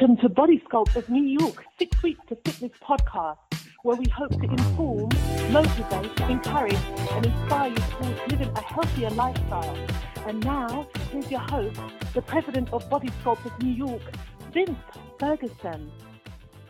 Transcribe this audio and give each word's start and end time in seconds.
Welcome 0.00 0.18
to 0.18 0.28
Body 0.28 0.62
Sculpt 0.70 0.94
of 0.94 1.08
New 1.08 1.24
York, 1.24 1.64
Six 1.76 2.00
Weeks 2.04 2.20
to 2.28 2.36
Fitness 2.36 2.70
podcast, 2.80 3.38
where 3.82 3.96
we 3.96 4.08
hope 4.10 4.30
to 4.30 4.44
inform, 4.44 5.08
motivate, 5.50 6.20
encourage, 6.30 6.78
and 7.10 7.26
inspire 7.26 7.70
you 7.70 7.74
towards 7.74 8.20
living 8.30 8.48
a 8.54 8.60
healthier 8.60 9.10
lifestyle. 9.10 9.76
And 10.24 10.44
now, 10.44 10.86
here's 11.10 11.28
your 11.32 11.40
host, 11.40 11.80
the 12.14 12.22
president 12.22 12.72
of 12.72 12.88
Body 12.88 13.08
Sculpt 13.24 13.44
of 13.44 13.60
New 13.60 13.72
York, 13.72 14.02
Vince 14.52 14.78
Ferguson. 15.18 15.90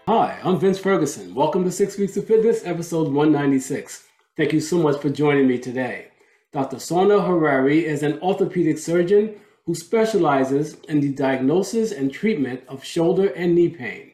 Hi, 0.06 0.38
I'm 0.42 0.58
Vince 0.58 0.79
Ferguson. 0.79 1.34
Welcome 1.34 1.64
to 1.64 1.70
Six 1.70 1.98
Weeks 1.98 2.16
of 2.16 2.26
Fitness, 2.26 2.64
episode 2.64 3.12
196. 3.12 4.04
Thank 4.38 4.54
you 4.54 4.60
so 4.60 4.79
much 4.79 5.02
for 5.02 5.10
joining 5.10 5.46
me 5.46 5.58
today. 5.58 6.12
Dr. 6.54 6.79
Sona 6.79 7.20
Harari 7.20 7.84
is 7.84 8.02
an 8.02 8.18
orthopedic 8.20 8.79
surgeon 8.79 9.34
who 9.69 9.75
specializes 9.75 10.79
in 10.89 10.98
the 10.98 11.12
diagnosis 11.12 11.93
and 11.93 12.11
treatment 12.11 12.59
of 12.69 12.82
shoulder 12.82 13.27
and 13.37 13.55
knee 13.55 13.69
pain. 13.69 14.11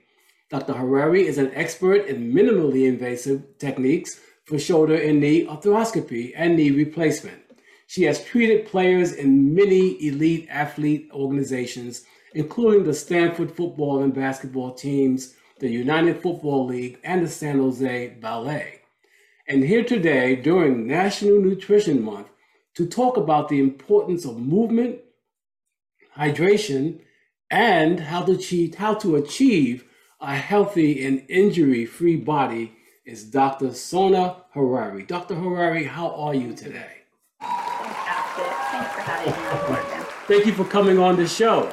Dr. 0.51 0.73
Harari 0.73 1.29
is 1.29 1.39
an 1.39 1.53
expert 1.55 2.07
in 2.07 2.35
minimally 2.35 2.89
invasive 2.89 3.57
techniques 3.59 4.19
for 4.47 4.59
shoulder 4.59 4.97
and 4.97 5.21
knee 5.21 5.47
arthroscopy 5.47 6.33
and 6.35 6.57
knee 6.57 6.73
replacement. 6.73 7.41
She 7.87 8.03
has 8.03 8.25
treated 8.25 8.67
players 8.67 9.13
in 9.13 9.55
many 9.55 10.05
elite 10.05 10.49
athlete 10.51 11.09
organizations, 11.13 12.05
including 12.35 12.83
the 12.83 12.93
Stanford 12.93 13.53
football 13.53 14.03
and 14.03 14.13
basketball 14.13 14.75
teams, 14.75 15.37
the 15.61 15.71
United 15.71 16.21
Football 16.21 16.67
League, 16.67 16.99
and 17.05 17.23
the 17.23 17.31
San 17.31 17.61
Jose 17.61 18.09
Ballet. 18.21 18.81
And 19.47 19.63
here 19.63 19.85
today, 19.85 20.35
during 20.35 20.89
National 20.89 21.41
Nutrition 21.41 22.03
Month, 22.03 22.27
to 22.75 22.89
talk 22.89 23.17
about 23.17 23.49
the 23.49 23.61
importance 23.61 24.25
of 24.25 24.37
movement 24.37 24.99
hydration, 26.17 27.01
and 27.51 28.01
how 28.01 28.23
to 28.23 28.33
achieve, 28.33 28.75
how 28.77 28.95
to 28.95 29.17
achieve 29.17 29.85
a 30.21 30.35
healthy 30.35 31.05
and 31.05 31.25
injury-free 31.29 32.17
body 32.17 32.73
is 33.05 33.25
Dr. 33.25 33.75
Sona 33.75 34.37
Harari. 34.53 35.03
Dr. 35.05 35.35
Harari, 35.35 35.85
how 35.85 36.11
are 36.15 36.35
you 36.35 36.55
today? 36.55 37.03
Thanks 37.41 39.37
for 39.37 39.53
having 39.53 39.99
me. 40.01 40.07
Thank 40.27 40.47
you 40.47 40.55
for 40.55 40.65
coming 40.65 40.99
on 40.99 41.17
the 41.17 41.29
show. 41.29 41.71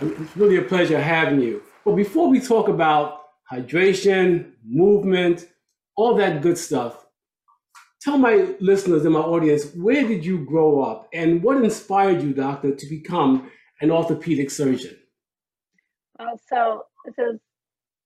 It's 0.00 0.36
really 0.36 0.56
a 0.56 0.62
pleasure 0.62 1.00
having 1.00 1.42
you. 1.42 1.62
But 1.84 1.96
before 1.96 2.28
we 2.28 2.40
talk 2.40 2.68
about 2.68 3.24
hydration, 3.52 4.52
movement, 4.64 5.46
all 5.96 6.14
that 6.14 6.40
good 6.40 6.56
stuff, 6.56 7.04
tell 8.00 8.18
my 8.18 8.54
listeners 8.60 9.04
and 9.04 9.14
my 9.14 9.20
audience 9.20 9.72
where 9.74 10.06
did 10.06 10.24
you 10.24 10.44
grow 10.44 10.82
up 10.82 11.08
and 11.12 11.42
what 11.42 11.62
inspired 11.62 12.22
you, 12.22 12.32
doctor, 12.32 12.74
to 12.74 12.86
become 12.86 13.50
an 13.80 13.90
orthopedic 13.90 14.50
surgeon? 14.50 14.96
Well, 16.18 16.40
so 16.48 16.84
this 17.04 17.14
is 17.18 17.40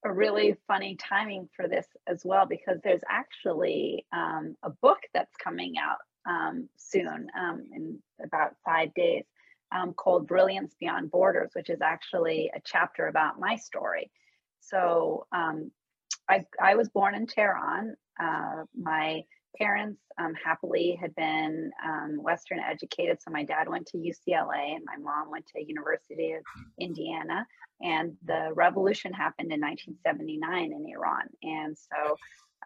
a 0.04 0.12
really 0.12 0.56
funny 0.66 0.96
timing 0.96 1.48
for 1.54 1.68
this 1.68 1.86
as 2.06 2.22
well 2.24 2.46
because 2.46 2.78
there's 2.82 3.02
actually 3.08 4.04
um, 4.12 4.56
a 4.62 4.70
book 4.70 4.98
that's 5.14 5.34
coming 5.36 5.74
out 5.78 5.98
um, 6.28 6.68
soon 6.76 7.28
um, 7.38 7.64
in 7.74 7.98
about 8.22 8.54
five 8.64 8.92
days 8.94 9.24
um, 9.72 9.94
called 9.94 10.26
Brilliance 10.26 10.74
Beyond 10.78 11.10
Borders, 11.10 11.50
which 11.54 11.70
is 11.70 11.80
actually 11.80 12.50
a 12.54 12.60
chapter 12.64 13.06
about 13.06 13.40
my 13.40 13.56
story. 13.56 14.10
So 14.60 15.26
um, 15.32 15.70
I, 16.28 16.44
I 16.60 16.74
was 16.74 16.88
born 16.88 17.14
in 17.14 17.26
Tehran. 17.26 17.96
Uh, 18.20 18.64
my 18.78 19.24
parents 19.56 20.00
um, 20.18 20.34
happily 20.34 20.98
had 21.00 21.14
been 21.14 21.70
um, 21.84 22.18
Western 22.22 22.58
educated. 22.58 23.18
So 23.20 23.30
my 23.30 23.44
dad 23.44 23.68
went 23.68 23.86
to 23.88 23.98
UCLA 23.98 24.74
and 24.74 24.84
my 24.84 24.96
mom 24.98 25.30
went 25.30 25.46
to 25.46 25.64
University 25.64 26.32
of 26.32 26.42
Indiana. 26.80 27.46
And 27.80 28.16
the 28.24 28.50
revolution 28.54 29.12
happened 29.12 29.52
in 29.52 29.60
1979 29.60 30.72
in 30.72 30.86
Iran. 30.94 31.28
And 31.42 31.76
so 31.76 32.16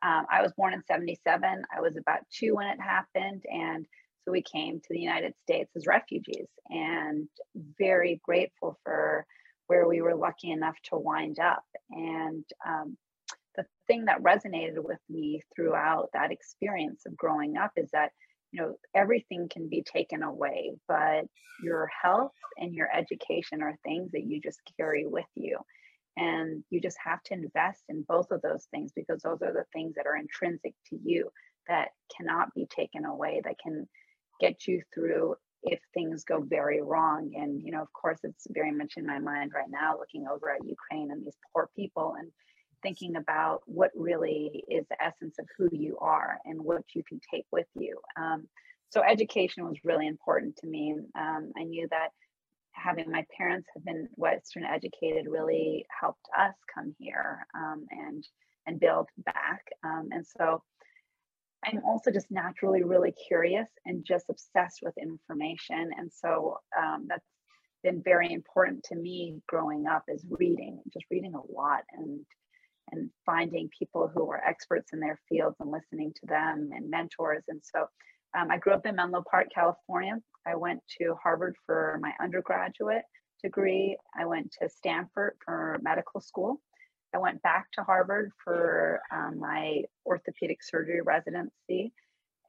um, 0.02 0.26
I 0.30 0.42
was 0.42 0.52
born 0.52 0.74
in 0.74 0.82
77. 0.86 1.62
I 1.74 1.80
was 1.80 1.96
about 1.96 2.20
two 2.30 2.54
when 2.56 2.66
it 2.66 2.80
happened. 2.80 3.44
And 3.50 3.86
so 4.24 4.32
we 4.32 4.42
came 4.42 4.80
to 4.80 4.86
the 4.90 5.00
United 5.00 5.34
States 5.42 5.70
as 5.76 5.86
refugees 5.86 6.48
and 6.68 7.28
very 7.78 8.20
grateful 8.24 8.78
for 8.84 9.26
where 9.68 9.88
we 9.88 10.00
were 10.00 10.14
lucky 10.14 10.50
enough 10.50 10.76
to 10.84 10.96
wind 10.96 11.38
up. 11.38 11.64
And 11.90 12.44
um, 12.66 12.96
the 13.56 13.64
thing 13.86 14.06
that 14.06 14.22
resonated 14.22 14.78
with 14.82 14.98
me 15.08 15.42
throughout 15.54 16.08
that 16.12 16.32
experience 16.32 17.02
of 17.06 17.16
growing 17.16 17.56
up 17.56 17.72
is 17.76 17.90
that 17.92 18.10
you 18.52 18.60
know 18.60 18.74
everything 18.94 19.48
can 19.50 19.68
be 19.68 19.82
taken 19.82 20.22
away 20.22 20.72
but 20.88 21.24
your 21.62 21.88
health 22.02 22.32
and 22.58 22.74
your 22.74 22.88
education 22.94 23.62
are 23.62 23.78
things 23.84 24.12
that 24.12 24.24
you 24.26 24.40
just 24.40 24.60
carry 24.78 25.06
with 25.06 25.26
you. 25.34 25.58
And 26.16 26.64
you 26.70 26.80
just 26.80 26.96
have 27.04 27.22
to 27.24 27.34
invest 27.34 27.82
in 27.88 28.04
both 28.08 28.30
of 28.30 28.40
those 28.40 28.66
things 28.70 28.92
because 28.96 29.20
those 29.22 29.42
are 29.42 29.52
the 29.52 29.64
things 29.72 29.94
that 29.96 30.06
are 30.06 30.16
intrinsic 30.16 30.72
to 30.88 30.98
you 31.04 31.30
that 31.68 31.88
cannot 32.16 32.54
be 32.54 32.66
taken 32.66 33.04
away 33.04 33.42
that 33.44 33.56
can 33.62 33.86
get 34.40 34.66
you 34.66 34.80
through 34.94 35.34
if 35.62 35.78
things 35.92 36.24
go 36.24 36.40
very 36.40 36.80
wrong. 36.80 37.32
And 37.34 37.60
you 37.62 37.70
know 37.70 37.82
of 37.82 37.92
course 37.92 38.18
it's 38.22 38.46
very 38.50 38.72
much 38.72 38.94
in 38.96 39.06
my 39.06 39.18
mind 39.18 39.52
right 39.54 39.68
now 39.68 39.98
looking 39.98 40.26
over 40.26 40.50
at 40.50 40.66
ukraine 40.66 41.10
and 41.10 41.24
these 41.24 41.36
poor 41.52 41.68
people 41.76 42.14
and 42.18 42.30
thinking 42.86 43.16
about 43.16 43.62
what 43.66 43.90
really 43.96 44.62
is 44.68 44.86
the 44.88 45.02
essence 45.02 45.34
of 45.40 45.46
who 45.58 45.68
you 45.72 45.98
are 46.00 46.38
and 46.44 46.62
what 46.62 46.84
you 46.94 47.02
can 47.02 47.20
take 47.34 47.44
with 47.50 47.66
you. 47.74 47.98
Um, 48.16 48.46
so 48.90 49.02
education 49.02 49.64
was 49.64 49.76
really 49.82 50.06
important 50.06 50.56
to 50.58 50.68
me. 50.68 50.94
Um, 51.18 51.50
I 51.58 51.64
knew 51.64 51.88
that 51.90 52.10
having 52.70 53.10
my 53.10 53.24
parents 53.36 53.66
have 53.74 53.84
been 53.84 54.06
Western 54.14 54.62
educated 54.64 55.26
really 55.28 55.84
helped 56.00 56.28
us 56.38 56.54
come 56.72 56.94
here 57.00 57.44
um, 57.56 57.86
and 57.90 58.24
and 58.68 58.78
build 58.78 59.08
back. 59.24 59.62
Um, 59.84 60.08
and 60.12 60.24
so 60.24 60.62
I'm 61.64 61.82
also 61.84 62.12
just 62.12 62.30
naturally 62.30 62.84
really 62.84 63.14
curious 63.26 63.68
and 63.84 64.04
just 64.04 64.26
obsessed 64.30 64.78
with 64.82 64.94
information. 64.96 65.90
And 65.96 66.10
so 66.12 66.58
um, 66.78 67.06
that's 67.08 67.26
been 67.82 68.00
very 68.04 68.32
important 68.32 68.84
to 68.84 68.94
me 68.94 69.40
growing 69.48 69.86
up 69.88 70.04
is 70.08 70.24
reading, 70.28 70.80
just 70.92 71.06
reading 71.10 71.34
a 71.34 71.52
lot 71.52 71.82
and 71.92 72.20
and 72.92 73.10
finding 73.24 73.68
people 73.76 74.10
who 74.12 74.30
are 74.30 74.42
experts 74.44 74.92
in 74.92 75.00
their 75.00 75.18
fields 75.28 75.56
and 75.60 75.70
listening 75.70 76.12
to 76.20 76.26
them 76.26 76.70
and 76.74 76.90
mentors. 76.90 77.44
And 77.48 77.60
so 77.62 77.86
um, 78.36 78.50
I 78.50 78.58
grew 78.58 78.74
up 78.74 78.86
in 78.86 78.96
Menlo 78.96 79.24
Park, 79.28 79.48
California. 79.54 80.18
I 80.46 80.56
went 80.56 80.80
to 80.98 81.16
Harvard 81.22 81.56
for 81.66 81.98
my 82.00 82.12
undergraduate 82.20 83.02
degree. 83.42 83.96
I 84.18 84.26
went 84.26 84.54
to 84.60 84.68
Stanford 84.68 85.36
for 85.44 85.78
medical 85.82 86.20
school. 86.20 86.60
I 87.14 87.18
went 87.18 87.42
back 87.42 87.66
to 87.72 87.82
Harvard 87.82 88.32
for 88.44 89.00
um, 89.12 89.38
my 89.38 89.82
orthopedic 90.04 90.62
surgery 90.62 91.00
residency. 91.00 91.92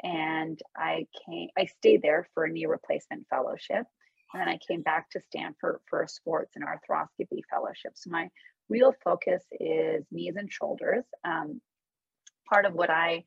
And 0.03 0.59
I 0.75 1.07
came, 1.25 1.49
I 1.57 1.65
stayed 1.65 2.01
there 2.01 2.27
for 2.33 2.45
a 2.45 2.49
knee 2.51 2.65
replacement 2.65 3.25
fellowship. 3.29 3.85
And 4.33 4.41
then 4.41 4.49
I 4.49 4.59
came 4.67 4.81
back 4.81 5.09
to 5.11 5.21
Stanford 5.21 5.79
for 5.89 6.03
a 6.03 6.09
sports 6.09 6.55
and 6.55 6.65
arthroscopy 6.65 7.41
fellowship. 7.49 7.93
So 7.95 8.09
my 8.09 8.29
real 8.69 8.93
focus 9.03 9.43
is 9.51 10.05
knees 10.11 10.35
and 10.37 10.51
shoulders. 10.51 11.05
Um, 11.23 11.61
part 12.49 12.65
of 12.65 12.73
what 12.73 12.89
I 12.89 13.23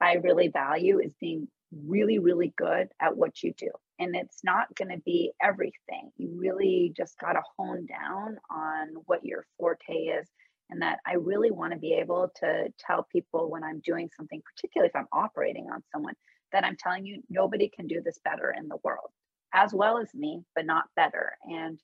I 0.00 0.14
really 0.14 0.48
value 0.48 0.98
is 1.00 1.12
being 1.20 1.48
really, 1.86 2.18
really 2.18 2.52
good 2.56 2.88
at 3.00 3.16
what 3.16 3.42
you 3.42 3.52
do. 3.56 3.70
And 3.98 4.14
it's 4.16 4.40
not 4.42 4.74
going 4.74 4.90
to 4.90 5.02
be 5.04 5.32
everything. 5.42 6.10
You 6.16 6.36
really 6.36 6.92
just 6.96 7.18
got 7.18 7.32
to 7.32 7.42
hone 7.56 7.86
down 7.86 8.36
on 8.50 8.88
what 9.06 9.24
your 9.24 9.46
forte 9.58 9.94
is. 9.94 10.28
And 10.70 10.82
that 10.82 10.98
I 11.06 11.14
really 11.14 11.50
want 11.50 11.72
to 11.72 11.78
be 11.78 11.92
able 11.92 12.30
to 12.40 12.66
tell 12.78 13.06
people 13.12 13.50
when 13.50 13.62
I'm 13.62 13.80
doing 13.80 14.08
something, 14.16 14.42
particularly 14.54 14.88
if 14.88 14.96
I'm 14.96 15.08
operating 15.12 15.68
on 15.72 15.82
someone, 15.92 16.14
that 16.52 16.64
I'm 16.64 16.76
telling 16.76 17.04
you 17.04 17.22
nobody 17.28 17.70
can 17.74 17.86
do 17.86 18.00
this 18.02 18.18
better 18.24 18.54
in 18.56 18.68
the 18.68 18.78
world, 18.82 19.10
as 19.52 19.74
well 19.74 19.98
as 19.98 20.08
me, 20.14 20.42
but 20.56 20.64
not 20.64 20.84
better. 20.96 21.32
And 21.44 21.78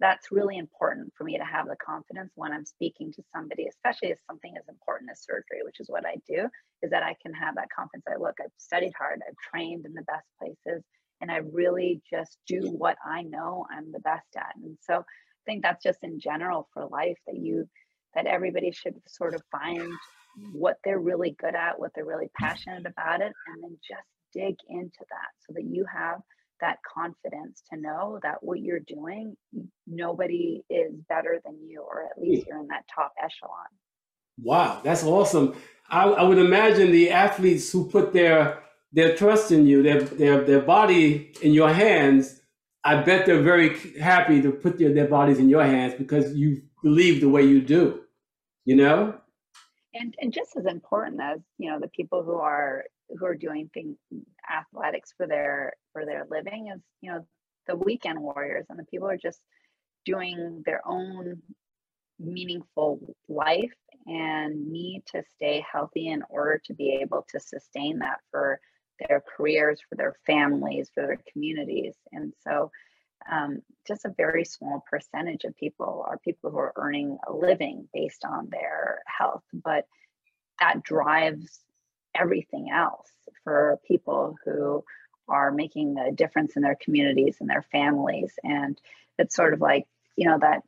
that's 0.00 0.32
really 0.32 0.58
important 0.58 1.12
for 1.16 1.24
me 1.24 1.38
to 1.38 1.44
have 1.44 1.66
the 1.66 1.76
confidence 1.76 2.32
when 2.34 2.52
I'm 2.52 2.64
speaking 2.64 3.12
to 3.12 3.22
somebody, 3.34 3.66
especially 3.68 4.08
if 4.08 4.18
something 4.26 4.54
as 4.56 4.68
important 4.68 5.10
as 5.10 5.22
surgery, 5.22 5.62
which 5.64 5.80
is 5.80 5.88
what 5.88 6.04
I 6.04 6.16
do, 6.26 6.48
is 6.82 6.90
that 6.90 7.02
I 7.02 7.14
can 7.22 7.32
have 7.32 7.54
that 7.54 7.68
confidence. 7.74 8.04
I 8.08 8.16
look, 8.16 8.36
I've 8.42 8.50
studied 8.58 8.92
hard, 8.98 9.20
I've 9.26 9.36
trained 9.50 9.86
in 9.86 9.94
the 9.94 10.02
best 10.02 10.26
places, 10.38 10.82
and 11.20 11.30
I 11.30 11.38
really 11.52 12.02
just 12.10 12.38
do 12.46 12.70
what 12.70 12.96
I 13.06 13.22
know 13.22 13.66
I'm 13.70 13.92
the 13.92 14.00
best 14.00 14.26
at. 14.36 14.54
And 14.56 14.76
so 14.80 14.98
I 14.98 15.42
think 15.46 15.62
that's 15.62 15.82
just 15.82 16.02
in 16.02 16.18
general 16.18 16.68
for 16.74 16.86
life 16.86 17.18
that 17.26 17.36
you 17.36 17.68
that 18.14 18.26
everybody 18.26 18.70
should 18.70 18.94
sort 19.08 19.34
of 19.34 19.42
find 19.50 19.92
what 20.52 20.78
they're 20.84 21.00
really 21.00 21.36
good 21.40 21.54
at, 21.54 21.78
what 21.78 21.90
they're 21.94 22.04
really 22.04 22.30
passionate 22.38 22.86
about 22.86 23.20
it, 23.20 23.32
and 23.48 23.62
then 23.62 23.76
just 23.86 24.06
dig 24.32 24.56
into 24.68 24.98
that 25.10 25.30
so 25.40 25.52
that 25.52 25.64
you 25.64 25.84
have 25.92 26.20
that 26.60 26.78
confidence 26.82 27.62
to 27.70 27.80
know 27.80 28.18
that 28.22 28.42
what 28.42 28.60
you're 28.60 28.80
doing, 28.80 29.36
nobody 29.86 30.62
is 30.70 30.92
better 31.08 31.40
than 31.44 31.56
you, 31.66 31.82
or 31.82 32.04
at 32.04 32.12
hmm. 32.16 32.22
least 32.22 32.46
you're 32.46 32.60
in 32.60 32.68
that 32.68 32.84
top 32.94 33.12
echelon. 33.22 33.66
Wow, 34.42 34.80
that's 34.82 35.04
awesome. 35.04 35.54
I, 35.88 36.04
I 36.04 36.22
would 36.22 36.38
imagine 36.38 36.90
the 36.90 37.10
athletes 37.10 37.70
who 37.70 37.88
put 37.88 38.12
their 38.12 38.62
their 38.92 39.16
trust 39.16 39.50
in 39.50 39.66
you, 39.66 39.82
their 39.82 40.00
their 40.00 40.44
their 40.44 40.60
body 40.60 41.32
in 41.42 41.52
your 41.52 41.72
hands. 41.72 42.40
I 42.84 43.02
bet 43.02 43.26
they're 43.26 43.42
very 43.42 43.98
happy 43.98 44.42
to 44.42 44.52
put 44.52 44.78
their, 44.78 44.92
their 44.92 45.08
bodies 45.08 45.38
in 45.38 45.48
your 45.48 45.64
hands 45.64 45.94
because 45.94 46.34
you've 46.34 46.60
believe 46.84 47.22
the 47.22 47.28
way 47.28 47.42
you 47.42 47.62
do, 47.62 48.02
you 48.64 48.76
know? 48.76 49.14
And 49.94 50.14
and 50.20 50.32
just 50.32 50.56
as 50.56 50.66
important 50.66 51.20
as, 51.20 51.40
you 51.58 51.70
know, 51.70 51.80
the 51.80 51.88
people 51.88 52.22
who 52.22 52.34
are 52.34 52.84
who 53.08 53.26
are 53.26 53.34
doing 53.34 53.70
things 53.72 53.96
athletics 54.50 55.12
for 55.16 55.26
their 55.26 55.74
for 55.92 56.04
their 56.04 56.26
living 56.30 56.70
is, 56.74 56.80
you 57.00 57.10
know, 57.10 57.26
the 57.66 57.76
weekend 57.76 58.20
warriors 58.20 58.66
and 58.68 58.78
the 58.78 58.84
people 58.84 59.08
are 59.08 59.16
just 59.16 59.40
doing 60.04 60.62
their 60.66 60.80
own 60.86 61.40
meaningful 62.18 63.14
life 63.28 63.72
and 64.06 64.70
need 64.70 65.02
to 65.06 65.22
stay 65.34 65.64
healthy 65.70 66.08
in 66.08 66.22
order 66.28 66.60
to 66.64 66.74
be 66.74 66.98
able 67.00 67.26
to 67.30 67.40
sustain 67.40 67.98
that 67.98 68.18
for 68.30 68.60
their 69.08 69.22
careers, 69.36 69.80
for 69.88 69.96
their 69.96 70.14
families, 70.26 70.90
for 70.94 71.06
their 71.06 71.20
communities. 71.32 71.94
And 72.12 72.32
so, 72.46 72.70
um, 73.30 73.62
just 73.86 74.04
a 74.04 74.14
very 74.16 74.44
small 74.44 74.84
percentage 74.88 75.44
of 75.44 75.56
people 75.56 76.04
are 76.06 76.18
people 76.18 76.50
who 76.50 76.58
are 76.58 76.74
earning 76.76 77.16
a 77.26 77.32
living 77.32 77.88
based 77.94 78.24
on 78.24 78.48
their 78.50 79.02
health, 79.06 79.42
but 79.52 79.86
that 80.60 80.82
drives 80.82 81.63
everything 82.14 82.70
else 82.72 83.08
for 83.42 83.78
people 83.86 84.36
who 84.44 84.84
are 85.28 85.50
making 85.50 85.96
a 85.98 86.12
difference 86.12 86.56
in 86.56 86.62
their 86.62 86.76
communities 86.76 87.36
and 87.40 87.48
their 87.48 87.64
families. 87.72 88.32
And 88.42 88.78
it's 89.18 89.34
sort 89.34 89.54
of 89.54 89.60
like, 89.60 89.86
you 90.16 90.28
know, 90.28 90.38
that 90.38 90.62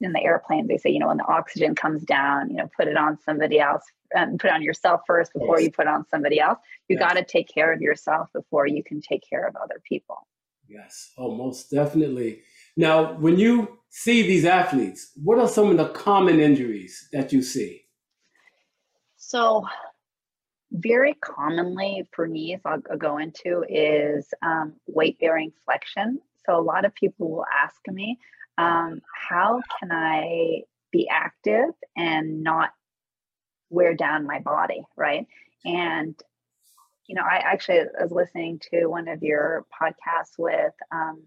in 0.00 0.12
the 0.12 0.22
airplane 0.22 0.66
they 0.66 0.76
say 0.76 0.90
you 0.90 0.98
know 0.98 1.08
when 1.08 1.16
the 1.16 1.26
oxygen 1.26 1.74
comes 1.74 2.02
down 2.02 2.50
you 2.50 2.56
know 2.56 2.68
put 2.76 2.88
it 2.88 2.96
on 2.96 3.18
somebody 3.24 3.58
else 3.58 3.82
um, 4.16 4.36
put 4.38 4.50
on 4.50 4.62
yourself 4.62 5.00
first 5.06 5.32
before 5.32 5.58
yes. 5.58 5.64
you 5.64 5.72
put 5.72 5.86
on 5.86 6.06
somebody 6.08 6.38
else 6.38 6.58
you 6.88 6.98
yes. 6.98 7.08
got 7.08 7.16
to 7.16 7.24
take 7.24 7.48
care 7.48 7.72
of 7.72 7.80
yourself 7.80 8.28
before 8.32 8.66
you 8.66 8.82
can 8.84 9.00
take 9.00 9.22
care 9.28 9.46
of 9.46 9.56
other 9.56 9.80
people 9.88 10.26
yes 10.68 11.12
oh 11.16 11.34
most 11.34 11.70
definitely 11.70 12.42
now 12.76 13.14
when 13.14 13.38
you 13.38 13.78
see 13.88 14.22
these 14.22 14.44
athletes 14.44 15.12
what 15.22 15.38
are 15.38 15.48
some 15.48 15.70
of 15.70 15.76
the 15.76 15.88
common 15.88 16.40
injuries 16.40 17.08
that 17.12 17.32
you 17.32 17.40
see 17.42 17.82
so 19.16 19.64
very 20.72 21.14
commonly 21.14 22.08
for 22.12 22.26
knees 22.26 22.60
i'll, 22.64 22.82
I'll 22.90 22.96
go 22.98 23.18
into 23.18 23.64
is 23.68 24.32
um, 24.42 24.74
weight 24.86 25.18
bearing 25.20 25.52
flexion 25.64 26.20
so 26.44 26.58
a 26.58 26.62
lot 26.62 26.84
of 26.84 26.94
people 26.94 27.30
will 27.30 27.46
ask 27.46 27.80
me 27.88 28.18
um, 28.58 29.02
how 29.28 29.60
can 29.78 29.92
I 29.92 30.62
be 30.92 31.08
active 31.08 31.74
and 31.96 32.42
not 32.42 32.70
wear 33.68 33.94
down 33.94 34.26
my 34.26 34.40
body, 34.40 34.82
right? 34.96 35.26
And 35.64 36.14
you 37.06 37.14
know, 37.14 37.22
I 37.22 37.36
actually 37.36 37.82
was 38.00 38.10
listening 38.10 38.60
to 38.72 38.86
one 38.86 39.06
of 39.06 39.22
your 39.22 39.64
podcasts 39.80 40.36
with, 40.38 40.72
um, 40.90 41.22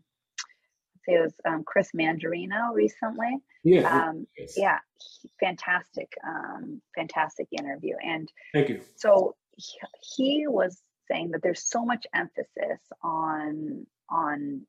say 1.05 1.15
it 1.15 1.21
was 1.21 1.33
um, 1.45 1.63
Chris 1.63 1.89
Mandarino 1.95 2.73
recently. 2.73 3.37
Yeah, 3.63 4.09
um, 4.09 4.27
yes. 4.37 4.53
yeah, 4.57 4.79
fantastic, 5.39 6.11
um, 6.25 6.81
fantastic 6.95 7.47
interview. 7.51 7.95
And 8.03 8.31
thank 8.53 8.69
you. 8.69 8.81
So 8.95 9.35
he, 9.55 9.79
he 10.01 10.47
was 10.47 10.81
saying 11.09 11.31
that 11.31 11.41
there's 11.41 11.63
so 11.63 11.85
much 11.85 12.05
emphasis 12.13 12.79
on 13.03 13.85
on 14.09 14.61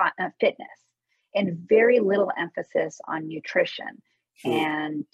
uh, 0.00 0.30
fitness 0.40 0.68
and 1.34 1.58
very 1.68 2.00
little 2.00 2.30
emphasis 2.38 3.00
on 3.06 3.28
nutrition. 3.28 4.02
Hmm. 4.42 4.50
And 4.50 5.04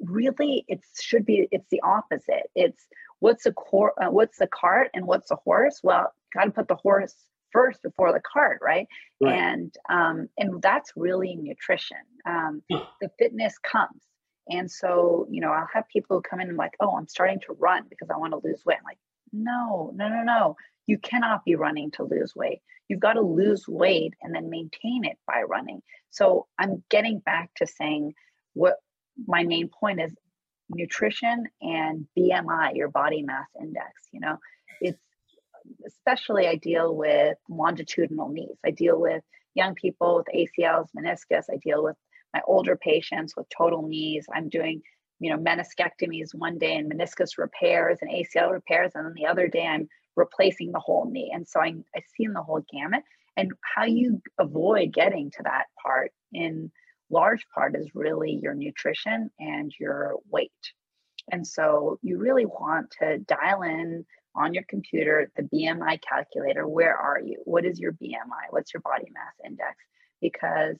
really, 0.00 0.64
it 0.68 0.80
should 1.00 1.24
be 1.24 1.48
it's 1.50 1.68
the 1.70 1.80
opposite. 1.82 2.50
It's 2.54 2.86
what's 3.20 3.44
the 3.44 3.52
core, 3.52 3.92
uh, 4.00 4.10
what's 4.10 4.38
the 4.38 4.46
cart, 4.46 4.90
and 4.94 5.06
what's 5.06 5.28
the 5.28 5.36
horse. 5.36 5.80
Well, 5.82 6.12
got 6.34 6.44
to 6.44 6.50
put 6.50 6.68
the 6.68 6.76
horse 6.76 7.14
first 7.54 7.82
before 7.82 8.12
the 8.12 8.20
cart, 8.20 8.58
right? 8.62 8.86
right. 9.22 9.32
And 9.32 9.74
um, 9.88 10.28
and 10.36 10.60
that's 10.60 10.92
really 10.96 11.36
nutrition. 11.36 11.96
Um, 12.26 12.62
the 13.00 13.10
fitness 13.18 13.56
comes. 13.58 14.02
And 14.50 14.70
so, 14.70 15.26
you 15.30 15.40
know, 15.40 15.50
I'll 15.50 15.68
have 15.72 15.88
people 15.88 16.20
come 16.20 16.40
in 16.40 16.48
and 16.48 16.58
like, 16.58 16.74
oh, 16.80 16.96
I'm 16.98 17.08
starting 17.08 17.40
to 17.46 17.54
run 17.58 17.84
because 17.88 18.10
I 18.10 18.18
want 18.18 18.32
to 18.32 18.46
lose 18.46 18.62
weight. 18.66 18.76
I'm 18.78 18.84
like, 18.84 18.98
no, 19.32 19.90
no, 19.94 20.08
no, 20.08 20.22
no. 20.22 20.56
You 20.86 20.98
cannot 20.98 21.44
be 21.44 21.54
running 21.54 21.90
to 21.92 22.04
lose 22.04 22.34
weight. 22.36 22.60
You've 22.88 23.00
got 23.00 23.14
to 23.14 23.22
lose 23.22 23.66
weight 23.66 24.12
and 24.20 24.34
then 24.34 24.50
maintain 24.50 25.04
it 25.04 25.16
by 25.26 25.42
running. 25.48 25.80
So 26.10 26.46
I'm 26.58 26.84
getting 26.90 27.20
back 27.20 27.50
to 27.56 27.66
saying 27.66 28.12
what 28.52 28.76
my 29.26 29.44
main 29.44 29.68
point 29.68 30.00
is 30.00 30.12
nutrition 30.68 31.44
and 31.62 32.06
BMI, 32.18 32.76
your 32.76 32.88
body 32.88 33.22
mass 33.22 33.48
index. 33.60 33.92
You 34.12 34.20
know, 34.20 34.38
it's 34.80 35.00
especially 35.86 36.46
I 36.46 36.56
deal 36.56 36.94
with 36.94 37.36
longitudinal 37.48 38.28
knees. 38.28 38.56
I 38.64 38.70
deal 38.70 39.00
with 39.00 39.22
young 39.54 39.74
people 39.74 40.16
with 40.16 40.26
ACLs, 40.34 40.88
meniscus. 40.96 41.44
I 41.50 41.58
deal 41.62 41.82
with 41.82 41.96
my 42.32 42.40
older 42.46 42.76
patients 42.76 43.34
with 43.36 43.46
total 43.56 43.82
knees. 43.82 44.26
I'm 44.34 44.48
doing, 44.48 44.82
you 45.20 45.30
know, 45.30 45.38
meniscectomies 45.38 46.34
one 46.34 46.58
day 46.58 46.74
and 46.76 46.92
meniscus 46.92 47.38
repairs 47.38 47.98
and 48.02 48.10
ACL 48.10 48.52
repairs. 48.52 48.92
And 48.94 49.06
then 49.06 49.14
the 49.14 49.26
other 49.26 49.48
day 49.48 49.66
I'm 49.66 49.88
replacing 50.16 50.72
the 50.72 50.80
whole 50.80 51.08
knee. 51.10 51.30
And 51.32 51.46
so 51.46 51.60
I, 51.60 51.74
I've 51.94 52.02
seen 52.16 52.32
the 52.32 52.42
whole 52.42 52.64
gamut. 52.72 53.02
And 53.36 53.52
how 53.74 53.84
you 53.84 54.20
avoid 54.38 54.92
getting 54.92 55.30
to 55.32 55.42
that 55.44 55.64
part 55.82 56.12
in 56.32 56.70
large 57.10 57.46
part 57.54 57.76
is 57.76 57.88
really 57.94 58.38
your 58.42 58.54
nutrition 58.54 59.30
and 59.38 59.72
your 59.78 60.16
weight. 60.30 60.52
And 61.30 61.46
so 61.46 61.98
you 62.02 62.18
really 62.18 62.46
want 62.46 62.92
to 63.00 63.18
dial 63.18 63.62
in 63.62 64.04
on 64.34 64.54
your 64.54 64.64
computer 64.68 65.30
the 65.36 65.42
BMI 65.42 66.00
calculator. 66.02 66.66
Where 66.66 66.96
are 66.96 67.20
you? 67.20 67.42
What 67.44 67.64
is 67.64 67.78
your 67.78 67.92
BMI? 67.92 68.50
What's 68.50 68.74
your 68.74 68.80
body 68.80 69.10
mass 69.12 69.34
index? 69.44 69.76
Because 70.20 70.76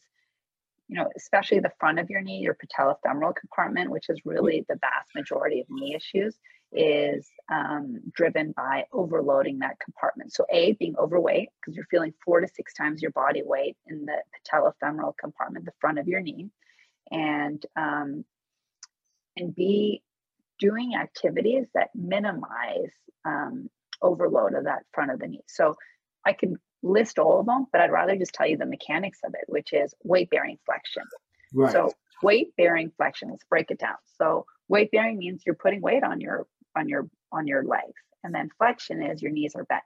you 0.88 0.96
know, 0.96 1.08
especially 1.16 1.60
the 1.60 1.72
front 1.80 1.98
of 1.98 2.10
your 2.10 2.20
knee, 2.20 2.40
your 2.40 2.56
patellofemoral 2.56 3.34
compartment, 3.36 3.90
which 3.90 4.10
is 4.10 4.20
really 4.24 4.66
the 4.68 4.76
vast 4.76 5.14
majority 5.14 5.60
of 5.60 5.66
knee 5.70 5.94
issues, 5.94 6.36
is 6.72 7.30
um, 7.50 8.00
driven 8.12 8.52
by 8.52 8.84
overloading 8.92 9.60
that 9.60 9.78
compartment. 9.82 10.32
So, 10.32 10.44
A, 10.50 10.72
being 10.72 10.94
overweight, 10.98 11.48
because 11.60 11.76
you're 11.76 11.86
feeling 11.90 12.12
four 12.24 12.40
to 12.40 12.48
six 12.48 12.74
times 12.74 13.00
your 13.00 13.12
body 13.12 13.42
weight 13.44 13.76
in 13.86 14.04
the 14.04 14.18
patellofemoral 14.46 15.14
compartment, 15.18 15.64
the 15.64 15.72
front 15.80 15.98
of 15.98 16.08
your 16.08 16.20
knee, 16.20 16.50
and 17.10 17.64
um, 17.76 18.24
and 19.36 19.54
B, 19.54 20.02
doing 20.58 20.94
activities 20.94 21.66
that 21.74 21.90
minimize 21.94 22.92
um, 23.24 23.68
overload 24.02 24.54
of 24.54 24.64
that 24.64 24.84
front 24.92 25.10
of 25.10 25.18
the 25.18 25.26
knee. 25.26 25.44
So, 25.48 25.76
I 26.26 26.32
can 26.32 26.56
list 26.82 27.18
all 27.18 27.40
of 27.40 27.46
them, 27.46 27.66
but 27.72 27.80
I'd 27.80 27.92
rather 27.92 28.16
just 28.16 28.32
tell 28.32 28.46
you 28.46 28.56
the 28.56 28.66
mechanics 28.66 29.20
of 29.24 29.34
it, 29.34 29.44
which 29.46 29.72
is 29.72 29.94
weight 30.04 30.30
bearing 30.30 30.58
flexion. 30.66 31.04
Right. 31.52 31.72
So, 31.72 31.92
weight 32.22 32.54
bearing 32.56 32.92
flexion. 32.96 33.30
Let's 33.30 33.44
break 33.44 33.70
it 33.70 33.78
down. 33.78 33.96
So, 34.18 34.46
weight 34.68 34.90
bearing 34.90 35.18
means 35.18 35.42
you're 35.44 35.54
putting 35.54 35.80
weight 35.80 36.02
on 36.02 36.20
your 36.20 36.46
on 36.76 36.88
your 36.88 37.08
on 37.32 37.46
your 37.46 37.64
legs 37.64 38.02
and 38.22 38.34
then 38.34 38.48
flexion 38.58 39.02
is 39.02 39.22
your 39.22 39.32
knees 39.32 39.54
are 39.54 39.64
bent 39.64 39.82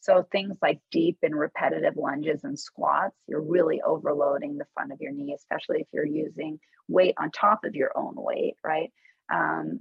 so 0.00 0.26
things 0.30 0.56
like 0.62 0.80
deep 0.90 1.18
and 1.22 1.34
repetitive 1.34 1.96
lunges 1.96 2.44
and 2.44 2.58
squats 2.58 3.16
you're 3.26 3.40
really 3.40 3.80
overloading 3.82 4.56
the 4.56 4.66
front 4.74 4.92
of 4.92 5.00
your 5.00 5.12
knee 5.12 5.34
especially 5.36 5.80
if 5.80 5.86
you're 5.92 6.06
using 6.06 6.58
weight 6.88 7.14
on 7.18 7.30
top 7.30 7.64
of 7.64 7.74
your 7.74 7.96
own 7.96 8.14
weight 8.16 8.54
right 8.64 8.92
um, 9.32 9.80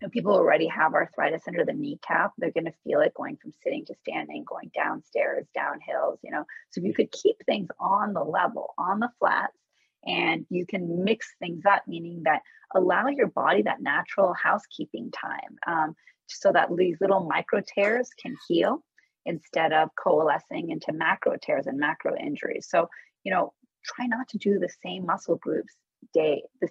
and 0.00 0.12
people 0.12 0.32
already 0.32 0.66
have 0.66 0.94
arthritis 0.94 1.42
under 1.48 1.64
the 1.64 1.72
kneecap 1.72 2.32
they're 2.38 2.52
going 2.52 2.64
to 2.64 2.72
feel 2.84 3.00
it 3.00 3.14
going 3.14 3.36
from 3.36 3.52
sitting 3.62 3.84
to 3.84 3.94
standing 4.02 4.44
going 4.44 4.70
downstairs 4.74 5.46
down 5.54 5.78
hills 5.80 6.18
you 6.22 6.30
know 6.30 6.44
so 6.70 6.80
if 6.80 6.84
you 6.84 6.94
could 6.94 7.10
keep 7.12 7.36
things 7.46 7.68
on 7.80 8.12
the 8.12 8.22
level 8.22 8.74
on 8.78 9.00
the 9.00 9.10
flats 9.18 9.56
and 10.04 10.46
you 10.50 10.66
can 10.66 11.04
mix 11.04 11.34
things 11.38 11.64
up, 11.66 11.82
meaning 11.86 12.22
that 12.24 12.42
allow 12.74 13.08
your 13.08 13.28
body 13.28 13.62
that 13.62 13.82
natural 13.82 14.34
housekeeping 14.34 15.10
time 15.10 15.56
um, 15.66 15.96
so 16.26 16.52
that 16.52 16.68
these 16.76 16.96
little 17.00 17.24
micro 17.24 17.60
tears 17.74 18.10
can 18.20 18.36
heal 18.48 18.82
instead 19.26 19.72
of 19.72 19.90
coalescing 20.02 20.70
into 20.70 20.92
macro 20.92 21.36
tears 21.40 21.66
and 21.66 21.78
macro 21.78 22.16
injuries. 22.16 22.66
So, 22.68 22.88
you 23.24 23.32
know, 23.32 23.52
try 23.84 24.06
not 24.06 24.28
to 24.28 24.38
do 24.38 24.58
the 24.58 24.70
same 24.82 25.06
muscle 25.06 25.36
groups 25.36 25.74
day 26.14 26.42
this 26.60 26.70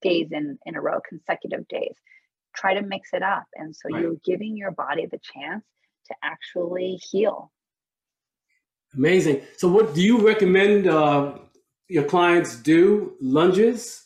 days 0.00 0.28
in, 0.32 0.58
in 0.64 0.76
a 0.76 0.80
row, 0.80 1.00
consecutive 1.06 1.68
days. 1.68 1.94
Try 2.54 2.74
to 2.74 2.82
mix 2.82 3.10
it 3.12 3.22
up. 3.22 3.44
And 3.54 3.74
so 3.74 3.88
right. 3.92 4.02
you're 4.02 4.16
giving 4.24 4.56
your 4.56 4.70
body 4.70 5.06
the 5.06 5.18
chance 5.18 5.64
to 6.08 6.14
actually 6.22 7.00
heal. 7.10 7.52
Amazing. 8.94 9.42
So, 9.56 9.68
what 9.68 9.94
do 9.94 10.02
you 10.02 10.26
recommend 10.26 10.88
uh, 10.88 11.34
your 11.88 12.04
clients 12.04 12.56
do 12.56 13.14
lunges? 13.20 14.04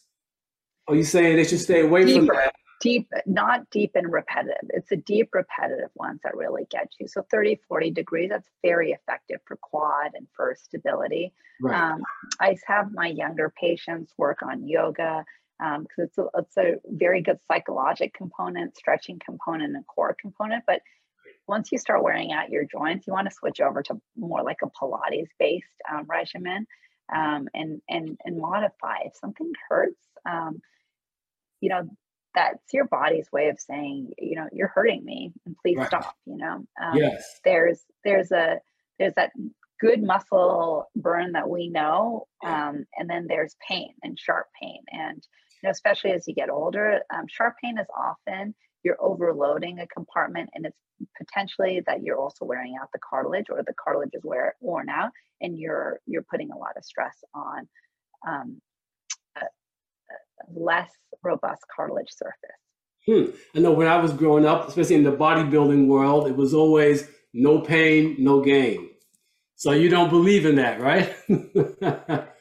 Are 0.88 0.94
you 0.94 1.04
saying 1.04 1.36
they 1.36 1.44
should 1.44 1.60
stay 1.60 1.80
away 1.80 2.04
Deeper, 2.04 2.26
from 2.26 2.36
that? 2.36 2.54
Deep, 2.80 3.08
not 3.24 3.70
deep 3.70 3.92
and 3.94 4.12
repetitive. 4.12 4.68
It's 4.70 4.90
the 4.90 4.96
deep 4.96 5.30
repetitive 5.32 5.88
ones 5.94 6.20
that 6.22 6.36
really 6.36 6.66
get 6.70 6.88
you. 7.00 7.08
So 7.08 7.24
30, 7.30 7.60
40 7.66 7.90
degrees, 7.92 8.28
that's 8.28 8.48
very 8.62 8.92
effective 8.92 9.40
for 9.46 9.56
quad 9.56 10.10
and 10.14 10.26
for 10.36 10.54
stability. 10.60 11.32
Right. 11.62 11.92
Um, 11.92 12.02
I 12.40 12.56
have 12.66 12.92
my 12.92 13.06
younger 13.06 13.54
patients 13.58 14.12
work 14.18 14.42
on 14.42 14.68
yoga 14.68 15.24
because 15.58 15.78
um, 15.78 15.86
it's, 15.98 16.18
a, 16.18 16.26
it's 16.38 16.56
a 16.56 16.74
very 16.86 17.22
good 17.22 17.38
psychologic 17.46 18.12
component, 18.14 18.76
stretching 18.76 19.20
component, 19.24 19.76
and 19.76 19.86
core 19.86 20.16
component. 20.20 20.64
But 20.66 20.80
once 21.46 21.70
you 21.72 21.78
start 21.78 22.02
wearing 22.02 22.32
out 22.32 22.50
your 22.50 22.64
joints, 22.64 23.06
you 23.06 23.12
want 23.12 23.28
to 23.28 23.34
switch 23.34 23.60
over 23.60 23.82
to 23.84 24.00
more 24.16 24.42
like 24.42 24.58
a 24.62 24.66
Pilates 24.66 25.28
based 25.38 25.66
um, 25.90 26.06
regimen 26.08 26.66
um, 27.14 27.48
and 27.54 27.80
and 27.88 28.18
and 28.24 28.38
modify. 28.38 28.98
If 29.04 29.16
something 29.16 29.52
hurts, 29.68 30.00
um, 30.28 30.60
you 31.60 31.68
know, 31.68 31.88
that's 32.34 32.72
your 32.72 32.86
body's 32.86 33.30
way 33.32 33.48
of 33.48 33.60
saying, 33.60 34.12
you 34.18 34.36
know, 34.36 34.48
you're 34.52 34.72
hurting 34.74 35.04
me, 35.04 35.32
and 35.46 35.56
please 35.62 35.78
right. 35.78 35.86
stop. 35.86 36.16
You 36.26 36.36
know, 36.38 36.64
um, 36.82 36.96
yes. 36.96 37.40
There's 37.44 37.80
there's 38.04 38.32
a 38.32 38.58
there's 38.98 39.14
that 39.14 39.32
good 39.80 40.02
muscle 40.02 40.90
burn 40.96 41.32
that 41.32 41.48
we 41.48 41.68
know, 41.68 42.26
um, 42.44 42.86
and 42.96 43.08
then 43.08 43.26
there's 43.28 43.56
pain 43.68 43.92
and 44.02 44.18
sharp 44.18 44.46
pain, 44.60 44.82
and 44.90 45.26
know, 45.64 45.70
especially 45.70 46.12
as 46.12 46.26
you 46.28 46.34
get 46.34 46.50
older, 46.50 47.00
um, 47.12 47.26
sharp 47.28 47.54
pain 47.62 47.78
is 47.78 47.86
often 47.96 48.54
you're 48.84 49.00
overloading 49.00 49.80
a 49.80 49.86
compartment 49.86 50.50
and 50.54 50.66
it's 50.66 50.76
potentially 51.18 51.82
that 51.86 52.02
you're 52.02 52.18
also 52.18 52.44
wearing 52.44 52.76
out 52.80 52.88
the 52.92 52.98
cartilage 52.98 53.46
or 53.50 53.62
the 53.62 53.74
cartilage 53.82 54.10
is 54.12 54.22
wear, 54.24 54.54
worn 54.60 54.88
out 54.88 55.10
and 55.40 55.58
you're 55.58 56.00
you're 56.06 56.24
putting 56.30 56.50
a 56.50 56.56
lot 56.56 56.76
of 56.76 56.84
stress 56.84 57.16
on 57.34 57.68
um, 58.26 58.60
a, 59.36 59.40
a 59.40 60.46
less 60.54 60.90
robust 61.22 61.62
cartilage 61.74 62.10
surface. 62.10 62.36
Hmm. 63.06 63.36
i 63.54 63.60
know 63.60 63.72
when 63.72 63.86
i 63.86 63.98
was 63.98 64.12
growing 64.14 64.46
up 64.46 64.68
especially 64.68 64.94
in 64.94 65.02
the 65.02 65.12
bodybuilding 65.12 65.88
world 65.88 66.26
it 66.26 66.34
was 66.34 66.54
always 66.54 67.06
no 67.34 67.60
pain 67.60 68.16
no 68.18 68.40
gain. 68.40 68.90
So 69.56 69.72
you 69.72 69.88
don't 69.88 70.10
believe 70.10 70.46
in 70.46 70.56
that 70.56 70.80
right 70.80 71.14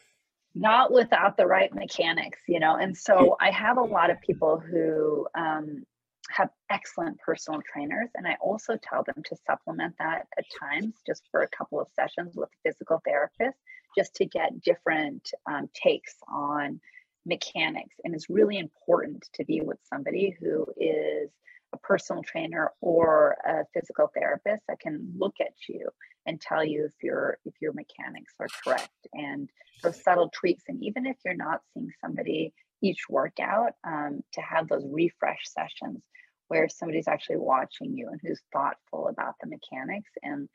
not 0.55 0.91
without 0.91 1.37
the 1.37 1.45
right 1.45 1.73
mechanics 1.73 2.39
you 2.47 2.59
know 2.59 2.75
and 2.75 2.95
so 2.95 3.35
i 3.39 3.49
have 3.49 3.77
a 3.77 3.83
lot 3.83 4.09
of 4.09 4.21
people 4.21 4.59
who 4.59 5.27
um, 5.35 5.83
have 6.29 6.49
excellent 6.69 7.19
personal 7.19 7.61
trainers. 7.61 8.09
And 8.15 8.27
I 8.27 8.35
also 8.41 8.77
tell 8.81 9.03
them 9.03 9.23
to 9.25 9.35
supplement 9.47 9.95
that 9.99 10.27
at 10.37 10.45
times 10.59 10.95
just 11.05 11.23
for 11.31 11.41
a 11.41 11.47
couple 11.49 11.79
of 11.79 11.87
sessions 11.95 12.33
with 12.35 12.49
a 12.49 12.69
physical 12.69 13.01
therapist, 13.05 13.57
just 13.97 14.15
to 14.15 14.25
get 14.25 14.61
different 14.61 15.29
um, 15.45 15.69
takes 15.73 16.15
on 16.27 16.79
mechanics. 17.25 17.95
And 18.03 18.15
it's 18.15 18.29
really 18.29 18.57
important 18.57 19.27
to 19.33 19.45
be 19.45 19.61
with 19.61 19.77
somebody 19.83 20.35
who 20.39 20.65
is 20.77 21.29
a 21.73 21.77
personal 21.77 22.23
trainer 22.23 22.71
or 22.81 23.37
a 23.45 23.65
physical 23.73 24.09
therapist 24.13 24.63
that 24.67 24.79
can 24.79 25.13
look 25.17 25.35
at 25.39 25.53
you 25.67 25.89
and 26.25 26.39
tell 26.39 26.63
you 26.63 26.85
if 26.85 26.93
your 27.01 27.37
if 27.45 27.53
your 27.61 27.73
mechanics 27.73 28.33
are 28.39 28.47
correct 28.63 28.89
and 29.13 29.49
those 29.81 30.01
subtle 30.03 30.29
tweaks 30.33 30.63
and 30.67 30.83
even 30.83 31.05
if 31.05 31.17
you're 31.25 31.35
not 31.35 31.61
seeing 31.73 31.89
somebody 32.01 32.53
each 32.81 33.01
workout 33.09 33.73
um, 33.85 34.21
to 34.33 34.41
have 34.41 34.67
those 34.67 34.85
refresh 34.89 35.41
sessions 35.45 36.01
where 36.47 36.67
somebody's 36.69 37.07
actually 37.07 37.37
watching 37.37 37.95
you 37.95 38.09
and 38.09 38.19
who's 38.21 38.41
thoughtful 38.51 39.07
about 39.07 39.35
the 39.41 39.47
mechanics 39.47 40.11
and 40.21 40.47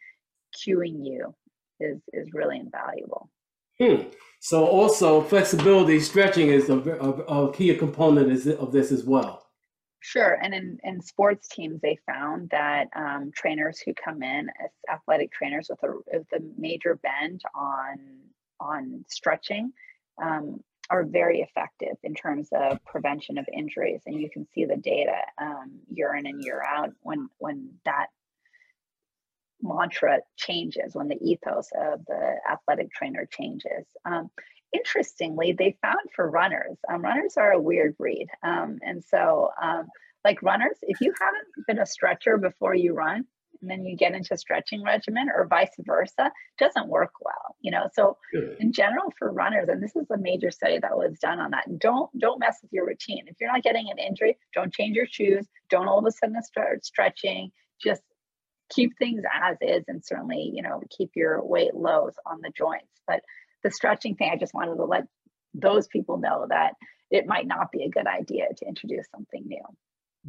cueing 0.57 1.05
you 1.05 1.35
is 1.81 2.01
is 2.13 2.33
really 2.33 2.59
invaluable. 2.59 3.31
Hmm. 3.81 4.09
So 4.41 4.67
also 4.67 5.23
flexibility, 5.23 6.01
stretching 6.01 6.49
is 6.49 6.69
a, 6.69 6.79
a, 6.79 7.11
a 7.11 7.53
key 7.53 7.75
component 7.77 8.47
of 8.47 8.73
this 8.73 8.93
as 8.93 9.05
well. 9.05 9.48
Sure, 10.01 10.33
and 10.41 10.55
in, 10.55 10.79
in 10.85 11.01
sports 11.01 11.49
teams, 11.49 11.81
they 11.81 11.99
found 12.07 12.51
that 12.51 12.89
um, 12.95 13.33
trainers 13.35 13.81
who 13.81 13.93
come 13.95 14.23
in 14.23 14.49
as 14.63 14.71
athletic 14.89 15.33
trainers 15.33 15.69
with 15.69 15.83
a, 15.83 15.93
with 16.13 16.27
a 16.33 16.43
major 16.57 16.95
bend 16.97 17.43
on 17.55 17.99
on 18.61 19.05
stretching 19.09 19.73
um, 20.21 20.61
are 20.91 21.05
very 21.05 21.41
effective 21.41 21.97
in 22.03 22.15
terms 22.15 22.49
of 22.53 22.83
prevention 22.85 23.39
of 23.39 23.47
injuries 23.53 24.01
and 24.07 24.21
you 24.21 24.29
can 24.31 24.47
see 24.53 24.65
the 24.65 24.77
data 24.77 25.17
um, 25.41 25.79
year 25.93 26.15
in 26.17 26.27
and 26.27 26.43
year 26.43 26.61
out 26.67 26.91
when 27.03 27.29
when 27.39 27.71
that 27.85 28.09
mantra 29.63 30.19
changes 30.37 30.95
when 30.95 31.09
the 31.09 31.19
ethos 31.21 31.69
of 31.77 32.05
the 32.07 32.37
athletic 32.51 32.93
trainer 32.93 33.27
changes. 33.31 33.87
Um, 34.05 34.31
interestingly 34.73 35.53
they 35.53 35.77
found 35.83 36.01
for 36.15 36.31
runners 36.31 36.77
um, 36.93 37.03
runners 37.03 37.35
are 37.37 37.53
a 37.53 37.61
weird 37.61 37.97
breed 37.97 38.29
um, 38.43 38.79
and 38.83 39.03
so 39.05 39.51
um, 39.63 39.87
like 40.25 40.43
runners 40.43 40.77
if 40.83 41.01
you 41.01 41.13
haven't 41.21 41.67
been 41.67 41.79
a 41.79 41.87
stretcher 41.87 42.37
before 42.37 42.75
you 42.75 42.93
run 42.95 43.25
and 43.61 43.71
then 43.71 43.85
you 43.85 43.97
get 43.97 44.15
into 44.15 44.37
stretching 44.37 44.85
regimen 44.85 45.29
or 45.35 45.47
vice 45.47 45.71
versa 45.81 46.31
doesn't 46.59 46.89
work 46.89 47.13
well 47.21 47.49
you 47.61 47.71
know? 47.71 47.89
So 47.93 48.17
in 48.61 48.73
general 48.73 49.13
for 49.19 49.33
runners 49.33 49.69
and 49.69 49.83
this 49.83 49.97
is 49.97 50.11
a 50.11 50.19
major 50.19 50.51
study 50.51 50.79
that 50.79 50.97
was 50.97 51.19
done 51.19 51.41
on 51.41 51.51
that 51.51 51.79
don't 51.79 52.11
don't 52.19 52.39
mess 52.39 52.59
with 52.63 52.73
your 52.73 52.87
routine. 52.87 53.25
If 53.27 53.37
you're 53.41 53.53
not 53.53 53.63
getting 53.63 53.91
an 53.91 53.99
injury 53.99 54.39
don't 54.55 54.73
change 54.73 54.97
your 54.97 55.07
shoes 55.07 55.47
don't 55.71 55.89
all 55.89 55.99
of 55.99 56.07
a 56.07 56.13
sudden 56.13 56.41
start 56.43 56.85
stretching 56.85 57.51
just 57.83 58.03
keep 58.71 58.97
things 58.99 59.23
as 59.33 59.57
is 59.61 59.85
and 59.89 60.05
certainly 60.05 60.51
you 60.55 60.63
know 60.63 60.83
keep 60.97 61.11
your 61.15 61.45
weight 61.45 61.75
lows 61.75 62.15
on 62.27 62.41
the 62.43 62.51
joints. 62.57 63.01
But 63.07 63.23
the 63.63 63.71
stretching 63.71 64.15
thing 64.15 64.31
i 64.33 64.37
just 64.37 64.55
wanted 64.55 64.77
to 64.77 64.85
let 64.85 65.05
those 65.55 65.87
people 65.89 66.19
know 66.19 66.47
that 66.49 66.75
it 67.11 67.27
might 67.27 67.47
not 67.47 67.73
be 67.73 67.85
a 67.85 67.91
good 67.91 68.07
idea 68.07 68.47
to 68.57 68.67
introduce 68.67 69.07
something 69.11 69.45
new 69.47 69.65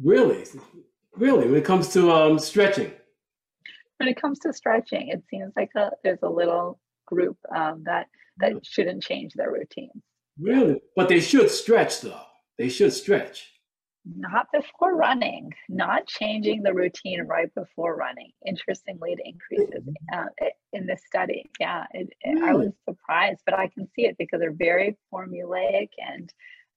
really 0.02 0.44
really 1.16 1.46
when 1.46 1.56
it 1.56 1.64
comes 1.64 1.92
to 1.92 2.10
um, 2.10 2.38
stretching 2.38 2.92
when 4.00 4.08
it 4.08 4.20
comes 4.20 4.38
to 4.40 4.52
stretching, 4.54 5.08
it 5.08 5.22
seems 5.28 5.52
like 5.54 5.70
a, 5.76 5.90
there's 6.02 6.22
a 6.22 6.28
little 6.28 6.80
group 7.06 7.36
um, 7.54 7.82
that 7.84 8.06
that 8.38 8.54
shouldn't 8.64 9.02
change 9.02 9.34
their 9.34 9.52
routines. 9.52 10.02
Really, 10.38 10.80
but 10.96 11.10
they 11.10 11.20
should 11.20 11.50
stretch 11.50 12.00
though. 12.00 12.22
They 12.56 12.70
should 12.70 12.94
stretch. 12.94 13.52
Not 14.04 14.46
before 14.52 14.96
running. 14.96 15.52
Not 15.68 16.06
changing 16.06 16.62
the 16.62 16.72
routine 16.72 17.22
right 17.26 17.54
before 17.54 17.96
running. 17.96 18.30
Interestingly, 18.46 19.12
it 19.12 19.20
increases 19.24 19.86
uh, 20.12 20.26
in 20.72 20.86
this 20.86 21.02
study. 21.06 21.50
Yeah, 21.60 21.84
it, 21.92 22.08
it, 22.22 22.42
I 22.42 22.54
was 22.54 22.72
surprised, 22.88 23.42
but 23.44 23.54
I 23.54 23.68
can 23.68 23.88
see 23.94 24.06
it 24.06 24.16
because 24.18 24.40
they're 24.40 24.52
very 24.52 24.96
formulaic 25.12 25.90
and 25.98 26.32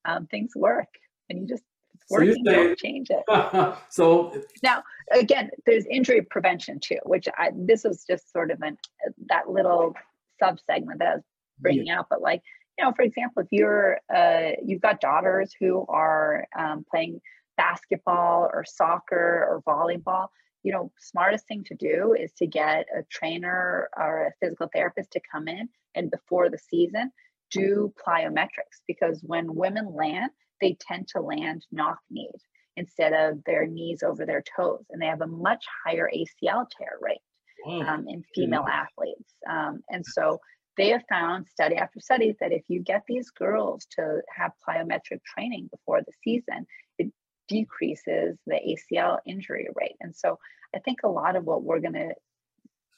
um, 0.06 0.28
things 0.28 0.52
work, 0.56 0.90
and 1.30 1.40
you 1.40 1.48
just 1.48 1.64
it's 1.96 2.06
working, 2.10 2.44
so 2.46 2.52
don't 2.52 2.78
change 2.78 3.08
it. 3.10 3.24
so 3.90 4.42
now, 4.62 4.84
again, 5.12 5.50
there's 5.66 5.86
injury 5.86 6.22
prevention 6.22 6.80
too, 6.80 7.00
which 7.04 7.28
I 7.38 7.52
this 7.56 7.84
was 7.84 8.04
just 8.10 8.32
sort 8.32 8.52
of 8.52 8.62
an 8.62 8.78
that 9.30 9.50
little 9.50 9.96
sub 10.40 10.60
segment 10.70 11.00
that 11.00 11.08
I 11.08 11.16
was 11.16 11.24
bringing 11.60 11.88
yeah. 11.88 12.00
out. 12.00 12.08
But 12.10 12.22
like, 12.22 12.42
you 12.78 12.86
know, 12.86 12.94
for 12.96 13.04
example, 13.04 13.44
if 13.44 13.48
you're 13.52 14.00
uh, 14.14 14.52
you've 14.66 14.82
got 14.82 15.02
daughters 15.02 15.54
who 15.60 15.86
are 15.90 16.46
um, 16.58 16.86
playing 16.90 17.22
basketball 17.58 18.50
or 18.52 18.66
soccer 18.66 19.48
or 19.48 19.62
volleyball, 19.68 20.28
you 20.64 20.72
know, 20.72 20.92
smartest 20.98 21.48
thing 21.48 21.64
to 21.66 21.76
do 21.76 22.16
is 22.18 22.32
to 22.34 22.48
get 22.48 22.86
a 22.98 23.04
trainer 23.12 23.90
or 23.96 24.28
a 24.28 24.32
physical 24.40 24.70
therapist 24.74 25.12
to 25.12 25.22
come 25.32 25.48
in 25.48 25.70
and 25.96 26.10
before 26.10 26.50
the 26.50 26.58
season 26.58 27.12
do 27.52 27.94
plyometrics 28.06 28.82
because 28.88 29.22
when 29.24 29.54
women 29.54 29.94
land 29.94 30.32
they 30.62 30.76
tend 30.80 31.08
to 31.10 31.22
land 31.22 31.66
knock 31.72 32.00
kneed 32.10 32.40
instead 32.78 33.14
of 33.14 33.44
their 33.46 33.68
knees 33.68 34.02
over 34.02 34.26
their 34.26 34.44
toes. 34.56 34.86
And 34.90 35.02
they 35.02 35.06
have 35.06 35.22
a 35.22 35.28
much 35.28 35.64
higher 35.86 36.10
ACL 36.12 36.66
tear 36.76 36.98
rate 37.02 37.22
um, 37.88 38.08
in 38.08 38.24
female 38.34 38.66
athletes. 38.70 39.34
Um, 39.48 39.82
and 39.90 40.04
so 40.06 40.40
they 40.78 40.90
have 40.90 41.04
found 41.10 41.48
study 41.48 41.76
after 41.76 42.00
study 42.00 42.36
that 42.40 42.52
if 42.52 42.64
you 42.68 42.80
get 42.80 43.04
these 43.08 43.30
girls 43.30 43.86
to 43.98 44.22
have 44.36 44.52
plyometric 44.68 45.22
training 45.24 45.70
before 45.72 46.02
the 46.02 46.14
season, 46.24 46.66
it 46.98 47.12
decreases 47.48 48.38
the 48.48 48.78
ACL 48.94 49.20
injury 49.26 49.68
rate. 49.76 49.96
And 50.02 50.16
so 50.16 50.40
I 50.76 50.80
think 50.80 51.00
a 51.04 51.10
lot 51.10 51.36
of 51.36 51.46
what 51.46 51.64
we're 51.64 51.80
going 51.80 51.94
to 51.94 52.14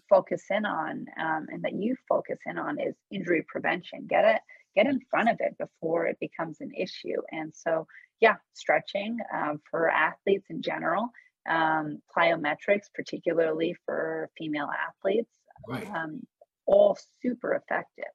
focus 0.09 0.43
in 0.49 0.65
on 0.65 1.05
um, 1.19 1.47
and 1.49 1.63
that 1.63 1.73
you 1.73 1.95
focus 2.07 2.39
in 2.45 2.57
on 2.57 2.79
is 2.79 2.95
injury 3.11 3.43
prevention. 3.47 4.05
Get 4.07 4.23
it 4.23 4.41
get 4.75 4.87
in 4.87 4.99
front 5.09 5.29
of 5.29 5.37
it 5.39 5.57
before 5.57 6.05
it 6.05 6.17
becomes 6.19 6.61
an 6.61 6.71
issue. 6.77 7.21
And 7.31 7.53
so, 7.55 7.87
yeah, 8.19 8.35
stretching 8.53 9.17
um, 9.33 9.61
for 9.71 9.89
athletes 9.89 10.45
in 10.49 10.61
general, 10.61 11.09
um, 11.49 12.01
plyometrics, 12.15 12.87
particularly 12.93 13.75
for 13.85 14.29
female 14.37 14.69
athletes, 14.87 15.31
right. 15.67 15.89
um, 15.89 16.21
all 16.65 16.97
super 17.21 17.53
effective. 17.53 18.05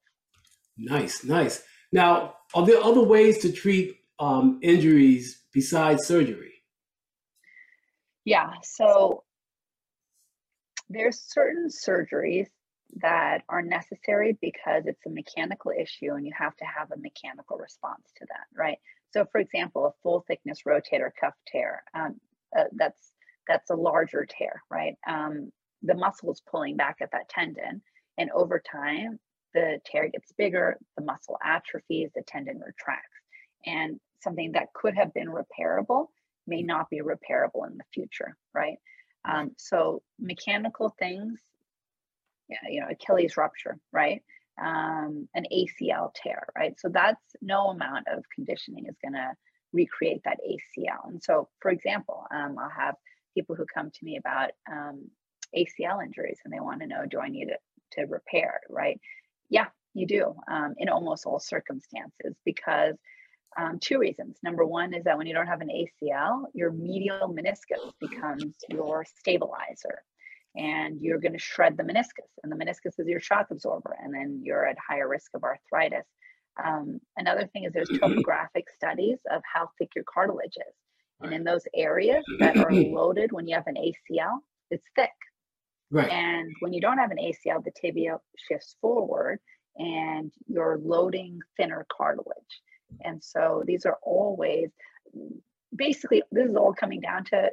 Nice, 0.76 1.25
nice. 1.25 1.62
Now, 1.92 2.35
are 2.54 2.64
there 2.64 2.83
other 2.83 3.02
ways 3.02 3.38
to 3.38 3.52
treat 3.52 3.97
um, 4.19 4.61
injuries 4.62 5.42
besides 5.52 6.07
surgery? 6.07 6.62
Yeah, 8.25 8.50
so 8.62 9.25
there's 10.88 11.21
certain 11.21 11.69
surgeries 11.69 12.49
that 12.97 13.42
are 13.49 13.62
necessary 13.62 14.37
because 14.40 14.85
it's 14.87 15.07
a 15.07 15.11
mechanical 15.11 15.71
issue 15.71 16.12
and 16.14 16.26
you 16.26 16.33
have 16.37 16.57
to 16.57 16.64
have 16.64 16.90
a 16.90 16.99
mechanical 16.99 17.57
response 17.57 18.02
to 18.19 18.26
that, 18.28 18.47
right? 18.54 18.78
So, 19.12 19.26
for 19.30 19.40
example, 19.40 19.87
a 19.87 19.92
full 20.02 20.25
thickness 20.26 20.61
rotator 20.66 21.11
cuff 21.19 21.35
tear, 21.47 21.83
um, 21.95 22.21
uh, 22.57 22.64
that's 22.73 23.12
that's 23.49 23.71
a 23.71 23.75
larger 23.75 24.26
tear, 24.28 24.62
right? 24.71 24.97
Um, 25.09 25.50
the 25.83 25.95
muscle 25.95 26.30
is 26.30 26.42
pulling 26.49 26.76
back 26.76 26.99
at 27.00 27.11
that 27.12 27.28
tendon, 27.28 27.83
and 28.20 28.30
over 28.30 28.62
time, 28.70 29.18
the 29.54 29.80
tear 29.84 30.08
gets 30.08 30.30
bigger, 30.32 30.78
the 30.96 31.04
muscle 31.04 31.38
atrophies, 31.44 32.10
the 32.14 32.22
tendon 32.22 32.60
retracts, 32.64 33.18
and 33.66 33.98
something 34.20 34.52
that 34.52 34.72
could 34.74 34.94
have 34.94 35.12
been 35.12 35.28
repairable 35.28 36.06
may 36.46 36.62
not 36.62 36.88
be 36.88 37.00
repairable 37.00 37.66
in 37.66 37.76
the 37.76 37.84
future, 37.92 38.36
right? 38.54 38.76
Um, 39.28 39.50
so, 39.56 40.02
mechanical 40.18 40.94
things 40.98 41.40
you 42.68 42.80
know 42.80 42.88
Achilles 42.90 43.36
rupture, 43.36 43.78
right? 43.92 44.22
um, 44.60 45.28
an 45.34 45.46
ACL 45.52 46.12
tear, 46.14 46.46
right? 46.56 46.78
So 46.78 46.88
that's 46.88 47.22
no 47.40 47.68
amount 47.68 48.06
of 48.08 48.24
conditioning 48.34 48.86
is 48.86 48.96
going 49.02 49.14
to 49.14 49.32
recreate 49.72 50.22
that 50.24 50.38
ACL. 50.46 51.08
And 51.08 51.22
so, 51.22 51.48
for 51.60 51.70
example, 51.70 52.26
um, 52.30 52.56
I'll 52.58 52.70
have 52.70 52.94
people 53.34 53.56
who 53.56 53.64
come 53.72 53.90
to 53.90 54.04
me 54.04 54.18
about 54.18 54.50
um, 54.70 55.08
ACL 55.56 56.04
injuries 56.04 56.38
and 56.44 56.52
they 56.52 56.60
want 56.60 56.80
to 56.80 56.86
know, 56.86 57.06
do 57.08 57.20
I 57.20 57.28
need 57.28 57.48
it 57.48 57.60
to 57.92 58.04
repair, 58.04 58.61
right? 58.68 59.00
Yeah, 59.49 59.66
you 59.94 60.06
do 60.06 60.35
um, 60.50 60.75
in 60.78 60.88
almost 60.88 61.26
all 61.26 61.40
circumstances 61.40 62.37
because 62.44 62.97
um, 63.59 63.78
two 63.80 63.99
reasons. 63.99 64.38
Number 64.42 64.64
one 64.64 64.94
is 64.94 65.04
that 65.04 65.18
when 65.18 65.26
you 65.26 65.35
don't 65.35 65.47
have 65.47 65.61
an 65.61 65.68
ACL, 65.68 66.44
your 66.54 66.70
medial 66.70 67.35
meniscus 67.35 67.92
becomes 68.00 68.54
your 68.68 69.04
stabilizer 69.04 70.02
and 70.56 71.00
you're 71.00 71.18
going 71.18 71.32
to 71.32 71.38
shred 71.38 71.76
the 71.76 71.82
meniscus, 71.82 72.28
and 72.42 72.50
the 72.50 72.56
meniscus 72.56 72.99
is 72.99 73.06
your 73.06 73.20
shock 73.20 73.47
absorber, 73.50 73.97
and 74.02 74.12
then 74.12 74.40
you're 74.42 74.66
at 74.66 74.76
higher 74.85 75.09
risk 75.09 75.30
of 75.35 75.44
arthritis. 75.44 76.06
Um, 76.62 77.00
another 77.16 77.49
thing 77.52 77.64
is 77.64 77.73
there's 77.73 77.88
topographic 78.00 78.64
studies 78.75 79.18
of 79.30 79.42
how 79.52 79.70
thick 79.78 79.90
your 79.94 80.04
cartilage 80.12 80.56
is. 80.56 80.75
And 81.20 81.32
in 81.32 81.44
those 81.44 81.64
areas 81.75 82.25
that 82.38 82.56
are 82.56 82.73
loaded 82.73 83.30
when 83.30 83.47
you 83.47 83.54
have 83.54 83.66
an 83.66 83.76
ACL, 83.76 84.38
it's 84.70 84.87
thick. 84.97 85.11
Right. 85.90 86.11
And 86.11 86.52
when 86.61 86.73
you 86.73 86.80
don't 86.80 86.99
have 86.99 87.11
an 87.11 87.18
ACL, 87.18 87.64
the 87.64 87.73
tibia 87.73 88.18
shifts 88.37 88.76
forward 88.80 89.40
and 89.76 90.32
you're 90.47 90.78
loading 90.82 91.40
thinner 91.56 91.87
cartilage. 91.90 92.61
And 93.02 93.23
so 93.23 93.64
these 93.66 93.87
are 93.87 93.99
always 94.02 94.70
basically, 95.75 96.23
this 96.30 96.49
is 96.49 96.56
all 96.56 96.75
coming 96.75 97.00
down 97.00 97.25
to 97.26 97.50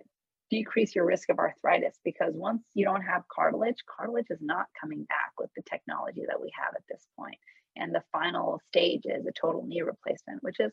decrease 0.50 0.96
your 0.96 1.06
risk 1.06 1.30
of 1.30 1.40
arthritis 1.40 2.00
because 2.04 2.34
once 2.36 2.64
you 2.74 2.86
don't 2.86 3.02
have 3.02 3.24
cartilage, 3.28 3.78
cartilage 3.88 4.28
is 4.30 4.40
not 4.42 4.68
coming 4.80 5.04
back 5.04 5.32
with 5.38 5.50
the 5.56 5.64
technology 5.64 6.24
that 6.28 6.42
we 6.42 6.52
have 6.56 6.74
at 6.76 6.84
this 6.90 7.06
point. 7.18 7.38
And 7.76 7.94
the 7.94 8.04
final 8.12 8.60
stage 8.68 9.04
is 9.06 9.26
a 9.26 9.32
total 9.32 9.66
knee 9.66 9.82
replacement, 9.82 10.42
which 10.42 10.60
is 10.60 10.72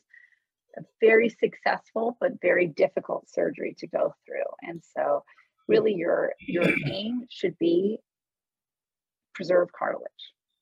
a 0.77 0.83
very 1.01 1.29
successful 1.29 2.17
but 2.21 2.41
very 2.41 2.67
difficult 2.67 3.29
surgery 3.29 3.75
to 3.79 3.87
go 3.87 4.15
through. 4.27 4.45
And 4.63 4.83
so 4.97 5.25
really 5.69 5.95
your 5.95 6.33
your 6.41 6.67
aim 6.87 7.27
should 7.31 7.59
be 7.59 7.99
preserve 9.35 9.69
cartilage 9.73 10.11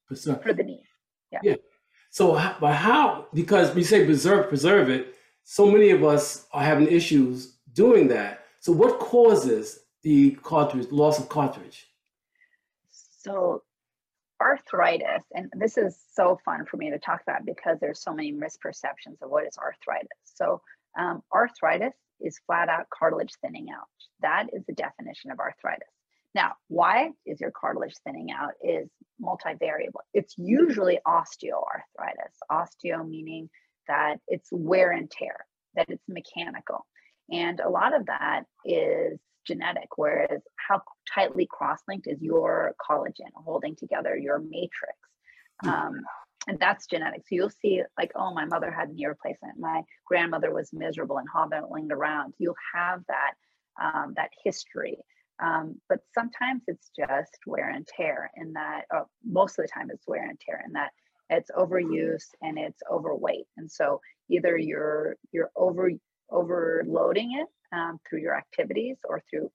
preserve. 0.07 0.43
for 0.43 0.53
the 0.53 0.63
knee. 0.63 0.85
Yeah. 1.31 1.41
yeah. 1.43 1.57
So, 2.11 2.35
but 2.61 2.75
how? 2.75 3.27
Because 3.33 3.75
we 3.75 3.83
say 3.83 4.05
preserve, 4.05 4.49
preserve 4.49 4.91
it. 4.91 5.15
So 5.45 5.67
many 5.67 5.91
of 5.91 6.05
us 6.05 6.47
are 6.53 6.63
having 6.63 6.89
issues 6.89 7.57
doing 7.73 8.09
that. 8.09 8.45
So, 8.61 8.73
what 8.73 8.99
causes 8.99 9.81
the 10.03 10.33
cartilage 10.43 10.93
loss 10.93 11.19
of 11.19 11.29
cartilage? 11.29 11.87
So, 12.91 13.63
arthritis, 14.41 15.25
and 15.33 15.51
this 15.57 15.79
is 15.79 15.99
so 16.13 16.39
fun 16.45 16.67
for 16.67 16.77
me 16.77 16.91
to 16.91 16.99
talk 16.99 17.23
about 17.23 17.47
because 17.47 17.79
there's 17.81 18.03
so 18.03 18.13
many 18.13 18.33
misperceptions 18.33 19.23
of 19.23 19.31
what 19.31 19.47
is 19.47 19.57
arthritis. 19.57 20.09
So, 20.25 20.61
um, 20.99 21.23
arthritis 21.33 21.95
is 22.23 22.41
flat 22.47 22.69
out 22.69 22.87
cartilage 22.97 23.33
thinning 23.43 23.69
out. 23.75 23.89
That 24.21 24.49
is 24.53 24.63
the 24.67 24.75
definition 24.75 25.31
of 25.31 25.39
arthritis. 25.39 25.89
Now, 26.35 26.53
why 26.69 27.11
is 27.27 27.41
your 27.41 27.51
cartilage 27.51 27.97
thinning 28.05 28.31
out 28.33 28.53
is 28.63 28.89
multivariable. 29.23 30.03
It's 30.13 30.35
usually 30.37 30.99
osteoarthritis. 31.07 32.35
Osteo 32.51 33.09
meaning 33.09 33.49
that 33.89 34.17
it's 34.29 34.49
wear 34.51 34.93
and 34.93 35.11
tear, 35.11 35.47
that 35.75 35.89
it's 35.89 36.05
mechanical. 36.09 36.87
And 37.31 37.61
a 37.61 37.69
lot 37.69 37.95
of 37.95 38.07
that 38.07 38.45
is 38.65 39.19
genetic, 39.47 39.89
whereas 39.97 40.43
how 40.57 40.83
tightly 41.13 41.49
cross-linked 41.51 42.07
is 42.07 42.21
your 42.21 42.75
collagen 42.81 43.31
holding 43.35 43.77
together 43.77 44.17
your 44.17 44.39
matrix. 44.39 44.99
Um, 45.65 46.01
and 46.49 46.59
that's 46.59 46.87
genetic. 46.87 47.23
So 47.23 47.35
you'll 47.35 47.51
see 47.51 47.83
like, 47.99 48.13
oh, 48.15 48.35
my 48.35 48.45
mother 48.45 48.71
had 48.71 48.91
knee 48.91 49.07
replacement. 49.07 49.59
My 49.59 49.83
grandmother 50.07 50.53
was 50.53 50.73
miserable 50.73 51.19
and 51.19 51.29
hobbling 51.29 51.91
around. 51.93 52.35
You'll 52.39 52.57
have 52.75 53.03
that 53.09 53.35
um, 53.81 54.15
that 54.17 54.31
history. 54.45 54.99
Um, 55.43 55.81
but 55.89 56.01
sometimes 56.15 56.63
it's 56.67 56.91
just 56.97 57.39
wear 57.47 57.71
and 57.71 57.87
tear 57.87 58.31
in 58.37 58.53
that, 58.53 58.83
oh, 58.93 59.07
most 59.25 59.59
of 59.59 59.65
the 59.65 59.71
time 59.73 59.89
it's 59.91 60.07
wear 60.07 60.29
and 60.29 60.39
tear 60.39 60.63
in 60.65 60.73
that 60.73 60.91
it's 61.31 61.51
overuse 61.51 62.27
and 62.43 62.59
it's 62.59 62.83
overweight. 62.91 63.47
And 63.57 63.71
so 63.71 64.01
either 64.29 64.57
you're 64.57 65.17
you're 65.33 65.51
over 65.57 65.91
overloading 66.31 67.39
it 67.41 67.77
um, 67.77 67.99
through 68.09 68.21
your 68.21 68.37
activities 68.37 68.97
or 69.09 69.23
through 69.31 69.51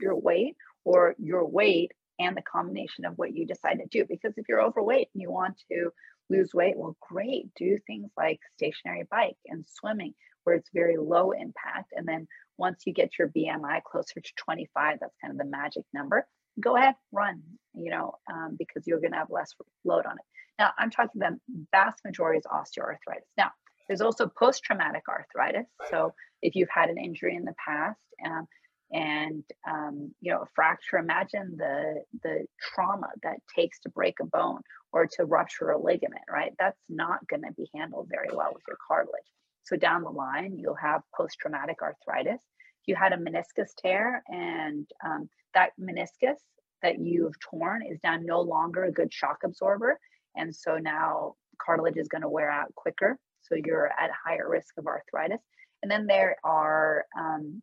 your 0.00 0.16
weight 0.16 0.56
or 0.84 1.14
your 1.18 1.46
weight 1.46 1.92
and 2.18 2.36
the 2.36 2.42
combination 2.42 3.04
of 3.04 3.14
what 3.16 3.34
you 3.34 3.46
decide 3.46 3.78
to 3.78 3.86
do. 3.90 4.04
Because 4.08 4.34
if 4.36 4.46
you're 4.48 4.62
overweight 4.62 5.08
and 5.14 5.22
you 5.22 5.30
want 5.30 5.60
to 5.70 5.90
lose 6.30 6.54
weight, 6.54 6.76
well, 6.76 6.96
great. 7.00 7.52
Do 7.56 7.76
things 7.86 8.10
like 8.16 8.40
stationary 8.56 9.06
bike 9.10 9.36
and 9.46 9.64
swimming 9.66 10.14
where 10.44 10.56
it's 10.56 10.70
very 10.72 10.96
low 10.96 11.32
impact. 11.32 11.92
And 11.94 12.06
then 12.06 12.26
once 12.56 12.82
you 12.86 12.92
get 12.92 13.18
your 13.18 13.28
BMI 13.28 13.82
closer 13.82 14.20
to 14.20 14.32
25, 14.36 14.98
that's 15.00 15.16
kind 15.20 15.32
of 15.32 15.38
the 15.38 15.44
magic 15.44 15.84
number, 15.92 16.26
go 16.60 16.76
ahead, 16.76 16.94
run, 17.12 17.42
you 17.74 17.90
know, 17.90 18.14
um, 18.30 18.56
because 18.58 18.86
you're 18.86 19.00
going 19.00 19.12
to 19.12 19.18
have 19.18 19.30
less 19.30 19.54
load 19.84 20.06
on 20.06 20.12
it. 20.12 20.24
Now, 20.58 20.72
I'm 20.78 20.90
talking 20.90 21.20
the 21.20 21.38
vast 21.72 22.04
majority 22.04 22.38
is 22.38 22.44
osteoarthritis. 22.44 23.24
Now, 23.36 23.50
there's 23.88 24.02
also 24.02 24.28
post 24.28 24.62
traumatic 24.62 25.02
arthritis. 25.08 25.66
So, 25.90 26.14
if 26.42 26.54
you've 26.54 26.68
had 26.68 26.90
an 26.90 26.98
injury 26.98 27.34
in 27.34 27.44
the 27.44 27.54
past, 27.64 27.98
um, 28.24 28.46
and 28.92 29.44
um, 29.68 30.12
you 30.20 30.32
know 30.32 30.42
a 30.42 30.46
fracture 30.54 30.96
imagine 30.96 31.56
the 31.56 32.02
the 32.22 32.46
trauma 32.60 33.08
that 33.22 33.36
takes 33.54 33.80
to 33.80 33.88
break 33.88 34.14
a 34.20 34.26
bone 34.26 34.60
or 34.92 35.06
to 35.06 35.24
rupture 35.24 35.70
a 35.70 35.78
ligament 35.78 36.24
right? 36.28 36.52
That's 36.58 36.80
not 36.88 37.26
going 37.28 37.42
to 37.42 37.52
be 37.52 37.68
handled 37.74 38.08
very 38.10 38.28
well 38.32 38.50
with 38.52 38.62
your 38.66 38.78
cartilage. 38.86 39.20
So 39.64 39.76
down 39.76 40.02
the 40.02 40.10
line 40.10 40.58
you'll 40.58 40.74
have 40.74 41.02
post-traumatic 41.16 41.76
arthritis. 41.82 42.40
You 42.86 42.96
had 42.96 43.12
a 43.12 43.16
meniscus 43.16 43.70
tear 43.78 44.22
and 44.28 44.86
um, 45.04 45.28
that 45.54 45.70
meniscus 45.80 46.38
that 46.82 46.98
you've 46.98 47.38
torn 47.40 47.82
is 47.86 47.98
now 48.02 48.16
no 48.16 48.40
longer 48.40 48.84
a 48.84 48.92
good 48.92 49.12
shock 49.12 49.38
absorber 49.44 49.98
and 50.36 50.54
so 50.54 50.78
now 50.78 51.34
cartilage 51.64 51.96
is 51.96 52.08
going 52.08 52.22
to 52.22 52.28
wear 52.28 52.50
out 52.50 52.74
quicker. 52.74 53.18
So 53.42 53.54
you're 53.54 53.86
at 53.86 54.10
higher 54.24 54.48
risk 54.48 54.74
of 54.78 54.86
arthritis. 54.86 55.40
And 55.82 55.90
then 55.90 56.06
there 56.06 56.36
are 56.44 57.04
um, 57.18 57.62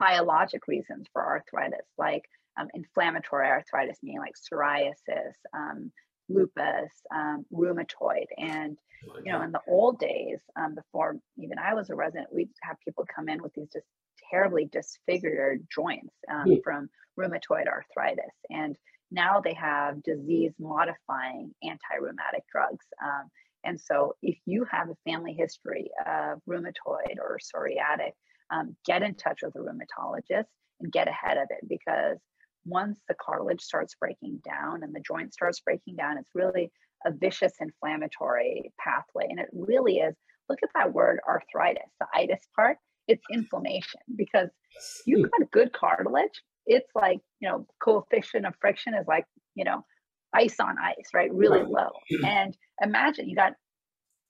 biologic 0.00 0.66
reasons 0.66 1.06
for 1.12 1.24
arthritis, 1.24 1.86
like 1.96 2.24
um, 2.58 2.68
inflammatory 2.74 3.46
arthritis, 3.46 3.98
meaning 4.02 4.18
like 4.18 4.34
psoriasis, 4.34 5.34
um, 5.54 5.92
lupus, 6.28 6.90
um, 7.14 7.44
rheumatoid. 7.52 8.26
And, 8.38 8.76
you 9.24 9.32
know, 9.32 9.42
in 9.42 9.52
the 9.52 9.60
old 9.68 9.98
days, 9.98 10.38
um, 10.56 10.74
before 10.74 11.16
even 11.38 11.58
I 11.58 11.74
was 11.74 11.90
a 11.90 11.94
resident, 11.94 12.28
we'd 12.32 12.50
have 12.62 12.76
people 12.84 13.04
come 13.14 13.28
in 13.28 13.42
with 13.42 13.52
these 13.54 13.68
just 13.72 13.86
terribly 14.32 14.68
disfigured 14.72 15.66
joints 15.74 16.14
mm. 16.28 16.62
from 16.64 16.88
rheumatoid 17.18 17.68
arthritis. 17.68 18.34
And 18.48 18.76
now 19.10 19.40
they 19.40 19.54
have 19.54 20.02
disease 20.02 20.52
modifying 20.58 21.52
anti 21.62 21.96
rheumatic 22.00 22.44
drugs. 22.50 22.86
Um, 23.02 23.28
and 23.64 23.78
so, 23.78 24.14
if 24.22 24.38
you 24.46 24.64
have 24.70 24.88
a 24.88 24.96
family 25.10 25.34
history 25.34 25.90
of 26.06 26.38
rheumatoid 26.48 27.18
or 27.18 27.38
psoriatic, 27.38 28.12
um, 28.50 28.76
get 28.86 29.02
in 29.02 29.14
touch 29.14 29.40
with 29.42 29.54
a 29.54 29.58
rheumatologist 29.58 30.46
and 30.80 30.92
get 30.92 31.08
ahead 31.08 31.36
of 31.36 31.48
it 31.50 31.68
because 31.68 32.18
once 32.64 33.00
the 33.08 33.14
cartilage 33.20 33.60
starts 33.60 33.94
breaking 33.98 34.40
down 34.44 34.82
and 34.82 34.94
the 34.94 35.00
joint 35.00 35.32
starts 35.32 35.60
breaking 35.60 35.96
down, 35.96 36.18
it's 36.18 36.30
really 36.34 36.70
a 37.06 37.12
vicious 37.12 37.52
inflammatory 37.60 38.72
pathway. 38.78 39.26
And 39.28 39.40
it 39.40 39.48
really 39.52 39.98
is 39.98 40.14
look 40.48 40.58
at 40.62 40.70
that 40.74 40.92
word 40.92 41.20
arthritis, 41.26 41.90
the 42.00 42.06
itis 42.14 42.46
part, 42.56 42.76
it's 43.08 43.22
inflammation 43.32 44.00
because 44.16 44.50
you've 45.06 45.30
got 45.30 45.50
good 45.50 45.72
cartilage. 45.72 46.42
It's 46.66 46.90
like, 46.94 47.18
you 47.40 47.48
know, 47.48 47.66
coefficient 47.82 48.46
of 48.46 48.54
friction 48.60 48.94
is 48.94 49.06
like, 49.06 49.24
you 49.54 49.64
know, 49.64 49.84
ice 50.34 50.60
on 50.60 50.76
ice, 50.78 51.08
right? 51.14 51.32
Really 51.32 51.62
low. 51.62 51.90
And 52.24 52.56
imagine 52.82 53.28
you 53.28 53.36
got 53.36 53.54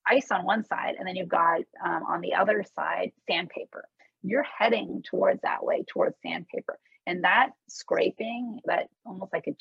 ice 0.07 0.31
on 0.31 0.45
one 0.45 0.65
side 0.65 0.95
and 0.99 1.07
then 1.07 1.17
you've 1.17 1.29
got 1.29 1.61
um, 1.85 2.03
on 2.09 2.21
the 2.21 2.35
other 2.35 2.65
side 2.75 3.11
sandpaper 3.29 3.85
you're 4.23 4.47
heading 4.59 5.03
towards 5.09 5.41
that 5.43 5.65
way, 5.65 5.85
towards 5.89 6.17
sandpaper. 6.23 6.79
And 7.07 7.25
that 7.25 7.51
scraping, 7.69 8.61
that 8.67 8.89
almost 9.05 9.33
like 9.33 9.47
a 9.49 9.57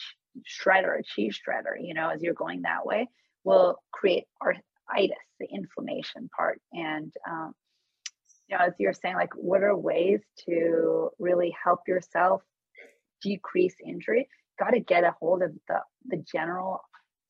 shredder, 0.47 0.99
a 0.99 1.03
cheese 1.03 1.39
shredder, 1.39 1.75
you 1.79 1.93
know, 1.93 2.09
as 2.09 2.21
you're 2.21 2.33
going 2.33 2.63
that 2.63 2.85
way, 2.85 3.09
will 3.43 3.77
create 3.91 4.25
arthritis, 4.41 5.17
the 5.39 5.47
inflammation 5.51 6.29
part. 6.35 6.61
And, 6.73 7.13
um, 7.27 7.53
you 8.47 8.57
know, 8.57 8.65
as 8.65 8.73
you're 8.77 8.93
saying, 8.93 9.15
like, 9.15 9.33
what 9.35 9.63
are 9.63 9.75
ways 9.75 10.21
to 10.45 11.09
really 11.19 11.55
help 11.63 11.87
yourself 11.87 12.41
decrease 13.21 13.75
injury? 13.85 14.27
Got 14.59 14.71
to 14.71 14.79
get 14.79 15.03
a 15.03 15.15
hold 15.19 15.41
of 15.41 15.53
the, 15.67 15.79
the 16.05 16.17
general 16.17 16.81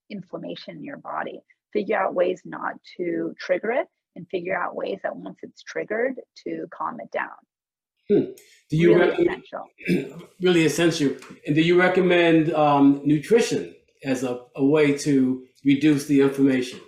inflammation 0.09 0.77
in 0.77 0.83
your 0.83 0.97
body, 0.97 1.41
figure 1.71 1.97
out 1.97 2.15
ways 2.15 2.41
not 2.45 2.73
to 2.97 3.35
trigger 3.39 3.71
it 3.71 3.87
and 4.19 4.27
figure 4.29 4.55
out 4.55 4.75
ways 4.75 4.99
that 5.03 5.15
once 5.15 5.39
it's 5.41 5.63
triggered 5.63 6.15
to 6.43 6.67
calm 6.71 6.99
it 6.99 7.11
down. 7.11 7.29
Hmm. 8.09 8.31
Do 8.69 8.77
you 8.77 8.95
really 8.95 9.27
essential? 9.27 9.65
really 10.41 10.65
essential. 10.65 11.15
And 11.45 11.55
do 11.55 11.61
you 11.61 11.79
recommend 11.79 12.53
um, 12.53 13.01
nutrition 13.03 13.73
as 14.03 14.23
a, 14.23 14.39
a 14.55 14.65
way 14.65 14.97
to 14.97 15.43
reduce 15.63 16.05
the 16.05 16.21
inflammation. 16.21 16.79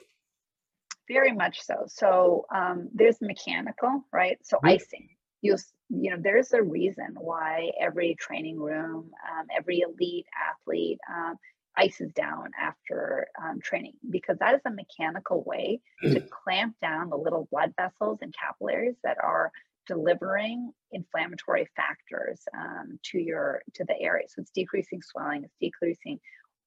Very 1.07 1.33
much 1.33 1.61
so. 1.61 1.83
So 1.87 2.45
um, 2.53 2.89
there's 2.93 3.17
mechanical, 3.21 4.05
right? 4.13 4.37
So 4.43 4.57
mm-hmm. 4.57 4.67
icing. 4.67 5.09
You 5.41 5.57
you 5.89 6.11
know 6.11 6.17
there's 6.21 6.53
a 6.53 6.61
reason 6.61 7.15
why 7.19 7.71
every 7.79 8.15
training 8.19 8.59
room, 8.59 9.09
um, 9.29 9.47
every 9.55 9.79
elite 9.79 10.27
athlete 10.51 10.99
um, 11.11 11.35
ices 11.77 12.11
down 12.13 12.51
after 12.59 13.27
um, 13.41 13.59
training 13.61 13.93
because 14.09 14.37
that 14.39 14.55
is 14.55 14.61
a 14.65 14.71
mechanical 14.71 15.43
way 15.45 15.79
to 16.03 16.19
clamp 16.43 16.75
down 16.81 17.09
the 17.09 17.17
little 17.17 17.47
blood 17.51 17.73
vessels 17.79 18.19
and 18.21 18.33
capillaries 18.33 18.95
that 19.03 19.17
are 19.23 19.51
delivering 19.87 20.71
inflammatory 20.91 21.67
factors 21.75 22.41
um, 22.55 22.99
to 23.03 23.19
your 23.19 23.61
to 23.73 23.83
the 23.85 23.99
area. 23.99 24.25
So 24.27 24.41
it's 24.41 24.51
decreasing 24.51 25.01
swelling, 25.01 25.43
it's 25.43 25.55
decreasing 25.59 26.19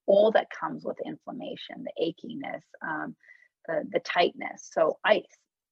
all 0.06 0.30
that 0.32 0.48
comes 0.50 0.84
with 0.84 0.96
inflammation, 1.06 1.84
the 1.84 1.92
achiness, 2.02 2.62
um, 2.86 3.16
the, 3.66 3.84
the 3.90 4.00
tightness. 4.00 4.68
So 4.72 4.98
ice, 5.04 5.22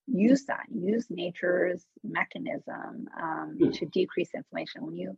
use 0.07 0.47
that, 0.47 0.64
use 0.71 1.07
nature's 1.11 1.85
mechanism 2.03 3.09
um, 3.21 3.59
mm. 3.61 3.73
to 3.79 3.87
decrease 3.87 4.31
inflammation. 4.35 4.85
When 4.87 4.97
you 4.97 5.16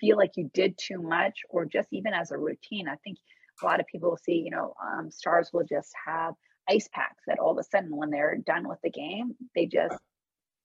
feel 0.00 0.16
like 0.16 0.32
you 0.36 0.50
did 0.52 0.76
too 0.78 1.00
much, 1.00 1.40
or 1.48 1.64
just 1.64 1.88
even 1.92 2.12
as 2.12 2.30
a 2.30 2.38
routine, 2.38 2.88
I 2.88 2.96
think 2.96 3.18
a 3.62 3.66
lot 3.66 3.80
of 3.80 3.86
people 3.86 4.10
will 4.10 4.18
see, 4.18 4.42
you 4.44 4.50
know, 4.50 4.74
um, 4.84 5.10
stars 5.10 5.50
will 5.52 5.64
just 5.64 5.92
have 6.06 6.34
ice 6.68 6.88
packs 6.92 7.22
that 7.26 7.38
all 7.38 7.52
of 7.52 7.58
a 7.58 7.64
sudden 7.64 7.96
when 7.96 8.10
they're 8.10 8.36
done 8.36 8.68
with 8.68 8.78
the 8.82 8.90
game, 8.90 9.34
they 9.54 9.66
just, 9.66 9.96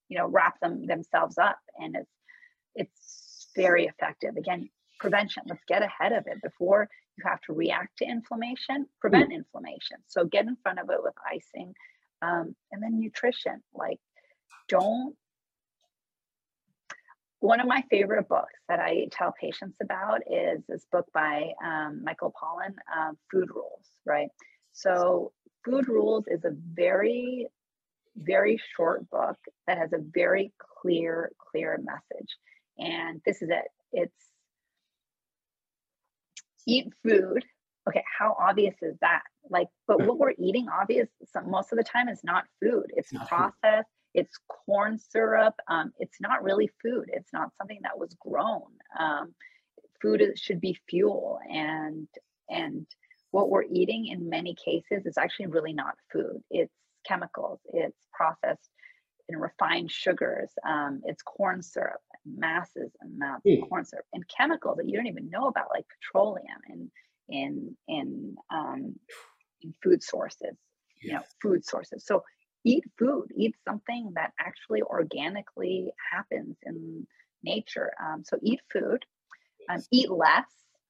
you 0.09 0.17
know, 0.17 0.27
wrap 0.27 0.59
them 0.59 0.85
themselves 0.87 1.37
up 1.37 1.59
and 1.79 1.95
it's 1.95 2.11
it's 2.73 3.47
very 3.55 3.85
effective. 3.85 4.35
Again, 4.37 4.69
prevention. 4.99 5.43
Let's 5.47 5.63
get 5.67 5.83
ahead 5.83 6.13
of 6.13 6.25
it 6.27 6.41
before 6.41 6.87
you 7.17 7.23
have 7.27 7.41
to 7.41 7.53
react 7.53 7.97
to 7.97 8.05
inflammation, 8.05 8.87
prevent 9.01 9.31
mm. 9.31 9.35
inflammation. 9.35 9.97
So 10.07 10.25
get 10.25 10.45
in 10.45 10.55
front 10.63 10.79
of 10.79 10.89
it 10.89 11.03
with 11.03 11.13
icing. 11.29 11.73
Um, 12.21 12.55
and 12.71 12.81
then 12.81 12.99
nutrition. 12.99 13.61
Like, 13.73 13.99
don't. 14.69 15.15
One 17.41 17.60
of 17.60 17.67
my 17.67 17.84
favorite 17.89 18.30
books 18.30 18.60
that 18.69 18.80
I 18.80 19.08
tell 19.12 19.34
patients 19.39 19.75
about 19.82 20.21
is 20.30 20.62
this 20.69 20.86
book 20.91 21.08
by 21.12 21.54
um, 21.65 22.01
Michael 22.04 22.32
Pollan, 22.39 22.75
um, 22.95 23.17
Food 23.32 23.49
Rules, 23.54 23.88
right? 24.06 24.30
So, 24.73 25.32
Food 25.65 25.88
Rules 25.88 26.25
is 26.27 26.45
a 26.45 26.51
very, 26.73 27.47
very 28.15 28.62
short 28.75 29.10
book 29.10 29.38
that 29.67 29.80
has 29.80 29.91
a 29.91 29.97
very 29.99 30.54
clear, 30.82 31.32
clear 31.51 31.80
message. 31.84 32.30
And 32.77 33.21
this 33.25 33.41
is 33.41 33.49
it. 33.49 33.65
It's 33.91 34.32
eat 36.67 36.93
food 37.04 37.43
okay 37.88 38.04
how 38.19 38.36
obvious 38.39 38.75
is 38.82 38.95
that 39.01 39.23
like 39.49 39.67
but 39.88 39.99
what 40.06 40.19
we're 40.19 40.34
eating 40.38 40.67
obvious 40.69 41.08
some, 41.25 41.49
most 41.49 41.71
of 41.71 41.77
the 41.77 41.84
time 41.84 42.08
is 42.08 42.23
not 42.23 42.43
food 42.62 42.86
it's 42.95 43.12
not 43.12 43.27
processed 43.27 43.56
food. 43.63 44.00
It's 44.13 44.38
corn 44.47 44.97
syrup 44.97 45.56
um, 45.67 45.91
it's 46.00 46.19
not 46.19 46.43
really 46.43 46.69
food 46.82 47.10
it's 47.12 47.32
not 47.34 47.50
something 47.58 47.80
that 47.84 47.97
was 47.97 48.15
grown 48.19 48.71
um, 49.00 49.34
food 50.02 50.21
should 50.36 50.62
be 50.62 50.78
fuel 50.89 51.39
and 51.50 52.08
and 52.50 52.86
what 53.32 53.50
we're 53.50 53.63
eating 53.63 54.08
in 54.08 54.30
many 54.30 54.56
cases 54.56 55.06
is 55.06 55.17
actually 55.17 55.47
really 55.47 55.74
not 55.74 55.95
food 56.12 56.41
it's 56.50 56.74
chemicals 57.08 57.60
it's 57.74 58.08
processed 58.13 58.69
and 59.30 59.41
refined 59.41 59.89
sugars 59.89 60.52
um, 60.67 61.02
it's 61.06 61.21
corn 61.21 61.62
syrup 61.62 62.02
masses 62.26 62.91
amounts 63.02 63.45
mm. 63.45 63.62
of 63.62 63.69
corn 63.69 63.86
syrup 63.86 64.06
and 64.13 64.24
chemicals 64.28 64.78
that 64.78 64.88
you 64.88 64.95
don't 64.95 65.08
even 65.08 65.30
know 65.30 65.47
about, 65.47 65.69
like 65.74 65.86
petroleum 66.00 66.45
and 66.67 66.91
in 67.30 67.76
in 67.88 68.36
um, 68.54 68.95
in 69.62 69.74
food 69.84 70.04
sources, 70.04 70.58
yeah. 71.02 71.08
you 71.08 71.13
know, 71.13 71.24
food 71.41 71.65
sources. 71.65 72.06
So 72.06 72.24
eat 72.63 72.84
food, 72.97 73.32
eat 73.36 73.56
something 73.67 74.12
that 74.15 74.34
actually 74.39 74.82
organically 74.84 75.91
happens 76.12 76.58
in 76.63 77.08
nature. 77.43 77.91
Um, 78.04 78.24
so 78.24 78.38
eat 78.41 78.62
food, 78.71 79.06
um, 79.69 79.80
eat 79.91 80.12
less, 80.12 80.45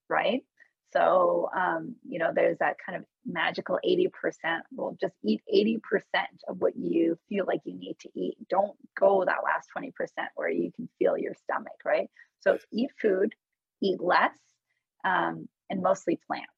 right? 0.09 0.43
So, 0.93 1.49
um, 1.55 1.95
you 2.05 2.19
know, 2.19 2.31
there's 2.35 2.57
that 2.59 2.75
kind 2.85 2.97
of 2.97 3.05
magical 3.25 3.79
80% 3.85 4.09
rule. 4.75 4.97
Just 4.99 5.13
eat 5.23 5.41
80% 5.53 5.79
of 6.49 6.59
what 6.59 6.75
you 6.75 7.17
feel 7.29 7.45
like 7.47 7.61
you 7.63 7.73
need 7.73 7.97
to 8.01 8.09
eat. 8.13 8.35
Don't 8.49 8.75
go 8.99 9.23
that 9.23 9.43
last 9.43 9.69
20% 9.77 9.91
where 10.35 10.49
you 10.49 10.71
can 10.75 10.89
feel 10.99 11.17
your 11.17 11.33
stomach, 11.35 11.79
right? 11.85 12.09
So, 12.41 12.57
eat 12.73 12.89
food, 13.01 13.33
eat 13.81 14.01
less, 14.01 14.37
um, 15.05 15.47
and 15.69 15.81
mostly 15.81 16.19
plants. 16.27 16.51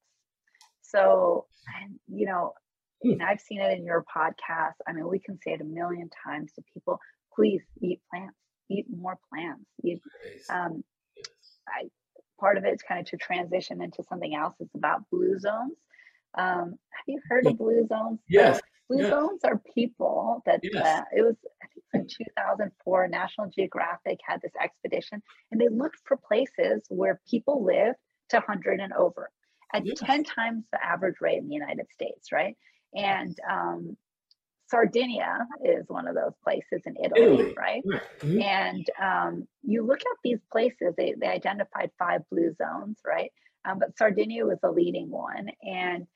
So, 0.82 1.46
you 2.08 2.26
know. 2.26 2.54
And 3.04 3.24
I've 3.24 3.42
seen 3.42 3.62
it 3.62 3.78
in 3.78 3.86
your 3.86 4.04
podcast. 4.16 4.74
I 4.88 4.94
mean, 4.94 5.08
we 5.08 5.20
can 5.20 5.38
say 5.40 5.52
it 5.54 5.62
a 5.62 5.66
million 5.66 6.10
times 6.26 6.52
to 6.54 6.64
people 6.74 7.00
please 7.36 7.62
eat 7.82 8.00
plants, 8.10 8.36
eat 8.70 8.86
more 8.90 9.18
plants. 9.30 9.66
Eat, 9.84 10.02
um, 10.50 10.84
I, 11.68 11.86
part 12.40 12.58
of 12.58 12.66
it 12.66 12.74
is 12.74 12.82
kind 12.82 13.00
of 13.00 13.08
to 13.08 13.18
transition 13.18 13.82
into 13.82 14.04
something 14.08 14.36
else. 14.36 14.56
It's 14.60 14.76
about 14.76 15.10
blue 15.12 15.38
zones. 15.40 15.78
Um, 16.38 16.76
have 16.92 17.06
you 17.08 17.20
heard 17.30 17.46
of 17.46 17.58
blue 17.58 17.86
zones? 17.88 18.20
Yes. 18.28 18.60
Blue 18.90 19.02
yes. 19.02 19.12
zones 19.12 19.42
are 19.44 19.62
people 19.74 20.42
that 20.46 20.60
yes. 20.64 20.86
uh, 20.86 21.04
it 21.16 21.22
was 21.22 21.36
I 21.62 21.68
think 21.94 22.10
in 22.20 22.26
2004 22.26 23.08
National 23.08 23.50
Geographic 23.50 24.20
had 24.26 24.42
this 24.42 24.52
expedition 24.62 25.22
and 25.52 25.62
they 25.62 25.70
looked 25.70 26.00
for 26.06 26.18
places 26.18 26.84
where 26.90 27.22
people 27.30 27.64
live 27.64 27.96
to 28.30 28.38
100 28.38 28.80
and 28.80 28.94
over 28.94 29.30
at 29.74 29.86
yes. 29.86 30.00
10 30.00 30.24
times 30.24 30.66
the 30.72 30.84
average 30.84 31.16
rate 31.22 31.38
in 31.38 31.48
the 31.48 31.54
United 31.54 31.86
States, 31.92 32.32
right? 32.32 32.56
And 32.96 33.38
um, 33.50 33.98
Sardinia 34.68 35.40
is 35.64 35.86
one 35.88 36.08
of 36.08 36.16
those 36.16 36.34
places 36.44 36.82
in 36.86 36.96
Italy, 37.04 37.34
Italy. 37.34 37.54
right? 37.58 37.84
Mm-hmm. 37.86 38.42
And 38.42 38.88
um, 39.02 39.48
you 39.62 39.86
look 39.86 40.00
at 40.00 40.18
these 40.24 40.40
places, 40.52 40.94
they, 40.98 41.14
they 41.20 41.28
identified 41.28 41.92
five 42.00 42.22
blue 42.32 42.54
zones, 42.56 42.98
right? 43.06 43.32
Um, 43.66 43.80
but 43.80 43.98
Sardinia 43.98 44.46
was 44.46 44.58
the 44.62 44.72
leading 44.72 45.10
one. 45.10 45.50
And 45.62 46.08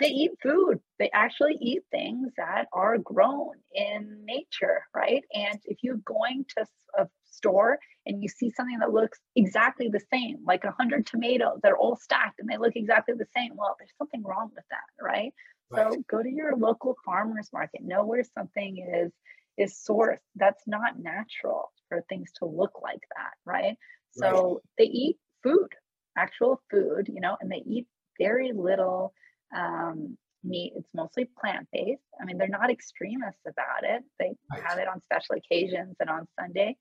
they 0.00 0.08
eat 0.08 0.32
food. 0.42 0.80
They 0.98 1.10
actually 1.12 1.56
eat 1.60 1.82
things 1.90 2.32
that 2.36 2.66
are 2.72 2.98
grown 2.98 3.52
in 3.74 4.24
nature, 4.24 4.82
right? 4.94 5.22
And 5.32 5.58
if 5.64 5.78
you're 5.82 6.00
going 6.04 6.44
to 6.56 6.66
a 6.98 7.06
store 7.30 7.78
and 8.06 8.22
you 8.22 8.28
see 8.28 8.50
something 8.50 8.78
that 8.80 8.92
looks 8.92 9.18
exactly 9.36 9.88
the 9.88 10.02
same, 10.12 10.38
like 10.46 10.64
a 10.64 10.72
hundred 10.72 11.06
tomatoes 11.06 11.60
that 11.62 11.72
are 11.72 11.78
all 11.78 11.96
stacked 11.96 12.40
and 12.40 12.48
they 12.48 12.56
look 12.56 12.76
exactly 12.76 13.14
the 13.16 13.26
same, 13.34 13.52
well, 13.54 13.76
there's 13.78 13.92
something 13.98 14.22
wrong 14.22 14.50
with 14.54 14.64
that, 14.70 15.02
right? 15.02 15.32
Right. 15.72 15.92
So 15.92 16.04
go 16.08 16.22
to 16.22 16.30
your 16.30 16.56
local 16.56 16.96
farmers 17.04 17.48
market. 17.52 17.82
Know 17.82 18.04
where 18.04 18.24
something 18.24 18.78
is 18.78 19.12
is 19.58 19.74
sourced. 19.88 20.18
That's 20.36 20.62
not 20.66 20.98
natural 20.98 21.72
for 21.88 22.02
things 22.08 22.30
to 22.38 22.46
look 22.46 22.72
like 22.82 23.02
that, 23.16 23.32
right? 23.44 23.76
So 24.12 24.54
right. 24.54 24.62
they 24.78 24.84
eat 24.84 25.16
food, 25.42 25.68
actual 26.16 26.60
food, 26.70 27.08
you 27.12 27.20
know, 27.20 27.36
and 27.40 27.50
they 27.50 27.62
eat 27.66 27.86
very 28.18 28.52
little 28.52 29.14
um, 29.54 30.16
meat. 30.44 30.72
It's 30.76 30.88
mostly 30.94 31.28
plant 31.38 31.68
based. 31.72 32.02
I 32.20 32.24
mean, 32.24 32.38
they're 32.38 32.48
not 32.48 32.70
extremists 32.70 33.42
about 33.46 33.84
it. 33.84 34.02
They 34.18 34.32
right. 34.50 34.62
have 34.62 34.78
it 34.78 34.88
on 34.88 35.02
special 35.02 35.36
occasions 35.36 35.96
and 36.00 36.10
on 36.10 36.26
Sunday. 36.38 36.76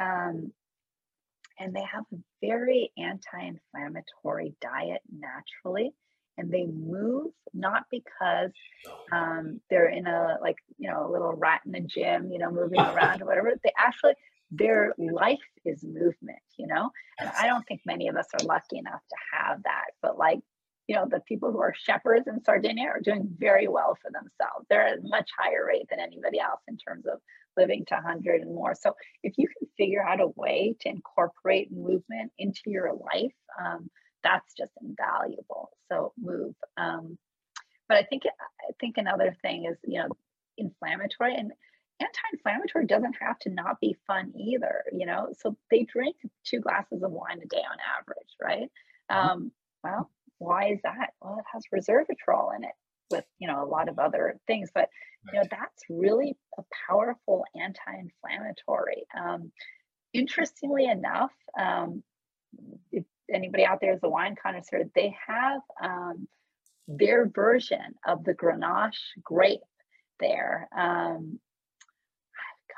Um, 0.00 0.52
and 1.58 1.74
they 1.74 1.82
have 1.82 2.04
a 2.12 2.16
very 2.40 2.92
anti 2.96 3.40
inflammatory 3.40 4.54
diet 4.60 5.02
naturally 5.12 5.92
and 6.38 6.50
they 6.50 6.66
move 6.66 7.32
not 7.52 7.84
because 7.90 8.50
um, 9.12 9.60
they're 9.68 9.88
in 9.88 10.06
a 10.06 10.36
like 10.40 10.56
you 10.78 10.90
know 10.90 11.06
a 11.06 11.10
little 11.10 11.32
rat 11.32 11.60
in 11.66 11.74
a 11.74 11.80
gym 11.80 12.30
you 12.30 12.38
know 12.38 12.50
moving 12.50 12.80
around 12.92 13.22
or 13.22 13.26
whatever. 13.26 13.52
They 13.62 13.72
actually 13.76 14.14
their 14.50 14.94
life 14.98 15.38
is 15.66 15.84
movement 15.84 16.38
you 16.56 16.66
know? 16.66 16.90
And 17.20 17.30
i 17.38 17.46
don't 17.46 17.66
think 17.66 17.82
many 17.84 18.08
of 18.08 18.16
us 18.16 18.26
are 18.32 18.46
lucky 18.46 18.78
enough 18.78 19.02
to 19.10 19.16
have 19.36 19.62
that 19.64 19.88
but 20.00 20.16
like 20.16 20.40
you 20.88 20.96
know 20.96 21.06
the 21.08 21.20
people 21.20 21.52
who 21.52 21.60
are 21.60 21.74
shepherds 21.76 22.26
in 22.26 22.42
sardinia 22.42 22.88
are 22.88 23.00
doing 23.00 23.28
very 23.38 23.68
well 23.68 23.96
for 24.00 24.10
themselves. 24.10 24.66
They're 24.68 24.88
at 24.88 24.98
a 24.98 25.02
much 25.02 25.28
higher 25.38 25.66
rate 25.66 25.86
than 25.90 26.00
anybody 26.00 26.40
else 26.40 26.62
in 26.66 26.78
terms 26.78 27.06
of 27.06 27.20
living 27.56 27.84
to 27.88 27.94
100 27.94 28.40
and 28.40 28.54
more. 28.54 28.74
So 28.74 28.94
if 29.22 29.34
you 29.36 29.48
can 29.48 29.68
figure 29.76 30.02
out 30.02 30.20
a 30.20 30.32
way 30.36 30.76
to 30.80 30.88
incorporate 30.88 31.70
movement 31.70 32.32
into 32.38 32.62
your 32.66 32.92
life 32.94 33.34
um, 33.62 33.90
that's 34.22 34.54
just 34.54 34.72
invaluable. 34.82 35.70
So 35.90 36.12
move. 36.18 36.54
Um, 36.76 37.18
but 37.88 37.96
I 37.98 38.02
think 38.02 38.24
I 38.26 38.72
think 38.80 38.98
another 38.98 39.36
thing 39.42 39.66
is 39.70 39.78
you 39.84 40.00
know 40.00 40.08
inflammatory 40.56 41.34
and 41.36 41.52
anti-inflammatory 42.00 42.86
doesn't 42.86 43.16
have 43.20 43.38
to 43.40 43.50
not 43.50 43.80
be 43.80 43.96
fun 44.06 44.32
either. 44.36 44.84
You 44.92 45.06
know, 45.06 45.28
so 45.38 45.56
they 45.70 45.84
drink 45.84 46.16
two 46.44 46.60
glasses 46.60 47.02
of 47.02 47.10
wine 47.10 47.40
a 47.42 47.46
day 47.46 47.56
on 47.58 47.78
average, 47.98 48.34
right? 48.40 48.70
Mm-hmm. 49.10 49.28
Um, 49.28 49.52
well, 49.82 50.10
why 50.38 50.72
is 50.72 50.80
that? 50.82 51.14
Well, 51.20 51.38
it 51.38 51.44
has 51.52 51.64
resveratrol 51.74 52.56
in 52.56 52.64
it 52.64 52.74
with 53.10 53.24
you 53.38 53.48
know 53.48 53.62
a 53.62 53.66
lot 53.66 53.88
of 53.88 53.98
other 53.98 54.38
things, 54.46 54.70
but 54.74 54.88
you 55.32 55.38
know 55.38 55.46
that's 55.50 55.82
really 55.88 56.36
a 56.58 56.62
powerful 56.88 57.44
anti-inflammatory. 57.54 59.04
Um, 59.18 59.52
interestingly 60.12 60.86
enough, 60.86 61.32
um, 61.58 62.02
anybody 63.32 63.64
out 63.64 63.80
there 63.80 63.94
is 63.94 64.00
a 64.02 64.08
wine 64.08 64.34
connoisseur, 64.40 64.84
they 64.94 65.14
have 65.26 65.60
um, 65.82 66.28
their 66.86 67.28
version 67.28 67.94
of 68.06 68.24
the 68.24 68.34
Grenache 68.34 68.98
grape 69.22 69.60
there. 70.20 70.68
Um, 70.76 71.38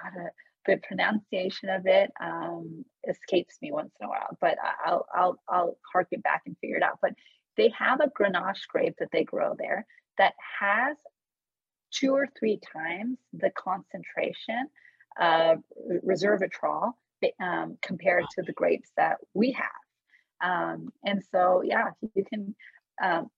I've 0.03 0.13
got 0.13 0.21
a, 0.21 0.31
the 0.67 0.77
pronunciation 0.87 1.69
of 1.71 1.87
it 1.87 2.11
um, 2.21 2.85
escapes 3.09 3.57
me 3.63 3.73
once 3.73 3.93
in 4.01 4.07
a 4.07 4.09
while, 4.09 4.37
but 4.41 4.57
I'll 4.85 5.07
I'll 5.15 5.43
I'll 5.49 5.77
harken 5.93 6.21
back 6.21 6.43
and 6.47 6.57
figure 6.61 6.77
it 6.77 6.83
out. 6.83 6.99
But 7.01 7.13
they 7.57 7.73
have 7.79 8.01
a 8.01 8.09
Grenache 8.09 8.67
grape 8.69 8.97
that 8.99 9.09
they 9.13 9.25
grow 9.25 9.55
there 9.59 9.87
that 10.19 10.35
has 10.61 10.97
two 11.93 12.13
or 12.13 12.29
three 12.39 12.61
times 12.73 13.19
the 13.33 13.51
concentration 13.51 14.69
of 15.19 15.59
resveratrol 16.05 16.93
um, 17.41 17.77
compared 17.83 18.25
to 18.31 18.43
the 18.43 18.53
grapes 18.53 18.91
that 18.97 19.17
we 19.35 19.53
have. 19.53 19.67
Um, 20.43 20.89
and 21.05 21.23
so, 21.31 21.63
yeah, 21.65 21.91
you 22.15 22.25
can, 22.25 22.55
um, 23.03 23.31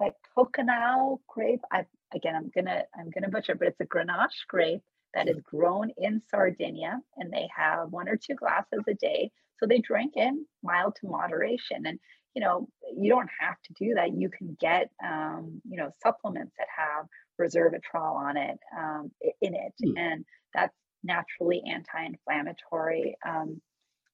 like 0.00 0.14
Coconao 0.36 1.18
grape. 1.28 1.60
I 1.70 1.84
again, 2.14 2.34
I'm 2.34 2.50
gonna 2.54 2.82
I'm 2.98 3.10
gonna 3.10 3.28
butcher, 3.28 3.54
but 3.54 3.68
it's 3.68 3.80
a 3.80 3.84
Grenache 3.84 4.46
grape 4.48 4.82
that 5.14 5.28
is 5.28 5.40
grown 5.42 5.90
in 5.98 6.22
Sardinia, 6.30 6.98
and 7.16 7.32
they 7.32 7.48
have 7.54 7.90
one 7.90 8.08
or 8.08 8.16
two 8.16 8.34
glasses 8.34 8.82
a 8.88 8.94
day. 8.94 9.30
So 9.58 9.66
they 9.66 9.78
drink 9.78 10.14
in 10.16 10.46
mild 10.62 10.96
to 11.00 11.08
moderation, 11.08 11.86
and 11.86 11.98
you 12.34 12.40
know 12.40 12.68
you 12.96 13.10
don't 13.10 13.28
have 13.38 13.56
to 13.66 13.72
do 13.74 13.94
that. 13.94 14.14
You 14.14 14.30
can 14.30 14.56
get 14.58 14.90
um, 15.04 15.60
you 15.68 15.76
know 15.76 15.90
supplements 16.02 16.54
that 16.58 16.68
have 16.74 17.06
resveratrol 17.40 18.16
on 18.16 18.36
it 18.36 18.58
um, 18.76 19.10
in 19.40 19.54
it, 19.54 19.74
mm. 19.84 19.92
and 19.96 20.24
that's 20.54 20.74
naturally 21.02 21.62
anti-inflammatory. 21.66 23.16
Um, 23.26 23.60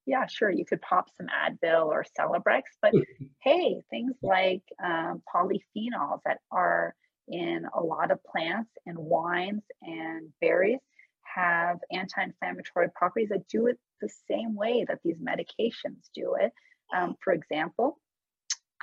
yeah, 0.07 0.27
sure, 0.27 0.51
you 0.51 0.65
could 0.65 0.81
pop 0.81 1.09
some 1.17 1.27
Advil 1.27 1.87
or 1.87 2.05
Celebrex, 2.19 2.63
but 2.81 2.93
hey, 3.43 3.83
things 3.91 4.15
like 4.23 4.63
um, 4.83 5.23
polyphenols 5.33 6.21
that 6.25 6.39
are 6.51 6.95
in 7.29 7.67
a 7.75 7.83
lot 7.83 8.13
of 8.13 8.23
plants 8.25 8.71
and 8.87 8.97
wines 8.97 9.65
and 9.83 10.33
berries 10.41 10.79
have 11.23 11.79
anti-inflammatory 11.91 12.89
properties 12.95 13.29
that 13.31 13.49
do 13.49 13.67
it 13.67 13.79
the 14.01 14.09
same 14.31 14.55
way 14.55 14.85
that 14.89 15.01
these 15.05 15.17
medications 15.19 16.09
do 16.15 16.37
it. 16.41 16.53
Um, 16.97 17.17
for 17.23 17.33
example, 17.33 17.99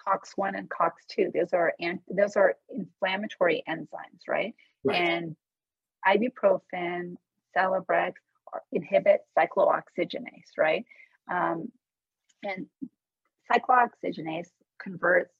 COX-1 0.04 0.58
and 0.58 0.70
COX-2, 0.70 1.32
those 1.34 1.54
are 1.54 1.74
those 2.10 2.36
are 2.36 2.56
inflammatory 2.70 3.64
enzymes, 3.68 4.28
right? 4.28 4.54
right. 4.84 5.02
And 5.02 5.36
ibuprofen, 6.06 7.16
Celebrex 7.56 8.14
inhibit 8.72 9.22
cyclooxygenase, 9.38 10.58
right? 10.58 10.86
Um, 11.32 11.72
and 12.44 12.68
cyclooxygenase 13.52 14.50
converts 14.82 15.34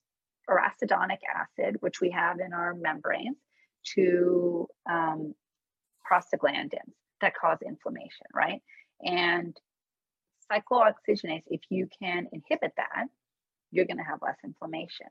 arachidonic 0.50 1.20
acid, 1.34 1.78
which 1.80 2.02
we 2.02 2.12
have 2.12 2.40
in 2.40 2.54
our 2.54 2.74
membranes, 2.74 3.38
to 3.96 4.68
um, 4.90 5.34
prostaglandins 6.10 6.94
that 7.22 7.34
cause 7.36 7.58
inflammation, 7.66 8.28
right? 8.34 8.62
And 9.02 9.56
cyclooxygenase, 10.52 11.44
if 11.48 11.62
you 11.70 11.88
can 12.02 12.28
inhibit 12.32 12.74
that, 12.78 13.06
you're 13.72 13.86
going 13.86 13.98
to 13.98 14.04
have 14.04 14.20
less 14.22 14.38
inflammation. 14.44 15.08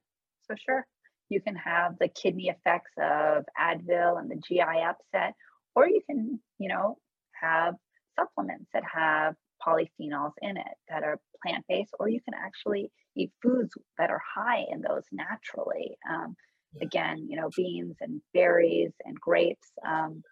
So, 0.48 0.54
sure, 0.64 0.86
you 1.28 1.40
can 1.40 1.56
have 1.56 1.98
the 1.98 2.08
kidney 2.08 2.48
effects 2.48 2.92
of 2.98 3.44
Advil 3.58 4.18
and 4.18 4.30
the 4.30 4.40
GI 4.46 4.60
upset, 4.60 5.34
or 5.74 5.88
you 5.88 6.00
can, 6.08 6.40
you 6.58 6.68
know, 6.68 6.98
have 7.40 7.74
supplements 8.18 8.66
that 8.72 8.84
have 8.92 9.34
polyphenols 9.66 10.32
in 10.40 10.56
it 10.56 10.76
that 10.88 11.02
are 11.02 11.18
plant 11.44 11.64
based, 11.68 11.92
or 11.98 12.08
you 12.08 12.20
can 12.20 12.34
actually 12.34 12.90
eat 13.16 13.30
foods 13.42 13.74
that 13.98 14.10
are 14.10 14.22
high 14.34 14.64
in 14.70 14.80
those 14.80 15.04
naturally. 15.12 15.96
Um, 16.10 16.36
again, 16.80 17.26
you 17.28 17.36
know, 17.36 17.50
beans 17.56 17.96
and 18.00 18.20
berries 18.32 18.92
and 19.04 19.18
grapes. 19.20 19.68
Um, 19.86 20.22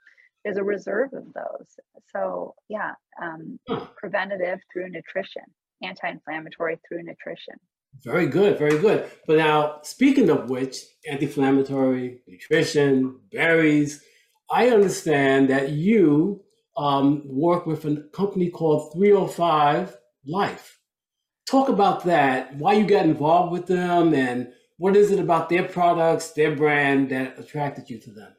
there's 0.44 0.56
a 0.56 0.64
reserve 0.64 1.12
of 1.12 1.24
those. 1.34 1.66
So, 2.14 2.54
yeah, 2.68 2.92
um, 3.22 3.58
preventative 3.96 4.58
through 4.72 4.88
nutrition, 4.90 5.42
anti 5.82 6.08
inflammatory 6.08 6.78
through 6.88 7.02
nutrition. 7.02 7.54
Very 8.02 8.26
good, 8.26 8.58
very 8.58 8.78
good. 8.78 9.10
But 9.26 9.38
now, 9.38 9.80
speaking 9.82 10.30
of 10.30 10.48
which, 10.48 10.78
anti 11.08 11.26
inflammatory, 11.26 12.20
nutrition, 12.26 13.20
berries, 13.30 14.02
I 14.50 14.70
understand 14.70 15.50
that 15.50 15.70
you 15.70 16.42
um, 16.76 17.22
work 17.24 17.66
with 17.66 17.84
a 17.84 18.08
company 18.12 18.50
called 18.50 18.92
305 18.92 19.96
Life. 20.26 20.78
Talk 21.48 21.68
about 21.68 22.04
that, 22.04 22.54
why 22.56 22.74
you 22.74 22.86
got 22.86 23.04
involved 23.04 23.52
with 23.52 23.66
them, 23.66 24.14
and 24.14 24.52
what 24.76 24.96
is 24.96 25.10
it 25.10 25.18
about 25.18 25.48
their 25.48 25.64
products, 25.64 26.30
their 26.32 26.54
brand 26.54 27.10
that 27.10 27.38
attracted 27.38 27.90
you 27.90 27.98
to 28.00 28.10
them? 28.12 28.32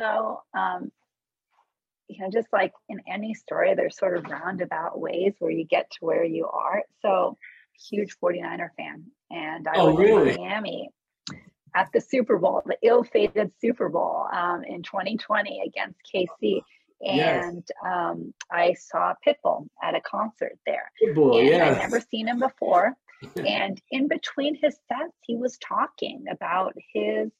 So, 0.00 0.40
um, 0.56 0.90
you 2.08 2.22
know, 2.22 2.30
just 2.32 2.48
like 2.52 2.72
in 2.88 3.00
any 3.12 3.34
story, 3.34 3.74
there's 3.74 3.98
sort 3.98 4.16
of 4.16 4.24
roundabout 4.30 4.98
ways 4.98 5.34
where 5.38 5.50
you 5.50 5.66
get 5.66 5.90
to 5.92 5.98
where 6.00 6.24
you 6.24 6.46
are. 6.46 6.82
So, 7.02 7.36
huge 7.90 8.16
49er 8.22 8.68
fan, 8.76 9.04
and 9.30 9.68
I 9.68 9.72
oh, 9.76 9.94
was 9.94 9.98
really? 9.98 10.30
in 10.30 10.40
Miami 10.40 10.90
at 11.76 11.92
the 11.92 12.00
Super 12.00 12.38
Bowl, 12.38 12.62
the 12.64 12.78
ill-fated 12.82 13.52
Super 13.60 13.88
Bowl 13.90 14.26
um, 14.32 14.64
in 14.64 14.82
2020 14.82 15.62
against 15.66 15.98
KC. 16.12 16.62
And 17.06 17.62
yes. 17.68 17.70
um, 17.84 18.32
I 18.50 18.72
saw 18.72 19.12
Pitbull 19.24 19.68
at 19.82 19.94
a 19.94 20.00
concert 20.00 20.58
there. 20.64 20.90
Pitbull, 21.00 21.38
and 21.38 21.48
yes. 21.48 21.76
I'd 21.76 21.82
never 21.82 22.00
seen 22.00 22.26
him 22.26 22.40
before. 22.40 22.96
and 23.36 23.80
in 23.90 24.08
between 24.08 24.54
his 24.54 24.78
sets, 24.88 25.12
he 25.20 25.36
was 25.36 25.58
talking 25.58 26.24
about 26.30 26.74
his 26.94 27.30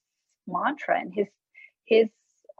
mantra 0.46 1.01
and 1.01 1.12
his 1.14 1.29
his 1.87 2.09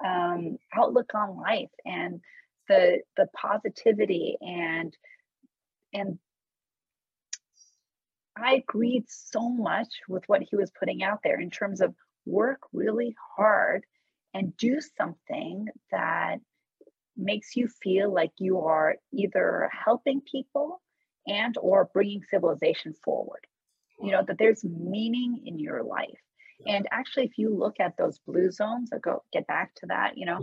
um, 0.05 0.59
outlook 0.75 1.15
on 1.15 1.37
life 1.37 1.71
and 1.85 2.21
the 2.69 3.01
the 3.17 3.27
positivity 3.35 4.37
and 4.41 4.97
and 5.93 6.19
I 8.37 8.55
agreed 8.55 9.05
so 9.09 9.49
much 9.49 9.88
with 10.09 10.25
what 10.27 10.42
he 10.42 10.57
was 10.57 10.70
putting 10.79 11.03
out 11.03 11.20
there 11.22 11.40
in 11.40 11.51
terms 11.51 11.81
of 11.81 11.94
work 12.27 12.61
really 12.72 13.14
hard 13.37 13.85
and 14.35 14.57
do 14.57 14.79
something 14.99 15.66
that 15.90 16.38
makes 17.16 17.57
you 17.57 17.68
feel 17.83 18.12
like 18.12 18.33
you 18.38 18.61
are 18.61 18.96
either 19.12 19.70
helping 19.72 20.20
people 20.20 20.83
and 21.27 21.57
or 21.59 21.88
bringing 21.92 22.22
civilization 22.31 22.94
forward. 23.05 23.46
You 24.01 24.12
know 24.12 24.22
that 24.27 24.37
there's 24.38 24.62
meaning 24.62 25.42
in 25.46 25.59
your 25.59 25.83
life. 25.83 26.20
And 26.66 26.87
actually 26.90 27.25
if 27.25 27.38
you 27.38 27.55
look 27.55 27.81
at 27.81 27.96
those 27.96 28.18
blue 28.27 28.51
zones 28.51 28.90
i'll 28.92 28.99
go 28.99 29.22
get 29.31 29.46
back 29.46 29.75
to 29.75 29.87
that 29.87 30.16
you 30.16 30.25
know 30.25 30.40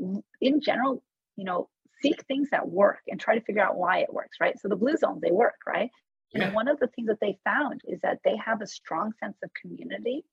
mm-hmm. 0.00 0.18
in 0.40 0.60
general 0.60 1.02
you 1.36 1.44
know 1.44 1.68
seek 2.02 2.24
things 2.26 2.50
that 2.50 2.68
work 2.68 3.00
and 3.08 3.18
try 3.18 3.34
to 3.34 3.44
figure 3.44 3.62
out 3.62 3.76
why 3.76 3.98
it 3.98 4.12
works 4.12 4.38
right? 4.40 4.58
So 4.60 4.68
the 4.68 4.76
blue 4.76 4.96
zones 4.96 5.20
they 5.20 5.32
work 5.32 5.56
right 5.66 5.90
and 6.34 6.42
yeah. 6.42 6.52
one 6.52 6.68
of 6.68 6.78
the 6.78 6.86
things 6.88 7.08
that 7.08 7.20
they 7.20 7.38
found 7.44 7.80
is 7.84 8.00
that 8.02 8.18
they 8.24 8.36
have 8.36 8.60
a 8.60 8.66
strong 8.66 9.12
sense 9.22 9.36
of 9.42 9.50
community 9.60 10.24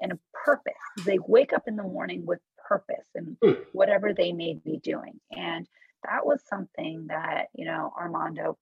and 0.00 0.12
a 0.12 0.18
purpose. 0.44 0.72
They 1.04 1.18
wake 1.26 1.52
up 1.52 1.64
in 1.66 1.76
the 1.76 1.82
morning 1.82 2.24
with 2.26 2.40
purpose 2.68 3.06
and 3.14 3.36
mm. 3.44 3.58
whatever 3.72 4.12
they 4.14 4.32
may 4.32 4.58
be 4.64 4.78
doing. 4.82 5.20
And 5.30 5.66
that 6.04 6.24
was 6.26 6.40
something 6.48 7.06
that, 7.08 7.46
you 7.54 7.64
know, 7.64 7.92
Armando 7.98 8.58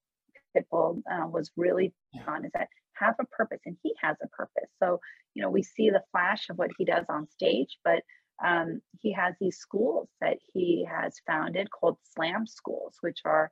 Pitbull 0.56 1.02
uh, 1.10 1.26
was 1.28 1.50
really 1.56 1.94
on 2.26 2.44
is 2.44 2.50
that 2.54 2.68
have 2.94 3.14
a 3.20 3.24
purpose 3.26 3.60
and 3.64 3.76
he 3.82 3.94
has 4.02 4.16
a 4.22 4.28
purpose. 4.28 4.68
So, 4.82 5.00
you 5.34 5.42
know, 5.42 5.50
we 5.50 5.62
see 5.62 5.90
the 5.90 6.02
flash 6.12 6.50
of 6.50 6.58
what 6.58 6.70
he 6.76 6.84
does 6.84 7.06
on 7.08 7.28
stage, 7.28 7.78
but 7.84 8.02
um, 8.44 8.80
he 9.00 9.12
has 9.12 9.34
these 9.40 9.56
schools 9.56 10.08
that 10.20 10.38
he 10.52 10.86
has 10.90 11.20
founded 11.26 11.70
called 11.70 11.98
SLAM 12.14 12.46
schools, 12.46 12.96
which 13.00 13.20
are 13.24 13.50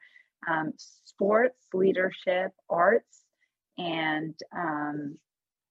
um, 0.50 0.72
sports, 1.04 1.66
leadership, 1.72 2.52
arts, 2.70 3.24
and 3.78 4.34
um, 4.54 5.18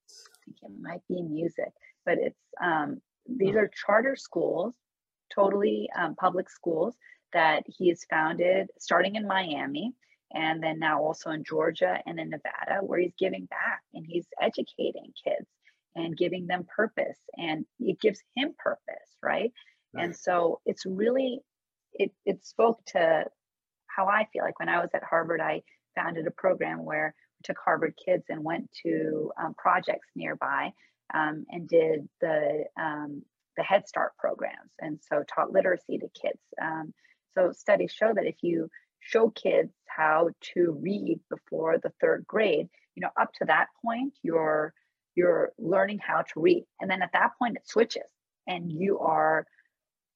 I 0.09 0.45
think 0.45 0.57
it 0.63 0.81
might 0.81 1.01
be 1.07 1.21
music, 1.21 1.71
but 2.05 2.17
it's 2.17 2.39
um, 2.61 3.01
these 3.27 3.55
are 3.55 3.69
charter 3.85 4.15
schools, 4.15 4.73
totally 5.33 5.89
um, 5.97 6.15
public 6.15 6.49
schools 6.49 6.95
that 7.33 7.63
he 7.67 7.89
has 7.89 8.05
founded 8.09 8.67
starting 8.79 9.15
in 9.15 9.27
Miami 9.27 9.93
and 10.33 10.61
then 10.61 10.79
now 10.79 11.01
also 11.01 11.29
in 11.31 11.43
Georgia 11.43 11.99
and 12.05 12.19
in 12.19 12.29
Nevada, 12.29 12.79
where 12.81 12.99
he's 12.99 13.13
giving 13.17 13.45
back 13.45 13.81
and 13.93 14.05
he's 14.07 14.25
educating 14.41 15.13
kids 15.23 15.47
and 15.95 16.17
giving 16.17 16.47
them 16.47 16.65
purpose 16.73 17.17
and 17.37 17.65
it 17.79 17.99
gives 17.99 18.21
him 18.35 18.53
purpose, 18.57 19.17
right? 19.23 19.51
right. 19.93 20.05
And 20.05 20.15
so 20.15 20.59
it's 20.65 20.85
really 20.85 21.39
it 21.93 22.11
it 22.25 22.45
spoke 22.45 22.83
to 22.87 23.25
how 23.97 24.07
I 24.07 24.27
feel 24.31 24.43
like 24.43 24.59
when 24.59 24.69
I 24.69 24.79
was 24.79 24.89
at 24.93 25.03
Harvard, 25.03 25.41
I 25.41 25.63
founded 25.95 26.27
a 26.27 26.31
program 26.31 26.85
where 26.85 27.15
we 27.39 27.43
took 27.43 27.57
Harvard 27.63 27.95
kids 28.03 28.23
and 28.29 28.43
went 28.43 28.69
to 28.85 29.31
um, 29.41 29.55
projects 29.57 30.07
nearby 30.15 30.71
um, 31.13 31.45
and 31.49 31.67
did 31.67 32.07
the 32.21 32.65
um, 32.79 33.23
the 33.57 33.63
Head 33.63 33.87
Start 33.87 34.11
programs, 34.19 34.71
and 34.79 34.99
so 35.09 35.23
taught 35.23 35.51
literacy 35.51 35.97
to 35.97 36.07
kids. 36.09 36.39
Um, 36.61 36.93
so 37.35 37.51
studies 37.51 37.91
show 37.91 38.13
that 38.13 38.27
if 38.27 38.35
you 38.41 38.69
show 38.99 39.29
kids 39.29 39.73
how 39.87 40.29
to 40.53 40.77
read 40.79 41.19
before 41.29 41.79
the 41.79 41.91
third 41.99 42.25
grade, 42.27 42.67
you 42.95 43.01
know, 43.01 43.09
up 43.19 43.31
to 43.39 43.45
that 43.45 43.67
point, 43.83 44.13
you're 44.21 44.73
you're 45.15 45.51
learning 45.57 45.99
how 46.05 46.21
to 46.21 46.39
read. 46.39 46.65
And 46.79 46.89
then 46.89 47.01
at 47.01 47.13
that 47.13 47.31
point 47.39 47.57
it 47.57 47.67
switches 47.67 48.03
and 48.45 48.71
you 48.71 48.99
are 48.99 49.47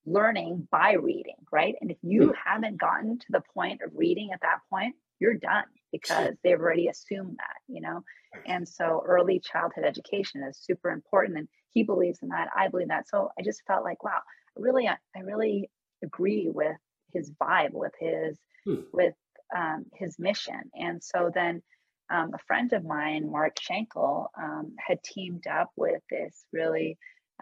learning 0.05 0.67
by 0.71 0.93
reading, 0.93 1.35
right? 1.51 1.75
And 1.81 1.91
if 1.91 1.97
you 2.01 2.29
mm. 2.29 2.33
haven't 2.45 2.79
gotten 2.79 3.19
to 3.19 3.25
the 3.29 3.43
point 3.53 3.81
of 3.85 3.91
reading 3.95 4.31
at 4.33 4.41
that 4.41 4.59
point, 4.69 4.95
you're 5.19 5.35
done 5.35 5.65
because 5.91 6.33
they've 6.43 6.59
already 6.59 6.87
assumed 6.87 7.37
that, 7.37 7.57
you 7.67 7.81
know? 7.81 8.03
And 8.45 8.67
so 8.67 9.03
early 9.05 9.39
childhood 9.39 9.83
education 9.85 10.43
is 10.43 10.57
super 10.57 10.89
important. 10.89 11.37
And 11.37 11.47
he 11.69 11.83
believes 11.83 12.19
in 12.21 12.29
that. 12.29 12.49
I 12.55 12.69
believe 12.69 12.87
that. 12.87 13.07
So 13.07 13.29
I 13.37 13.43
just 13.43 13.61
felt 13.67 13.83
like, 13.83 14.03
wow, 14.03 14.19
I 14.57 14.59
really, 14.59 14.87
I 14.87 15.19
really 15.21 15.69
agree 16.03 16.49
with 16.51 16.77
his 17.13 17.31
vibe, 17.31 17.73
with 17.73 17.93
his, 17.99 18.39
hmm. 18.65 18.81
with 18.91 19.13
um, 19.55 19.85
his 19.93 20.17
mission. 20.17 20.71
And 20.73 21.03
so 21.03 21.29
then 21.33 21.61
um, 22.09 22.31
a 22.33 22.39
friend 22.47 22.73
of 22.73 22.83
mine, 22.83 23.31
Mark 23.31 23.57
Schenkel, 23.59 24.31
um, 24.41 24.73
had 24.79 25.03
teamed 25.03 25.45
up 25.47 25.71
with 25.75 26.01
this 26.09 26.45
really 26.51 26.97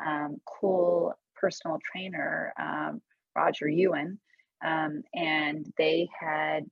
um, 0.05 0.37
cool 0.45 1.13
personal 1.39 1.80
trainer, 1.91 2.54
um, 2.60 3.02
Roger 3.36 3.67
Ewan, 3.67 4.19
um, 4.63 5.04
and 5.13 5.65
they 5.78 6.10
had 6.19 6.65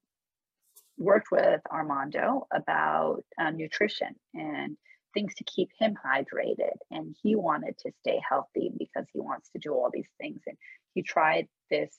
worked 0.98 1.32
with 1.32 1.62
Armando 1.72 2.48
about 2.54 3.24
uh, 3.40 3.52
nutrition 3.52 4.16
and 4.34 4.78
things 5.14 5.34
to 5.36 5.44
keep 5.44 5.70
him 5.80 5.96
hydrated. 5.96 6.76
And 6.92 7.16
he 7.22 7.36
wanted 7.36 7.78
to 7.80 7.92
stay 8.00 8.22
healthy 8.28 8.72
because 8.78 9.06
he 9.14 9.20
wants 9.20 9.50
to 9.52 9.60
do 9.60 9.74
all 9.74 9.90
these 9.94 10.10
things. 10.20 10.42
And 10.48 10.58
he 10.94 11.04
tried 11.04 11.48
this 11.70 11.98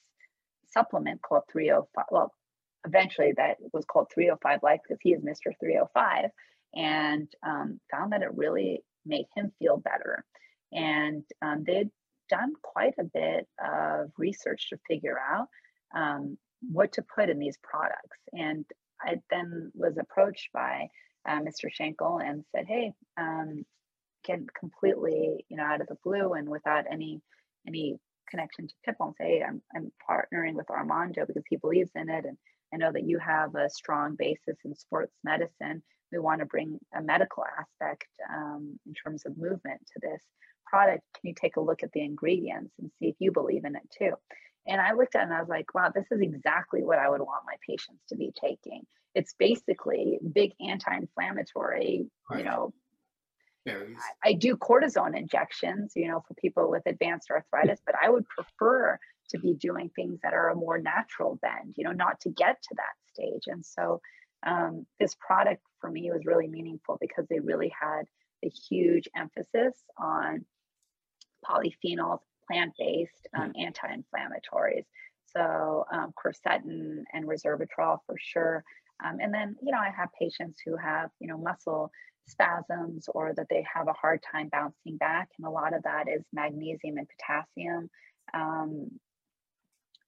supplement 0.73 1.23
called 1.23 1.45
305. 1.51 2.05
Well, 2.11 2.33
eventually 2.87 3.33
that 3.37 3.57
was 3.73 3.85
called 3.85 4.09
305 4.13 4.61
Life 4.63 4.81
because 4.87 5.01
he 5.03 5.13
is 5.13 5.23
Mr. 5.23 5.53
305 5.61 6.31
and 6.75 7.29
um, 7.47 7.81
found 7.91 8.13
that 8.13 8.23
it 8.23 8.35
really 8.35 8.83
made 9.07 9.27
him 9.35 9.53
feel 9.59 9.79
better. 9.79 10.25
And 10.73 11.25
um, 11.41 11.65
they'd 11.67 11.91
done 12.29 12.53
quite 12.63 12.95
a 12.99 13.05
bit 13.05 13.47
of 13.63 14.11
research 14.17 14.71
to 14.71 14.79
figure 14.87 15.19
out 15.19 15.49
um, 15.95 16.39
what 16.61 16.93
to 16.93 17.03
put 17.03 17.31
in 17.31 17.39
these 17.39 17.59
products. 17.63 18.19
And 18.33 18.65
I 19.01 19.21
then 19.31 19.73
was 19.75 19.97
approached 19.99 20.49
by 20.53 20.89
uh, 21.27 21.41
Mr. 21.41 21.71
Schenkel 21.73 22.19
and 22.19 22.45
said, 22.55 22.67
"Hey, 22.67 22.93
um, 23.17 23.65
can 24.25 24.47
completely, 24.59 25.45
you 25.49 25.57
know, 25.57 25.65
out 25.65 25.81
of 25.81 25.87
the 25.89 25.97
blue 26.05 26.35
and 26.35 26.49
without 26.49 26.85
any 26.91 27.21
any 27.67 27.99
connection 28.31 28.69
to 28.69 28.95
and 29.01 29.15
say 29.21 29.43
I'm 29.47 29.63
I'm 29.75 29.91
partnering 30.09 30.55
with 30.55 30.71
Armando 30.71 31.25
because 31.27 31.45
he 31.49 31.57
believes 31.57 31.91
in 31.95 32.09
it, 32.09 32.25
and 32.25 32.37
I 32.73 32.77
know 32.77 32.93
that 32.93 33.05
you 33.05 33.19
have 33.19 33.55
a 33.55 33.71
strong 33.71 34.17
basis 34.17 34.57
in 34.65 34.75
sports 34.75 35.15
medicine. 35.25 35.83
We 36.13 36.19
want 36.19 36.41
to 36.41 36.47
bring 36.47 36.79
a 36.95 37.03
medical 37.03 37.45
aspect 37.59 38.09
um, 38.33 38.79
in 38.87 38.95
terms 38.95 39.25
of 39.27 39.37
movement 39.37 39.81
to 39.93 40.01
this 40.01 40.23
product. 40.69 41.03
Can 41.15 41.29
you 41.29 41.35
take 41.35 41.57
a 41.57 41.61
look 41.61 41.83
at 41.83 41.93
the 41.93 42.03
ingredients 42.03 42.73
and 42.79 42.91
see 42.99 43.09
if 43.09 43.17
you 43.19 43.33
believe 43.33 43.65
in 43.65 43.77
it 43.77 43.89
too?" 43.97 44.15
And 44.69 44.81
I 44.81 44.93
looked 44.93 45.17
at 45.17 45.23
it 45.23 45.25
and 45.25 45.33
I 45.33 45.41
was 45.41 45.49
like, 45.49 45.75
wow, 45.75 45.91
this 45.93 46.05
is 46.11 46.21
exactly 46.21 46.83
what 46.83 46.99
I 46.99 47.09
would 47.09 47.21
want 47.21 47.45
my 47.47 47.55
patients 47.67 48.03
to 48.11 48.17
be 48.17 48.33
taking. 48.39 48.83
It's 49.15 49.35
basically 49.39 50.19
big 50.33 50.53
anti-inflammatory, 50.61 52.07
right. 52.31 52.39
you 52.39 52.45
know. 52.45 52.75
I, 54.25 54.31
I 54.31 54.33
do 54.35 54.57
cortisone 54.57 55.17
injections, 55.17 55.93
you 55.97 56.09
know, 56.09 56.23
for 56.27 56.35
people 56.35 56.71
with 56.71 56.83
advanced 56.87 57.31
arthritis, 57.31 57.81
but 57.85 57.95
I 58.03 58.11
would 58.11 58.25
prefer 58.29 58.99
to 59.31 59.39
be 59.39 59.55
doing 59.55 59.91
things 59.95 60.21
that 60.23 60.33
are 60.33 60.51
a 60.51 60.55
more 60.55 60.79
natural 60.79 61.39
bend, 61.43 61.75
you 61.77 61.85
know, 61.85 61.93
not 61.93 62.21
to 62.21 62.31
get 62.31 62.63
to 62.63 62.75
that 62.77 62.95
stage. 63.13 63.43
And 63.47 63.65
so 63.65 64.01
um, 64.47 64.87
this 65.01 65.15
product 65.15 65.63
for 65.81 65.91
me 65.91 66.11
was 66.11 66.25
really 66.25 66.47
meaningful 66.47 66.99
because 67.01 67.27
they 67.29 67.41
really 67.41 67.73
had 67.79 68.03
a 68.45 68.49
huge 68.49 69.09
emphasis 69.17 69.83
on 69.99 70.45
polyphenols 71.45 72.21
plant-based 72.47 73.29
um, 73.37 73.53
mm. 73.53 73.67
anti-inflammatories. 73.67 74.85
So 75.27 75.85
um, 75.93 76.13
quercetin 76.17 77.03
and 77.13 77.27
resveratrol 77.27 77.99
for 78.07 78.17
sure. 78.19 78.65
Um, 79.05 79.19
and 79.21 79.33
then, 79.33 79.57
you 79.63 79.71
know, 79.71 79.79
I 79.79 79.91
have 79.97 80.09
patients 80.19 80.61
who 80.65 80.77
have, 80.77 81.11
you 81.21 81.29
know, 81.29 81.39
muscle 81.39 81.91
spasms 82.27 83.09
or 83.15 83.33
that 83.35 83.47
they 83.49 83.65
have 83.73 83.89
a 83.89 83.93
hard 83.93 84.21
time 84.31 84.49
bouncing 84.51 84.97
back. 84.97 85.29
And 85.39 85.47
a 85.47 85.51
lot 85.51 85.75
of 85.75 85.83
that 85.85 86.09
is 86.09 86.23
magnesium 86.33 86.97
and 86.97 87.09
potassium 87.09 87.91
um, 88.35 88.91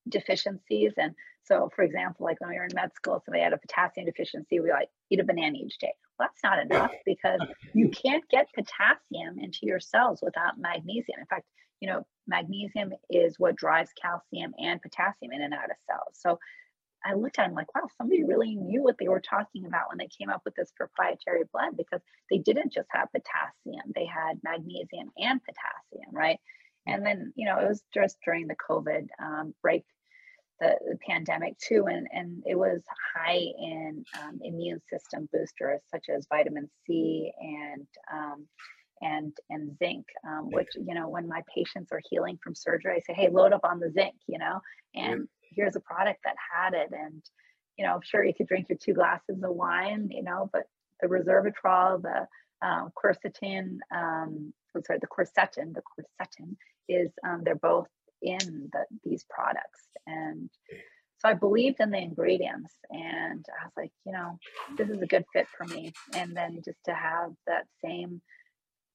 deficiencies. 0.08 0.92
And 0.96 1.14
so, 1.44 1.70
for 1.74 1.82
example, 1.82 2.26
like 2.26 2.40
when 2.40 2.50
we 2.50 2.56
were 2.56 2.64
in 2.64 2.74
med 2.74 2.94
school, 2.94 3.22
somebody 3.24 3.42
had 3.42 3.52
a 3.52 3.58
potassium 3.58 4.06
deficiency, 4.06 4.60
we 4.60 4.70
like 4.70 4.88
eat 5.10 5.20
a 5.20 5.24
banana 5.24 5.58
each 5.58 5.78
day. 5.78 5.92
That's 6.20 6.42
not 6.44 6.60
enough 6.60 6.92
because 7.04 7.40
you 7.74 7.88
can't 7.88 8.24
get 8.28 8.52
potassium 8.54 9.38
into 9.38 9.60
your 9.62 9.80
cells 9.80 10.20
without 10.22 10.58
magnesium. 10.58 11.18
In 11.18 11.26
fact, 11.26 11.46
you 11.80 11.88
know, 11.88 12.06
magnesium 12.26 12.92
is 13.08 13.38
what 13.38 13.56
drives 13.56 13.90
calcium 14.00 14.52
and 14.58 14.80
potassium 14.80 15.32
in 15.32 15.42
and 15.42 15.54
out 15.54 15.70
of 15.70 15.76
cells. 15.88 16.14
So 16.14 16.38
I 17.04 17.14
looked 17.14 17.38
at 17.38 17.46
them 17.46 17.54
like, 17.54 17.74
wow, 17.74 17.88
somebody 17.96 18.24
really 18.24 18.54
knew 18.54 18.82
what 18.82 18.96
they 18.98 19.08
were 19.08 19.20
talking 19.20 19.64
about 19.64 19.88
when 19.88 19.98
they 19.98 20.08
came 20.08 20.28
up 20.28 20.42
with 20.44 20.54
this 20.54 20.72
proprietary 20.76 21.44
blend 21.52 21.76
because 21.76 22.00
they 22.30 22.38
didn't 22.38 22.72
just 22.72 22.88
have 22.90 23.08
potassium, 23.12 23.92
they 23.94 24.04
had 24.04 24.40
magnesium 24.44 25.10
and 25.16 25.40
potassium, 25.42 26.12
right? 26.12 26.38
And 26.86 27.04
then, 27.04 27.32
you 27.36 27.46
know, 27.46 27.58
it 27.58 27.68
was 27.68 27.82
just 27.92 28.18
during 28.24 28.46
the 28.46 28.56
COVID 28.56 29.08
um, 29.22 29.54
break, 29.62 29.84
the, 30.60 30.76
the, 30.90 30.98
pandemic 31.08 31.58
too, 31.58 31.86
and, 31.88 32.06
and 32.12 32.42
it 32.46 32.56
was 32.56 32.82
high 33.14 33.38
in 33.38 34.04
um, 34.22 34.38
immune 34.42 34.80
system 34.90 35.28
boosters 35.32 35.80
such 35.90 36.06
as 36.14 36.26
vitamin 36.30 36.68
C 36.86 37.32
and 37.40 37.86
um, 38.12 38.46
and 39.02 39.36
and 39.48 39.76
zinc 39.78 40.06
um, 40.28 40.50
which 40.50 40.68
you 40.74 40.94
know 40.94 41.08
when 41.08 41.28
my 41.28 41.42
patients 41.54 41.90
are 41.92 42.02
healing 42.10 42.38
from 42.42 42.54
surgery 42.54 42.96
i 42.96 43.00
say 43.00 43.14
hey 43.14 43.28
load 43.30 43.52
up 43.52 43.64
on 43.64 43.80
the 43.80 43.90
zinc 43.90 44.14
you 44.26 44.38
know 44.38 44.60
and 44.94 45.26
here's 45.40 45.76
a 45.76 45.80
product 45.80 46.20
that 46.24 46.36
had 46.52 46.74
it 46.74 46.90
and 46.92 47.22
you 47.76 47.84
know 47.84 48.00
sure 48.04 48.24
you 48.24 48.34
could 48.34 48.46
drink 48.46 48.66
your 48.68 48.78
two 48.78 48.94
glasses 48.94 49.42
of 49.42 49.50
wine 49.54 50.08
you 50.10 50.22
know 50.22 50.50
but 50.52 50.64
the 51.00 51.08
resveratrol 51.08 52.02
the 52.02 52.26
um, 52.66 52.90
quercetin 52.94 53.78
um, 53.94 54.52
sorry 54.84 54.98
the 55.00 55.06
quercetin 55.06 55.72
the 55.74 55.82
quercetin 55.82 56.56
is 56.88 57.10
um, 57.26 57.42
they're 57.44 57.54
both 57.54 57.88
in 58.22 58.70
the, 58.72 58.84
these 59.04 59.24
products 59.28 59.80
and 60.06 60.50
so 61.20 61.28
I 61.28 61.34
believed 61.34 61.80
in 61.80 61.90
the 61.90 61.98
ingredients 61.98 62.72
and 62.88 63.44
I 63.60 63.66
was 63.66 63.72
like, 63.76 63.92
you 64.06 64.12
know, 64.12 64.38
this 64.78 64.88
is 64.88 65.02
a 65.02 65.06
good 65.06 65.26
fit 65.34 65.48
for 65.54 65.66
me. 65.66 65.92
And 66.14 66.34
then 66.34 66.62
just 66.64 66.78
to 66.86 66.94
have 66.94 67.32
that 67.46 67.66
same 67.84 68.22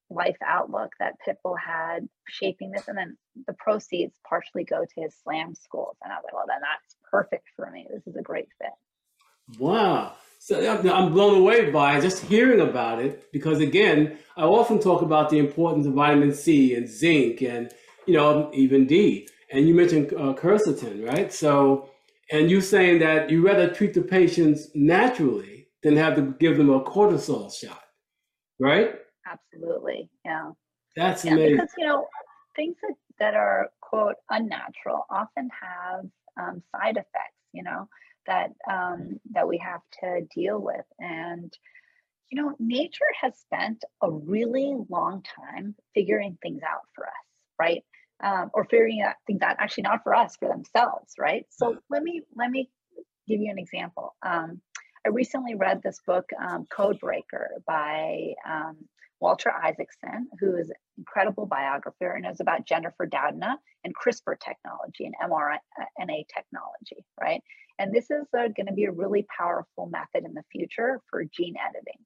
life 0.10 0.38
outlook 0.44 0.92
that 1.00 1.16
Pitbull 1.26 1.56
had 1.64 2.08
shaping 2.28 2.72
this. 2.72 2.88
And 2.88 2.98
then 2.98 3.18
the 3.46 3.54
proceeds 3.54 4.14
partially 4.28 4.64
go 4.64 4.84
to 4.84 5.02
his 5.02 5.14
slam 5.24 5.54
schools. 5.54 5.98
And 6.04 6.12
I 6.12 6.16
was 6.16 6.24
like, 6.26 6.34
well, 6.34 6.46
then 6.48 6.62
that's 6.62 6.96
perfect 7.12 7.48
for 7.56 7.70
me. 7.70 7.86
This 7.94 8.08
is 8.08 8.16
a 8.16 8.24
great 8.24 8.48
fit. 8.60 9.60
Wow. 9.60 10.14
So 10.40 10.80
I'm 10.82 11.12
blown 11.12 11.40
away 11.40 11.70
by 11.70 12.00
just 12.02 12.24
hearing 12.26 12.60
about 12.60 13.04
it 13.04 13.32
because 13.32 13.60
again, 13.60 14.18
I 14.36 14.44
often 14.44 14.80
talk 14.80 15.04
about 15.04 15.30
the 15.30 15.38
importance 15.38 15.86
of 15.86 15.94
vitamin 15.94 16.34
C 16.34 16.74
and 16.74 16.90
zinc 16.90 17.42
and 17.42 17.72
you 18.06 18.16
know 18.16 18.50
even 18.54 18.86
D. 18.86 19.28
And 19.52 19.68
you 19.68 19.76
mentioned 19.76 20.12
uh, 20.14 20.34
quercetin, 20.34 21.08
right? 21.08 21.32
So, 21.32 21.90
and 22.32 22.50
you 22.50 22.62
saying 22.62 23.00
that 23.00 23.30
you 23.30 23.46
rather 23.46 23.70
treat 23.70 23.94
the 23.94 24.02
patients 24.02 24.70
naturally 24.74 25.68
than 25.84 25.96
have 25.96 26.16
to 26.16 26.36
give 26.40 26.58
them 26.58 26.72
a 26.72 26.82
cortisol 26.82 27.54
shot, 27.54 27.84
right? 28.60 28.96
Absolutely. 29.32 30.10
Yeah. 30.26 30.52
That's 30.96 31.24
yeah, 31.24 31.34
amazing. 31.34 31.58
Because, 31.58 31.70
you 31.78 31.86
know, 31.86 32.08
things 32.56 32.76
that, 32.82 32.96
that 33.20 33.34
are, 33.36 33.70
quote, 33.82 34.16
unnatural 34.32 35.06
often 35.12 35.50
have 35.62 36.06
um, 36.40 36.64
side 36.72 36.98
effects, 36.98 37.38
you 37.54 37.64
know, 37.64 37.88
that 38.26 38.50
um, 38.70 39.20
that 39.32 39.48
we 39.48 39.58
have 39.60 39.82
to 40.02 40.22
deal 40.36 40.60
with. 40.60 40.86
And, 41.00 41.54
you 42.32 42.42
know, 42.42 42.56
nature 42.60 43.06
has 43.22 43.38
spent 43.38 43.84
a 44.02 44.10
really 44.10 44.76
long 44.90 45.24
time 45.24 45.76
figuring 45.94 46.38
things 46.42 46.62
out 46.64 46.88
for 46.96 47.06
us, 47.06 47.14
right? 47.60 47.84
Um, 48.24 48.50
or 48.54 48.64
figuring 48.64 49.02
out 49.02 49.16
things 49.28 49.42
that 49.42 49.58
actually 49.60 49.84
not 49.84 50.02
for 50.04 50.16
us, 50.16 50.38
for 50.38 50.48
themselves, 50.48 51.14
right? 51.20 51.46
So 51.50 51.78
let 51.90 52.02
me 52.02 52.22
let 52.34 52.50
me 52.50 52.70
give 53.28 53.42
you 53.42 53.52
an 53.52 53.60
example. 53.60 54.16
Um, 54.26 54.62
I 55.06 55.10
recently 55.10 55.54
read 55.56 55.82
this 55.84 56.00
book, 56.08 56.30
um, 56.42 56.66
Code 56.72 57.00
Breaker, 57.00 57.62
by 57.68 58.34
um, 58.50 58.78
Walter 59.20 59.52
Isaacson, 59.52 60.28
who 60.40 60.58
is 60.58 60.70
an 60.70 60.76
incredible 60.98 61.46
biographer 61.46 62.12
and 62.12 62.26
is 62.26 62.40
about 62.40 62.66
Jennifer 62.66 63.06
Doudna 63.06 63.56
and 63.84 63.94
CRISPR 63.96 64.36
technology 64.40 65.06
and 65.06 65.14
mRNA 65.24 66.26
technology, 66.34 67.06
right? 67.22 67.42
And 67.78 67.94
this 67.94 68.10
is 68.10 68.26
uh, 68.34 68.48
going 68.56 68.68
to 68.68 68.74
be 68.74 68.86
a 68.86 68.92
really 68.92 69.26
powerful 69.38 69.88
method 69.88 70.26
in 70.26 70.34
the 70.34 70.44
future 70.52 71.02
for 71.10 71.24
gene 71.24 71.56
editing, 71.58 72.00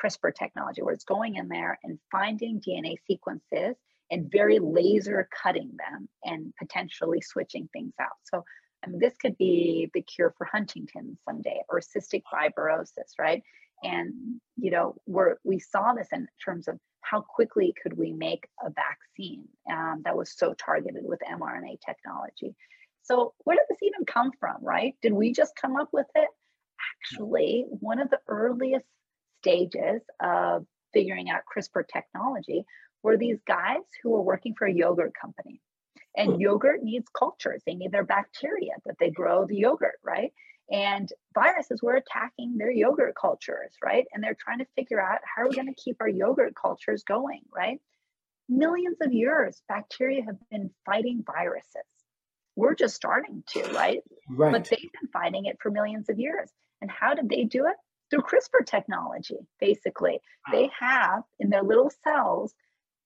CRISPR 0.00 0.34
technology, 0.34 0.82
where 0.82 0.94
it's 0.94 1.04
going 1.04 1.36
in 1.36 1.48
there 1.48 1.78
and 1.82 1.98
finding 2.10 2.60
DNA 2.60 2.96
sequences 3.06 3.76
and 4.10 4.30
very 4.30 4.58
laser 4.58 5.28
cutting 5.42 5.70
them 5.78 6.08
and 6.24 6.52
potentially 6.58 7.20
switching 7.20 7.68
things 7.72 7.94
out. 8.00 8.16
So 8.24 8.44
I 8.84 8.90
mean, 8.90 9.00
this 9.00 9.14
could 9.16 9.36
be 9.38 9.90
the 9.94 10.02
cure 10.02 10.34
for 10.36 10.46
Huntington 10.50 11.18
someday 11.24 11.60
or 11.68 11.80
cystic 11.80 12.22
fibrosis, 12.32 13.18
right? 13.18 13.42
And 13.82 14.40
you 14.56 14.70
know, 14.70 14.96
we're 15.06 15.36
we 15.44 15.58
saw 15.58 15.94
this 15.94 16.08
in 16.12 16.28
terms 16.44 16.68
of 16.68 16.78
how 17.00 17.20
quickly 17.20 17.74
could 17.82 17.96
we 17.96 18.12
make 18.12 18.48
a 18.64 18.70
vaccine 18.70 19.44
um, 19.70 20.02
that 20.04 20.16
was 20.16 20.36
so 20.36 20.54
targeted 20.54 21.04
with 21.04 21.20
mRNA 21.20 21.78
technology. 21.84 22.54
So 23.02 23.34
where 23.44 23.56
did 23.56 23.66
this 23.68 23.82
even 23.82 24.06
come 24.06 24.32
from, 24.40 24.56
right? 24.62 24.94
Did 25.02 25.12
we 25.12 25.32
just 25.32 25.54
come 25.60 25.76
up 25.76 25.88
with 25.92 26.06
it? 26.14 26.28
Actually, 27.02 27.66
one 27.68 28.00
of 28.00 28.08
the 28.08 28.20
earliest 28.28 28.86
stages 29.42 30.00
of 30.20 30.66
figuring 30.94 31.28
out 31.28 31.42
CRISPR 31.54 31.84
technology 31.92 32.64
were 33.04 33.16
these 33.18 33.38
guys 33.46 33.84
who 34.02 34.10
were 34.10 34.22
working 34.22 34.54
for 34.58 34.66
a 34.66 34.72
yogurt 34.72 35.12
company. 35.14 35.60
And 36.16 36.34
hmm. 36.34 36.40
yogurt 36.40 36.82
needs 36.82 37.06
cultures. 37.16 37.62
They 37.64 37.74
need 37.74 37.92
their 37.92 38.04
bacteria 38.04 38.72
that 38.86 38.96
they 38.98 39.10
grow 39.10 39.46
the 39.46 39.56
yogurt, 39.56 40.00
right? 40.02 40.32
And 40.70 41.12
viruses 41.34 41.82
were 41.82 41.94
attacking 41.94 42.56
their 42.56 42.70
yogurt 42.70 43.14
cultures, 43.20 43.74
right? 43.84 44.06
And 44.12 44.24
they're 44.24 44.36
trying 44.38 44.60
to 44.60 44.66
figure 44.74 45.00
out 45.00 45.18
how 45.22 45.42
are 45.42 45.48
we 45.48 45.54
going 45.54 45.72
to 45.72 45.80
keep 45.80 45.98
our 46.00 46.08
yogurt 46.08 46.54
cultures 46.60 47.04
going, 47.04 47.42
right? 47.54 47.80
Millions 48.48 48.96
of 49.02 49.12
years, 49.12 49.60
bacteria 49.68 50.24
have 50.24 50.38
been 50.50 50.70
fighting 50.86 51.22
viruses. 51.26 51.82
We're 52.56 52.74
just 52.74 52.94
starting 52.94 53.42
to, 53.48 53.62
right? 53.74 54.00
Right. 54.30 54.52
But 54.52 54.64
they've 54.64 54.92
been 55.00 55.10
fighting 55.12 55.46
it 55.46 55.58
for 55.60 55.70
millions 55.70 56.08
of 56.08 56.18
years. 56.18 56.50
And 56.80 56.90
how 56.90 57.14
did 57.14 57.28
they 57.28 57.44
do 57.44 57.66
it? 57.66 57.76
Through 58.10 58.22
CRISPR 58.22 58.64
technology, 58.64 59.38
basically. 59.60 60.20
They 60.52 60.70
have 60.78 61.22
in 61.40 61.50
their 61.50 61.62
little 61.62 61.90
cells 62.04 62.54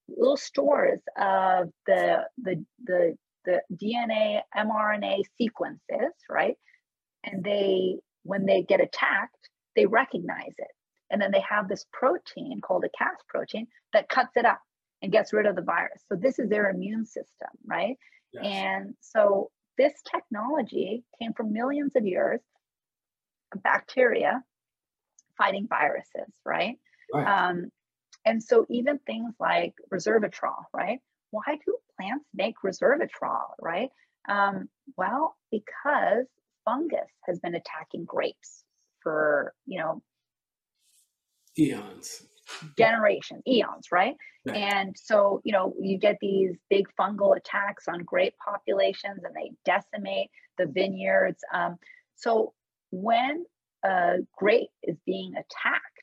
little 0.09 0.37
stores 0.37 1.01
of 1.17 1.71
the 1.87 2.25
the 2.39 2.65
the 2.85 3.17
the 3.45 3.61
DNA 3.73 4.41
mRNA 4.57 5.23
sequences, 5.37 6.15
right? 6.29 6.57
And 7.25 7.43
they 7.45 7.97
when 8.23 8.47
they 8.47 8.63
get 8.63 8.81
attacked, 8.81 9.49
they 9.77 9.87
recognize 9.87 10.55
it. 10.59 10.69
And 11.11 11.21
then 11.21 11.31
they 11.31 11.43
have 11.49 11.69
this 11.69 11.87
protein 11.93 12.61
called 12.61 12.85
a 12.85 12.91
Cas 12.99 13.17
protein 13.29 13.67
that 13.93 14.09
cuts 14.09 14.37
it 14.37 14.45
up 14.45 14.61
and 15.01 15.13
gets 15.13 15.33
rid 15.33 15.47
of 15.47 15.57
the 15.57 15.63
virus. 15.63 16.03
So 16.09 16.17
this 16.17 16.39
is 16.39 16.49
their 16.51 16.69
immune 16.69 17.07
system, 17.07 17.49
right? 17.65 17.97
Yes. 18.33 18.45
And 18.45 18.95
so 19.01 19.51
this 19.79 19.93
technology 20.11 21.05
came 21.19 21.33
from 21.33 21.53
millions 21.53 21.93
of 21.97 22.05
years 22.05 22.41
of 23.55 23.63
bacteria 23.63 24.43
fighting 25.39 25.67
viruses, 25.69 26.35
right? 26.45 26.77
right. 27.15 27.49
Um, 27.49 27.71
and 28.25 28.43
so 28.43 28.67
even 28.69 28.99
things 29.01 29.35
like 29.41 29.75
resveratrol, 29.93 30.65
right? 30.75 30.99
Why 31.31 31.59
do 31.65 31.77
plants 31.99 32.25
make 32.35 32.55
resveratrol, 32.65 33.55
right? 33.61 33.91
Um, 34.29 34.69
well, 34.97 35.37
because 35.51 36.27
fungus 36.65 37.11
has 37.27 37.39
been 37.39 37.55
attacking 37.55 38.05
grapes 38.05 38.65
for, 39.03 39.55
you 39.67 39.79
know, 39.79 40.03
eons 41.59 42.23
generations 42.77 43.43
eons 43.47 43.89
right? 43.93 44.15
right? 44.47 44.57
and 44.57 44.97
so 44.97 45.41
you 45.45 45.53
know 45.53 45.75
you 45.81 45.99
get 45.99 46.17
these 46.21 46.57
big 46.71 46.87
fungal 46.99 47.37
attacks 47.37 47.89
on 47.89 48.03
grape 48.05 48.35
populations 48.43 49.23
and 49.25 49.35
they 49.35 49.51
decimate 49.65 50.31
the 50.57 50.67
vineyards 50.67 51.41
um, 51.53 51.77
so 52.17 52.53
when 52.91 53.45
a 53.85 54.17
grape 54.37 54.71
is 54.83 54.97
being 55.05 55.33
attacked 55.33 55.98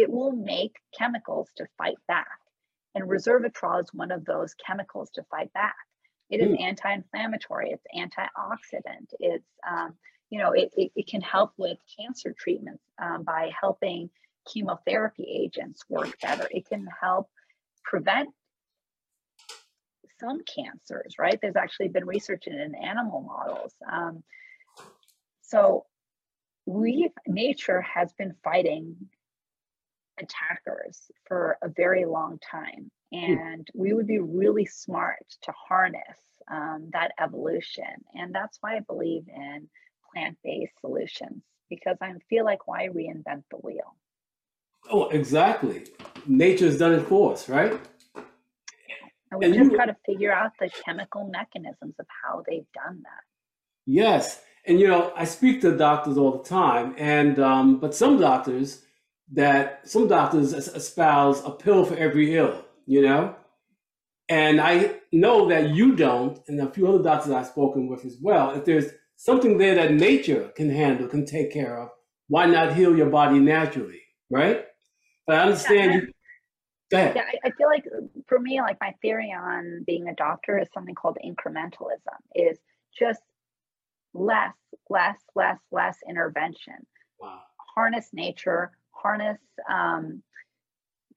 it 0.00 0.10
will 0.10 0.32
make 0.32 0.76
chemicals 0.98 1.48
to 1.56 1.66
fight 1.76 1.98
back. 2.08 2.38
And 2.94 3.08
resveratrol 3.08 3.82
is 3.82 3.90
one 3.92 4.10
of 4.10 4.24
those 4.24 4.54
chemicals 4.54 5.10
to 5.14 5.22
fight 5.30 5.52
back. 5.52 5.76
It 6.30 6.40
is 6.40 6.48
mm. 6.48 6.60
anti-inflammatory. 6.60 7.70
It's 7.72 7.84
antioxidant. 7.94 9.12
It's 9.18 9.46
um, 9.68 9.94
you 10.30 10.38
know 10.38 10.52
it, 10.52 10.72
it, 10.76 10.92
it, 10.94 11.06
can 11.08 11.20
help 11.20 11.52
with 11.56 11.78
cancer 11.98 12.34
treatments 12.38 12.82
um, 13.02 13.24
by 13.24 13.50
helping 13.60 14.10
chemotherapy 14.52 15.26
agents 15.28 15.82
work 15.88 16.18
better. 16.20 16.48
It 16.50 16.68
can 16.68 16.86
help 17.00 17.28
prevent 17.84 18.30
some 20.20 20.40
cancers. 20.44 21.14
Right? 21.18 21.38
There's 21.40 21.56
actually 21.56 21.88
been 21.88 22.06
research 22.06 22.46
in, 22.46 22.58
in 22.58 22.74
animal 22.74 23.22
models. 23.22 23.74
Um, 23.90 24.22
so 25.42 25.86
we 26.66 27.10
nature 27.26 27.80
has 27.80 28.12
been 28.12 28.34
fighting 28.44 28.96
attackers 30.20 31.10
for 31.26 31.56
a 31.62 31.68
very 31.68 32.04
long 32.04 32.38
time. 32.38 32.90
Hmm. 33.12 33.32
And 33.32 33.68
we 33.74 33.92
would 33.92 34.06
be 34.06 34.18
really 34.18 34.66
smart 34.66 35.26
to 35.42 35.52
harness 35.52 36.18
um, 36.50 36.90
that 36.92 37.12
evolution. 37.20 38.04
And 38.14 38.34
that's 38.34 38.58
why 38.60 38.76
I 38.76 38.80
believe 38.80 39.24
in 39.28 39.68
plant 40.12 40.38
based 40.42 40.80
solutions 40.80 41.42
because 41.68 41.96
I 42.00 42.12
feel 42.28 42.44
like 42.44 42.66
why 42.66 42.88
reinvent 42.88 43.44
the 43.50 43.58
wheel? 43.58 43.96
Oh, 44.90 45.08
exactly. 45.08 45.86
Nature's 46.26 46.78
done 46.78 46.92
it 46.92 47.06
for 47.06 47.32
us, 47.32 47.48
right? 47.48 47.80
And 49.30 49.38
we 49.38 49.46
and 49.46 49.54
just 49.54 49.70
you, 49.70 49.76
got 49.76 49.86
to 49.86 49.96
figure 50.04 50.32
out 50.32 50.52
the 50.58 50.68
chemical 50.84 51.28
mechanisms 51.28 51.94
of 51.98 52.06
how 52.24 52.42
they've 52.48 52.66
done 52.74 53.02
that. 53.02 53.22
Yes. 53.86 54.42
And 54.66 54.80
you 54.80 54.88
know, 54.88 55.12
I 55.16 55.24
speak 55.24 55.60
to 55.62 55.76
doctors 55.76 56.18
all 56.18 56.38
the 56.38 56.48
time, 56.48 56.94
and 56.98 57.38
um, 57.38 57.78
but 57.78 57.94
some 57.94 58.20
doctors 58.20 58.82
that 59.32 59.88
some 59.88 60.08
doctors 60.08 60.52
espouse 60.52 61.44
a 61.44 61.50
pill 61.50 61.84
for 61.84 61.96
every 61.96 62.36
ill, 62.36 62.64
you 62.86 63.02
know? 63.02 63.36
And 64.28 64.60
I 64.60 64.96
know 65.12 65.48
that 65.48 65.70
you 65.70 65.96
don't, 65.96 66.38
and 66.48 66.60
a 66.60 66.70
few 66.70 66.86
other 66.88 67.02
doctors 67.02 67.32
I've 67.32 67.46
spoken 67.46 67.88
with 67.88 68.04
as 68.04 68.18
well. 68.20 68.50
If 68.52 68.64
there's 68.64 68.86
something 69.16 69.58
there 69.58 69.74
that 69.74 69.92
nature 69.92 70.52
can 70.56 70.70
handle, 70.70 71.08
can 71.08 71.26
take 71.26 71.52
care 71.52 71.80
of, 71.80 71.90
why 72.28 72.46
not 72.46 72.74
heal 72.74 72.96
your 72.96 73.10
body 73.10 73.40
naturally, 73.40 74.00
right? 74.30 74.64
But 75.26 75.36
I 75.36 75.42
understand 75.42 75.92
yeah, 75.92 76.00
you. 76.00 76.12
Go 76.90 76.96
ahead. 76.98 77.16
Yeah, 77.16 77.24
I 77.44 77.50
feel 77.50 77.66
like 77.68 77.84
uh, 77.86 78.06
for 78.26 78.38
me, 78.38 78.60
like 78.60 78.78
my 78.80 78.94
theory 79.02 79.32
on 79.36 79.84
being 79.86 80.08
a 80.08 80.14
doctor 80.14 80.58
is 80.58 80.68
something 80.72 80.94
called 80.94 81.18
incrementalism, 81.24 82.18
is 82.34 82.58
just 82.98 83.20
less, 84.14 84.54
less, 84.88 85.18
less, 85.34 85.58
less 85.70 85.98
intervention. 86.08 86.74
Wow. 87.20 87.40
Harness 87.74 88.08
nature, 88.12 88.72
harness 89.02 89.38
um, 89.68 90.22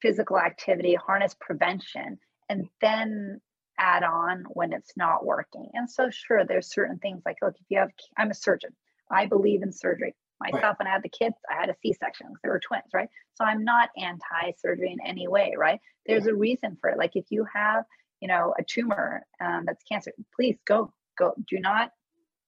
physical 0.02 0.38
activity, 0.38 0.96
harness 0.96 1.36
prevention, 1.40 2.20
and 2.50 2.68
then 2.82 3.40
add 3.80 4.04
on 4.04 4.44
when 4.50 4.74
it's 4.74 4.92
not 4.98 5.26
working. 5.26 5.70
And 5.74 5.90
so, 5.90 6.10
sure, 6.10 6.46
there's 6.46 6.72
certain 6.72 7.00
things 7.00 7.22
like, 7.26 7.38
look, 7.42 7.56
if 7.60 7.66
you 7.70 7.80
have, 7.80 7.90
I'm 8.18 8.30
a 8.30 8.36
surgeon, 8.36 8.72
I 9.10 9.26
believe 9.26 9.64
in 9.64 9.72
surgery. 9.72 10.14
Myself, 10.40 10.64
right. 10.64 10.80
when 10.80 10.88
I 10.88 10.92
had 10.92 11.04
the 11.04 11.10
kids, 11.10 11.36
I 11.50 11.56
had 11.60 11.70
a 11.70 11.76
C 11.82 11.94
section 11.94 12.28
because 12.28 12.42
they 12.44 12.50
were 12.50 12.60
twins, 12.60 12.92
right? 12.94 13.08
So 13.36 13.46
I'm 13.46 13.64
not 13.64 13.90
anti 13.98 14.52
surgery 14.60 14.92
in 14.92 15.00
any 15.08 15.28
way, 15.28 15.54
right? 15.58 15.80
There's 16.06 16.26
a 16.26 16.36
reason 16.36 16.78
for 16.82 16.90
it. 16.90 16.98
Like 16.98 17.16
if 17.16 17.26
you 17.30 17.46
have, 17.54 17.86
you 18.20 18.28
know, 18.28 18.54
a 18.60 18.64
tumor 18.64 19.26
um, 19.40 19.64
that's 19.66 19.84
cancer, 19.84 20.12
please 20.36 20.58
go, 20.68 20.92
go. 21.18 21.34
Do 21.48 21.60
not 21.60 21.92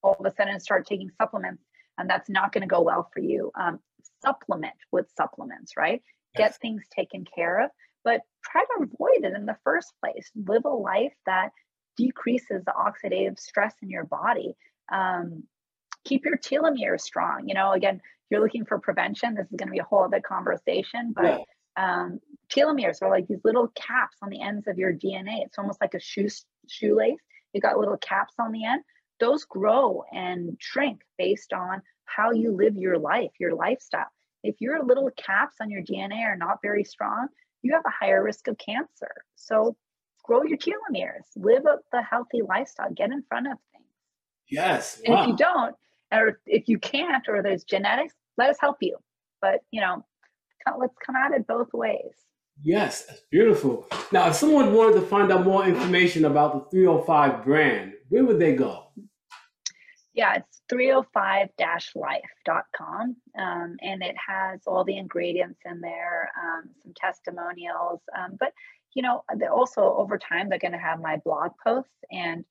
all 0.04 0.18
of 0.20 0.26
a 0.26 0.36
sudden 0.36 0.60
start 0.60 0.86
taking 0.86 1.10
supplements 1.18 1.64
and 1.98 2.10
that's 2.10 2.30
not 2.30 2.52
going 2.52 2.62
to 2.62 2.68
go 2.68 2.82
well 2.82 3.10
for 3.14 3.22
you. 3.22 3.52
Um, 3.60 3.80
supplement 4.26 4.76
with 4.92 5.10
supplements, 5.16 5.74
right? 5.78 6.02
Yes. 6.38 6.52
Get 6.54 6.62
things 6.62 6.84
taken 6.96 7.26
care 7.36 7.64
of, 7.64 7.72
but 8.04 8.22
try 8.44 8.62
to 8.62 8.84
avoid 8.84 9.24
it 9.24 9.36
in 9.36 9.46
the 9.46 9.58
first 9.64 9.94
place. 10.04 10.30
Live 10.36 10.66
a 10.66 10.70
life 10.70 11.14
that 11.26 11.50
decreases 11.98 12.64
the 12.66 12.74
oxidative 12.74 13.40
stress 13.40 13.74
in 13.82 13.90
your 13.90 14.06
body. 14.06 14.56
Um, 14.92 15.44
keep 16.04 16.26
your 16.26 16.38
telomeres 16.38 17.02
strong. 17.02 17.48
You 17.48 17.56
know, 17.56 17.72
again, 17.72 18.02
you're 18.30 18.42
looking 18.42 18.66
for 18.66 18.80
prevention. 18.80 19.36
This 19.36 19.46
is 19.46 19.58
going 19.58 19.68
to 19.68 19.74
be 19.74 19.80
a 19.80 19.84
whole 19.84 20.04
other 20.04 20.22
conversation, 20.22 21.14
but 21.16 21.42
yeah. 21.78 22.04
um, 22.04 22.20
telomeres 22.50 23.02
are 23.02 23.10
like 23.10 23.28
these 23.28 23.44
little 23.44 23.70
caps 23.76 24.18
on 24.22 24.30
the 24.30 24.42
ends 24.42 24.68
of 24.68 24.78
your 24.78 24.94
DNA. 24.94 25.46
It's 25.46 25.58
almost 25.58 25.82
like 25.82 25.94
a 25.94 26.00
shoe 26.00 26.28
shoelace. 26.68 27.20
You 27.54 27.62
got 27.62 27.78
little 27.78 27.98
caps 27.98 28.34
on 28.40 28.52
the 28.52 28.66
end. 28.66 28.84
Those 29.20 29.46
grow 29.46 30.04
and 30.12 30.58
shrink 30.60 31.02
based 31.18 31.54
on 31.54 31.82
how 32.06 32.32
you 32.32 32.51
live 32.51 32.76
your 32.76 32.97
life, 32.97 33.32
your 33.39 33.56
lifestyle. 33.56 34.06
If 34.43 34.56
your 34.60 34.84
little 34.84 35.10
caps 35.18 35.58
on 35.62 35.70
your 35.70 35.82
DNA 35.82 36.24
are 36.24 36.38
not 36.38 36.60
very 36.62 36.84
strong, 36.84 37.28
you 37.62 37.74
have 37.74 37.84
a 37.86 38.06
higher 38.06 38.24
risk 38.24 38.47
of 38.47 38.58
cancer. 38.58 39.12
So 39.36 39.76
grow 40.24 40.43
your 40.43 40.58
telomeres, 40.58 41.26
live 41.36 41.66
up 41.66 41.82
the 41.91 42.01
healthy 42.01 42.41
lifestyle, 42.47 42.91
get 42.93 43.12
in 43.12 43.24
front 43.28 43.47
of 43.47 43.58
things. 43.72 43.86
Yes. 44.49 45.01
And 45.03 45.16
wow. 45.16 45.24
if 45.24 45.28
you 45.30 45.36
don't, 45.36 45.76
or 46.12 46.39
if 46.45 46.68
you 46.68 46.78
can't, 46.78 47.28
or 47.28 47.41
there's 47.41 47.64
genetics, 47.64 48.14
let 48.38 48.49
us 48.49 48.58
help 48.60 48.78
you. 48.82 48.97
But 49.41 49.62
you 49.72 49.82
know, 49.82 50.06
let's 50.80 50.95
come 51.03 51.16
at 51.16 51.32
it 51.32 51.47
both 51.47 51.74
ways. 51.74 52.14
Yes, 52.64 53.06
that's 53.06 53.22
beautiful. 53.32 53.86
Now, 54.12 54.30
if 54.30 54.36
someone 54.36 54.74
wanted 54.74 54.99
to 54.99 55.06
find 55.06 55.32
out 55.32 55.43
more 55.43 55.66
information 55.66 56.26
about 56.26 56.72
the 56.72 56.78
305 56.78 57.43
brand, 57.43 57.93
where 58.10 58.24
would 58.24 58.39
they 58.39 58.56
go? 58.56 58.88
Yeah, 60.14 60.36
it's 60.36 60.55
305-life.com. 60.72 63.16
Um, 63.38 63.78
and 63.82 64.03
it 64.03 64.16
has 64.28 64.61
all 64.66 64.84
the 64.84 64.97
ingredients 64.97 65.59
in 65.66 65.82
there, 65.82 66.32
um, 66.41 66.70
some 66.82 66.93
testimonials. 66.95 68.01
Um, 68.18 68.38
but, 68.39 68.53
you 68.93 69.03
know, 69.03 69.24
they 69.36 69.47
also 69.47 69.82
over 69.82 70.18
time, 70.18 70.49
they're 70.49 70.59
going 70.59 70.72
to 70.72 70.78
have 70.78 70.99
my 70.99 71.18
blog 71.24 71.51
posts. 71.63 71.91
And 72.11 72.45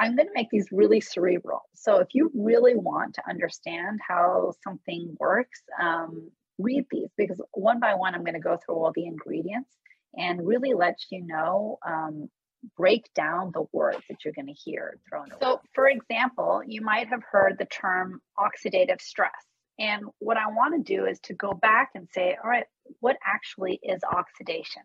I'm 0.00 0.16
going 0.16 0.28
to 0.28 0.34
make 0.34 0.50
these 0.50 0.68
really 0.70 1.00
cerebral. 1.00 1.62
So 1.74 1.98
if 1.98 2.08
you 2.12 2.30
really 2.34 2.76
want 2.76 3.14
to 3.14 3.28
understand 3.28 4.00
how 4.06 4.52
something 4.62 5.16
works, 5.18 5.62
um, 5.80 6.30
read 6.58 6.86
these 6.90 7.08
because 7.16 7.40
one 7.52 7.80
by 7.80 7.94
one, 7.94 8.14
I'm 8.14 8.24
going 8.24 8.34
to 8.34 8.40
go 8.40 8.56
through 8.56 8.76
all 8.76 8.92
the 8.94 9.06
ingredients 9.06 9.70
and 10.16 10.46
really 10.46 10.74
let 10.74 10.98
you 11.10 11.26
know, 11.26 11.78
um, 11.86 12.28
break 12.76 13.12
down 13.14 13.50
the 13.52 13.64
words 13.72 14.02
that 14.08 14.24
you're 14.24 14.34
going 14.34 14.46
to 14.46 14.52
hear 14.52 14.98
thrown 15.08 15.30
around. 15.30 15.40
So, 15.40 15.60
for 15.74 15.88
example, 15.88 16.62
you 16.66 16.80
might 16.80 17.08
have 17.08 17.22
heard 17.30 17.56
the 17.58 17.66
term 17.66 18.20
oxidative 18.38 19.00
stress. 19.00 19.32
And 19.78 20.04
what 20.18 20.36
I 20.36 20.48
want 20.48 20.74
to 20.74 20.96
do 20.96 21.06
is 21.06 21.20
to 21.20 21.34
go 21.34 21.52
back 21.52 21.90
and 21.94 22.08
say, 22.12 22.36
all 22.42 22.50
right, 22.50 22.66
what 23.00 23.16
actually 23.24 23.78
is 23.82 24.00
oxidation? 24.04 24.82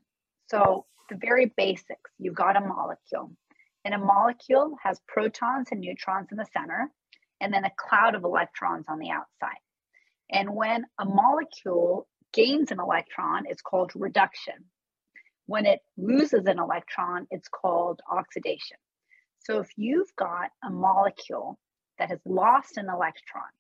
So, 0.49 0.85
the 1.09 1.17
very 1.17 1.51
basics 1.57 2.11
you've 2.17 2.35
got 2.35 2.55
a 2.55 2.61
molecule, 2.61 3.31
and 3.83 3.93
a 3.93 3.97
molecule 3.97 4.77
has 4.81 5.01
protons 5.07 5.67
and 5.71 5.81
neutrons 5.81 6.27
in 6.31 6.37
the 6.37 6.47
center, 6.53 6.89
and 7.41 7.53
then 7.53 7.65
a 7.65 7.71
cloud 7.77 8.15
of 8.15 8.23
electrons 8.23 8.85
on 8.87 8.99
the 8.99 9.09
outside. 9.09 9.59
And 10.31 10.55
when 10.55 10.85
a 10.99 11.05
molecule 11.05 12.07
gains 12.31 12.71
an 12.71 12.79
electron, 12.79 13.43
it's 13.47 13.61
called 13.61 13.91
reduction. 13.95 14.55
When 15.53 15.67
it 15.67 15.81
loses 15.97 16.47
an 16.47 16.57
electron, 16.57 17.27
it's 17.29 17.47
called 17.47 18.01
oxidation. 18.11 18.77
So 19.37 19.59
if 19.59 19.69
you've 19.77 20.11
got 20.15 20.49
a 20.65 20.71
molecule 20.71 21.59
that 21.99 22.09
has 22.09 22.17
lost 22.25 22.77
an 22.77 22.87
electron, 22.89 23.51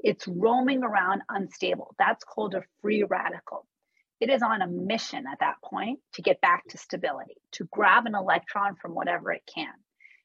it's 0.00 0.28
roaming 0.28 0.82
around 0.82 1.22
unstable. 1.30 1.94
That's 1.98 2.24
called 2.24 2.54
a 2.54 2.62
free 2.82 3.04
radical. 3.04 3.66
It 4.20 4.28
is 4.28 4.42
on 4.42 4.60
a 4.60 4.66
mission 4.66 5.24
at 5.26 5.40
that 5.40 5.54
point 5.64 6.00
to 6.12 6.20
get 6.20 6.42
back 6.42 6.68
to 6.68 6.76
stability, 6.76 7.38
to 7.52 7.66
grab 7.72 8.04
an 8.04 8.14
electron 8.14 8.76
from 8.76 8.94
whatever 8.94 9.32
it 9.32 9.42
can. 9.46 9.72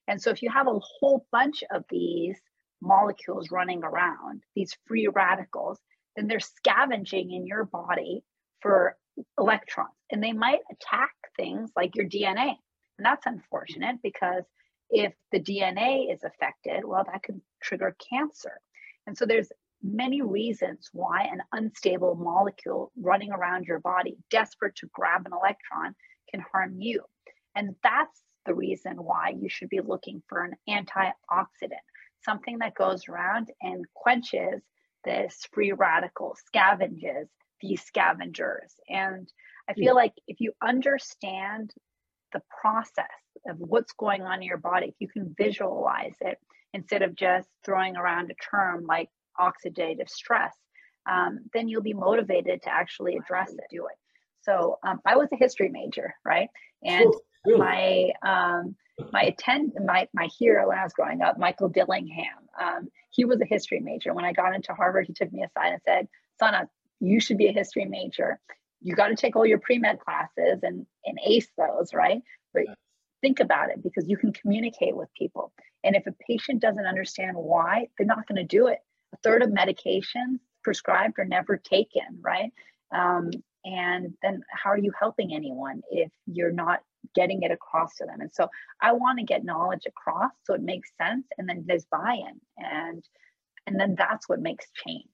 And 0.10 0.22
so 0.22 0.32
if 0.32 0.42
you 0.42 0.50
have 0.52 0.68
a 0.68 0.82
whole 1.00 1.26
bunch 1.32 1.64
of 1.72 1.86
these 1.90 2.38
molecules 2.82 3.52
running 3.52 3.86
around, 3.86 4.44
these 4.54 4.76
free 4.86 5.08
radicals, 5.08 5.80
then 6.18 6.28
they're 6.28 6.42
scavenging 6.42 7.32
in 7.32 7.48
your 7.48 7.64
body 7.64 8.22
for 8.60 8.98
electrons 9.38 9.96
and 10.12 10.24
they 10.24 10.34
might 10.34 10.60
attack 10.72 11.12
things 11.36 11.72
like 11.76 11.96
your 11.96 12.08
DNA. 12.08 12.56
And 12.98 13.06
that's 13.06 13.26
unfortunate 13.26 13.98
because 14.04 14.44
if 14.90 15.14
the 15.32 15.40
DNA 15.40 16.14
is 16.14 16.24
affected, 16.24 16.86
well, 16.86 17.06
that 17.12 17.24
could 17.24 17.42
trigger 17.62 17.96
cancer. 18.10 18.60
And 19.08 19.18
so 19.18 19.26
there's 19.26 19.52
many 19.84 20.22
reasons 20.22 20.90
why 20.94 21.24
an 21.32 21.42
unstable 21.52 22.16
molecule 22.16 22.92
running 22.98 23.32
around 23.32 23.66
your 23.66 23.80
body, 23.80 24.18
desperate 24.30 24.76
to 24.78 24.90
grab 24.94 25.26
an 25.26 25.34
electron, 25.34 25.96
can 26.30 26.44
harm 26.52 26.76
you. 26.80 27.04
And 27.56 27.76
that's 27.84 28.22
the 28.46 28.56
reason 28.56 28.98
why 28.98 29.34
you 29.40 29.50
should 29.50 29.70
be 29.70 29.82
looking 29.82 30.22
for 30.28 30.44
an 30.44 30.54
antioxidant, 30.70 31.86
something 32.24 32.60
that 32.60 32.76
goes 32.76 33.08
around 33.08 33.52
and 33.62 33.86
quenches 33.94 34.62
this 35.04 35.48
free 35.52 35.72
radical, 35.72 36.36
scavenges 36.54 37.28
these 37.68 37.82
scavengers. 37.82 38.74
And 38.90 39.32
I 39.70 39.74
feel 39.74 39.96
like 39.96 40.14
if 40.28 40.40
you 40.40 40.54
understand 40.62 41.74
the 42.34 42.42
process 42.62 43.06
of 43.48 43.58
what's 43.58 43.94
going 43.94 44.22
on 44.22 44.36
in 44.36 44.44
your 44.44 44.58
body, 44.58 44.88
if 44.88 44.96
you 45.00 45.08
can 45.08 45.34
visualize 45.38 46.16
it 46.22 46.38
instead 46.74 47.02
of 47.02 47.16
just 47.16 47.48
throwing 47.64 47.96
around 47.96 48.32
a 48.32 48.36
term 48.36 48.86
like 48.86 49.10
oxidative 49.40 50.10
stress, 50.10 50.54
um, 51.10 51.40
then 51.54 51.68
you'll 51.68 51.82
be 51.82 51.94
motivated 51.94 52.62
to 52.64 52.70
actually 52.70 53.16
address 53.16 53.52
it, 53.52 53.64
do 53.70 53.86
it. 53.88 53.98
So 54.42 54.78
um, 54.86 55.00
I 55.06 55.16
was 55.16 55.30
a 55.32 55.38
history 55.38 55.70
major, 55.70 56.14
right? 56.24 56.50
And 56.84 57.12
my 57.46 58.12
um, 58.22 58.76
my 59.12 59.24
attend 59.24 59.74
my 59.84 60.08
my 60.14 60.28
hero 60.38 60.68
when 60.70 60.78
I 60.78 60.84
was 60.84 60.94
growing 60.94 61.22
up, 61.22 61.38
Michael 61.38 61.70
Dillingham. 61.70 62.48
Um, 62.62 62.90
he 63.10 63.26
was 63.26 63.42
a 63.42 63.46
history 63.46 63.80
major. 63.80 64.14
When 64.14 64.26
I 64.26 64.34
got 64.34 64.56
into 64.56 64.74
Harvard, 64.74 65.08
he 65.08 65.14
took 65.14 65.32
me 65.32 65.44
aside 65.44 65.74
and 65.74 65.82
said, 65.86 66.08
"Sana, 66.40 66.70
you 67.00 67.20
should 67.20 67.38
be 67.38 67.48
a 67.48 67.52
history 67.52 67.86
major. 67.86 68.40
You 68.82 68.96
got 68.96 69.08
to 69.08 69.16
take 69.16 69.36
all 69.36 69.46
your 69.46 69.60
pre 69.60 69.78
med 69.80 70.00
classes 70.00 70.60
and 70.64 70.86
and 71.06 71.20
ace 71.26 71.48
those, 71.58 71.94
right? 71.94 72.22
But 72.54 72.64
think 73.22 73.40
about 73.40 73.70
it 73.70 73.82
because 73.82 74.08
you 74.08 74.18
can 74.18 74.34
communicate 74.34 74.96
with 74.96 75.10
people. 75.18 75.52
And 75.84 75.96
if 75.96 76.08
a 76.08 76.16
patient 76.28 76.62
doesn't 76.62 76.86
understand 76.86 77.38
why, 77.38 77.88
they're 77.98 78.08
not 78.08 78.28
going 78.28 78.38
to 78.38 78.44
do 78.44 78.68
it 78.68 78.80
a 79.16 79.18
third 79.24 79.42
of 79.42 79.50
medications 79.50 80.40
prescribed 80.64 81.20
are 81.20 81.26
never 81.26 81.58
taken, 81.58 82.20
right? 82.22 82.52
Um, 82.94 83.32
and 83.64 84.14
then 84.22 84.42
how 84.50 84.72
are 84.72 84.78
you 84.78 84.92
helping 85.00 85.34
anyone 85.34 85.82
if 85.90 86.12
you're 86.28 86.52
not 86.52 86.82
getting 87.16 87.42
it 87.44 87.52
across 87.52 87.96
to 87.98 88.06
them? 88.06 88.22
And 88.22 88.32
so 88.34 88.48
I 88.82 88.92
want 88.94 89.20
to 89.20 89.26
get 89.26 89.44
knowledge 89.44 89.86
across 89.88 90.32
so 90.44 90.54
it 90.54 90.62
makes 90.62 90.90
sense, 91.02 91.26
and 91.38 91.48
then 91.48 91.64
there's 91.68 91.86
buy-in, 91.86 92.40
and 92.58 93.04
and 93.68 93.80
then 93.80 93.96
that's 93.98 94.30
what 94.30 94.42
makes 94.42 94.66
change. 94.86 95.10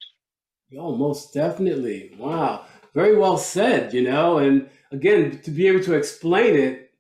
Oh, 0.78 0.96
most 0.96 1.34
definitely. 1.34 2.12
Wow, 2.18 2.66
very 2.94 3.18
well 3.18 3.38
said. 3.38 3.94
You 3.94 4.04
know, 4.04 4.38
and 4.38 4.70
again, 4.92 5.40
to 5.42 5.52
be 5.52 5.68
able 5.68 5.84
to 5.84 5.94
explain 5.94 6.56
it 6.56 6.92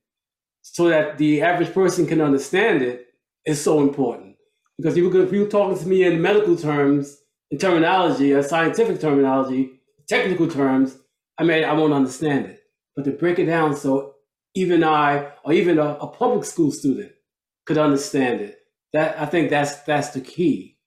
so 0.61 0.89
that 0.89 1.17
the 1.17 1.41
average 1.41 1.73
person 1.73 2.07
can 2.07 2.21
understand 2.21 2.81
it 2.81 3.07
is 3.45 3.63
so 3.63 3.81
important 3.81 4.35
because 4.77 4.97
if 4.97 5.03
you, 5.03 5.21
if 5.23 5.33
you 5.33 5.47
talking 5.47 5.77
to 5.77 5.87
me 5.87 6.03
in 6.03 6.21
medical 6.21 6.55
terms, 6.55 7.17
in 7.51 7.57
terminology, 7.57 8.31
a 8.33 8.43
scientific 8.43 8.99
terminology, 9.01 9.71
technical 10.07 10.47
terms, 10.47 10.97
I 11.37 11.43
mean, 11.43 11.63
I 11.63 11.73
won't 11.73 11.93
understand 11.93 12.45
it. 12.47 12.61
But 12.95 13.05
to 13.05 13.11
break 13.11 13.39
it 13.39 13.45
down 13.45 13.75
so 13.75 14.15
even 14.55 14.83
I, 14.83 15.31
or 15.45 15.53
even 15.53 15.79
a, 15.79 15.95
a 15.95 16.07
public 16.07 16.45
school 16.45 16.71
student, 16.71 17.13
could 17.65 17.77
understand 17.77 18.41
it. 18.41 18.59
That 18.93 19.19
I 19.19 19.25
think 19.25 19.49
that's 19.49 19.75
that's 19.83 20.09
the 20.09 20.21
key. 20.21 20.77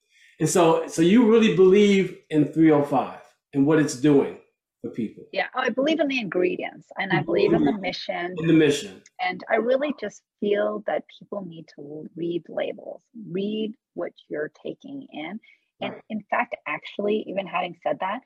And 0.41 0.49
so, 0.49 0.87
so 0.87 1.03
you 1.03 1.30
really 1.30 1.55
believe 1.55 2.18
in 2.30 2.47
305 2.47 3.18
and 3.53 3.66
what 3.66 3.78
it's 3.78 3.97
doing 3.97 4.39
for 4.82 4.91
people. 4.91 5.24
Yeah, 5.32 5.47
I 5.55 5.70
believe 5.70 6.01
in 6.01 6.09
the 6.09 6.18
ingredients 6.18 6.89
and 6.99 7.12
I 7.12 7.22
believe 7.22 7.53
in 7.53 7.64
the 7.64 7.72
mm-hmm. 7.72 7.80
mission. 7.80 8.35
In 8.39 8.47
the 8.47 8.53
mission. 8.53 9.03
And 9.20 9.43
I 9.51 9.57
really 9.57 9.95
just 10.01 10.22
feel 10.41 10.82
that 10.87 11.05
people 11.18 11.45
need 11.47 11.66
to 11.76 12.07
read 12.16 12.43
labels, 12.49 13.03
read 13.30 13.74
what 13.95 14.12
you're 14.28 14.51
taking 14.62 15.07
in. 15.12 15.41
And 15.80 15.95
in 16.11 16.22
fact, 16.30 16.57
actually, 16.66 17.24
even 17.28 17.47
having 17.47 17.76
said 17.82 17.99
that, 18.01 18.20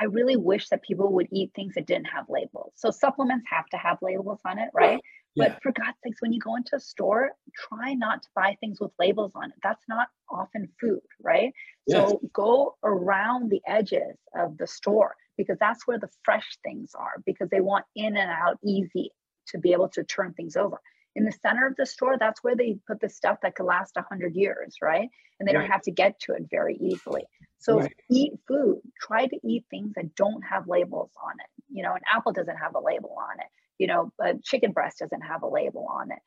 I 0.00 0.04
really 0.04 0.36
wish 0.36 0.68
that 0.70 0.82
people 0.82 1.12
would 1.12 1.28
eat 1.32 1.52
things 1.54 1.74
that 1.74 1.86
didn't 1.86 2.06
have 2.06 2.26
labels. 2.28 2.72
So 2.76 2.90
supplements 2.90 3.46
have 3.50 3.66
to 3.66 3.76
have 3.76 3.98
labels 4.02 4.40
on 4.44 4.58
it, 4.58 4.68
right? 4.74 5.00
Yeah. 5.34 5.48
But 5.48 5.62
for 5.62 5.72
God's 5.72 5.98
sakes, 6.04 6.22
when 6.22 6.32
you 6.32 6.40
go 6.40 6.56
into 6.56 6.76
a 6.76 6.80
store, 6.80 7.32
try 7.68 7.94
not 7.94 8.22
to 8.22 8.28
buy 8.34 8.56
things 8.60 8.80
with 8.80 8.92
labels 8.98 9.32
on 9.34 9.50
it. 9.50 9.56
That's 9.62 9.84
not 9.88 10.08
often 10.30 10.68
food, 10.80 11.00
right? 11.20 11.52
Yes. 11.86 12.10
So 12.10 12.20
go 12.32 12.76
around 12.84 13.50
the 13.50 13.60
edges 13.66 14.16
of 14.36 14.56
the 14.58 14.66
store 14.66 15.16
because 15.36 15.58
that's 15.58 15.86
where 15.86 15.98
the 15.98 16.10
fresh 16.24 16.58
things 16.62 16.92
are 16.94 17.22
because 17.26 17.48
they 17.50 17.60
want 17.60 17.84
in 17.96 18.16
and 18.16 18.30
out 18.30 18.58
easy 18.64 19.10
to 19.48 19.58
be 19.58 19.72
able 19.72 19.88
to 19.88 20.04
turn 20.04 20.32
things 20.34 20.56
over. 20.56 20.80
In 21.16 21.24
the 21.24 21.32
center 21.32 21.66
of 21.66 21.76
the 21.76 21.86
store, 21.86 22.16
that's 22.18 22.42
where 22.42 22.56
they 22.56 22.76
put 22.88 23.00
the 23.00 23.08
stuff 23.08 23.38
that 23.42 23.54
could 23.54 23.66
last 23.66 23.94
100 23.94 24.34
years, 24.34 24.76
right? 24.82 25.08
And 25.38 25.48
they 25.48 25.54
right. 25.54 25.62
don't 25.62 25.70
have 25.70 25.82
to 25.82 25.92
get 25.92 26.18
to 26.20 26.32
it 26.34 26.44
very 26.50 26.76
easily. 26.76 27.24
So 27.58 27.80
right. 27.80 27.94
eat 28.10 28.32
food, 28.48 28.80
try 29.00 29.26
to 29.26 29.38
eat 29.44 29.64
things 29.70 29.92
that 29.94 30.14
don't 30.16 30.42
have 30.42 30.68
labels 30.68 31.12
on 31.24 31.34
it. 31.38 31.50
You 31.68 31.84
know, 31.84 31.94
an 31.94 32.00
apple 32.12 32.32
doesn't 32.32 32.56
have 32.56 32.74
a 32.74 32.80
label 32.80 33.16
on 33.18 33.38
it. 33.38 33.46
You 33.78 33.86
know, 33.88 34.12
a 34.20 34.34
chicken 34.42 34.72
breast 34.72 34.98
doesn't 35.00 35.22
have 35.22 35.42
a 35.42 35.48
label 35.48 35.86
on 35.90 36.10
it. 36.10 36.18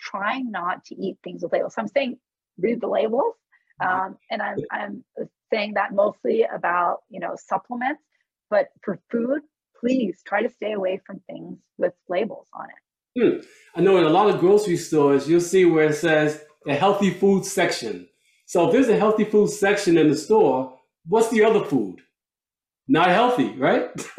Trying 0.00 0.50
not 0.50 0.84
to 0.86 0.94
eat 0.94 1.18
things 1.22 1.42
with 1.42 1.52
labels. 1.52 1.74
So 1.74 1.82
I'm 1.82 1.88
saying 1.88 2.18
read 2.58 2.80
the 2.80 2.88
labels. 2.88 3.34
Um, 3.78 4.16
and 4.30 4.40
I'm, 4.40 4.56
I'm 4.70 5.04
saying 5.52 5.74
that 5.74 5.92
mostly 5.92 6.44
about, 6.44 7.00
you 7.10 7.20
know, 7.20 7.36
supplements 7.36 8.00
but 8.50 8.68
for 8.82 9.00
food, 9.10 9.42
please 9.80 10.22
try 10.26 10.42
to 10.42 10.50
stay 10.50 10.72
away 10.72 11.00
from 11.04 11.20
things 11.20 11.58
with 11.78 11.92
labels 12.08 12.48
on 12.52 12.66
it. 12.70 13.20
Hmm. 13.20 13.40
I 13.74 13.80
know 13.80 13.98
in 13.98 14.04
a 14.04 14.10
lot 14.10 14.28
of 14.28 14.40
grocery 14.40 14.76
stores, 14.76 15.28
you'll 15.28 15.40
see 15.40 15.64
where 15.64 15.86
it 15.86 15.94
says 15.94 16.42
the 16.64 16.74
healthy 16.74 17.10
food 17.10 17.44
section. 17.44 18.08
So 18.46 18.66
if 18.66 18.72
there's 18.72 18.88
a 18.88 18.98
healthy 18.98 19.24
food 19.24 19.50
section 19.50 19.96
in 19.96 20.10
the 20.10 20.16
store, 20.16 20.78
what's 21.06 21.30
the 21.30 21.44
other 21.44 21.64
food? 21.64 22.00
Not 22.88 23.08
healthy, 23.08 23.56
right? 23.56 23.90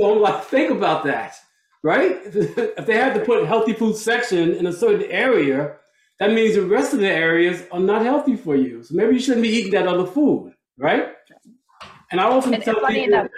So 0.00 0.12
like, 0.14 0.44
think 0.44 0.70
about 0.70 1.04
that, 1.04 1.36
right? 1.82 2.18
If 2.34 2.86
they 2.86 2.96
have 2.96 3.14
to 3.14 3.20
put 3.20 3.46
healthy 3.46 3.72
food 3.72 3.96
section 3.96 4.54
in 4.54 4.66
a 4.66 4.72
certain 4.72 5.10
area, 5.10 5.76
that 6.18 6.32
means 6.32 6.54
the 6.54 6.62
rest 6.62 6.92
of 6.92 7.00
the 7.00 7.10
areas 7.10 7.64
are 7.72 7.80
not 7.80 8.02
healthy 8.02 8.36
for 8.36 8.54
you. 8.54 8.82
So 8.82 8.94
maybe 8.94 9.14
you 9.14 9.20
shouldn't 9.20 9.42
be 9.42 9.48
eating 9.48 9.72
that 9.72 9.86
other 9.86 10.06
food, 10.06 10.54
right? 10.78 11.14
And 12.12 12.20
I 12.20 12.24
often 12.24 12.54
and 12.54 12.62
tell 12.62 12.80
funny 12.80 13.04
people, 13.06 13.14
enough, 13.14 13.30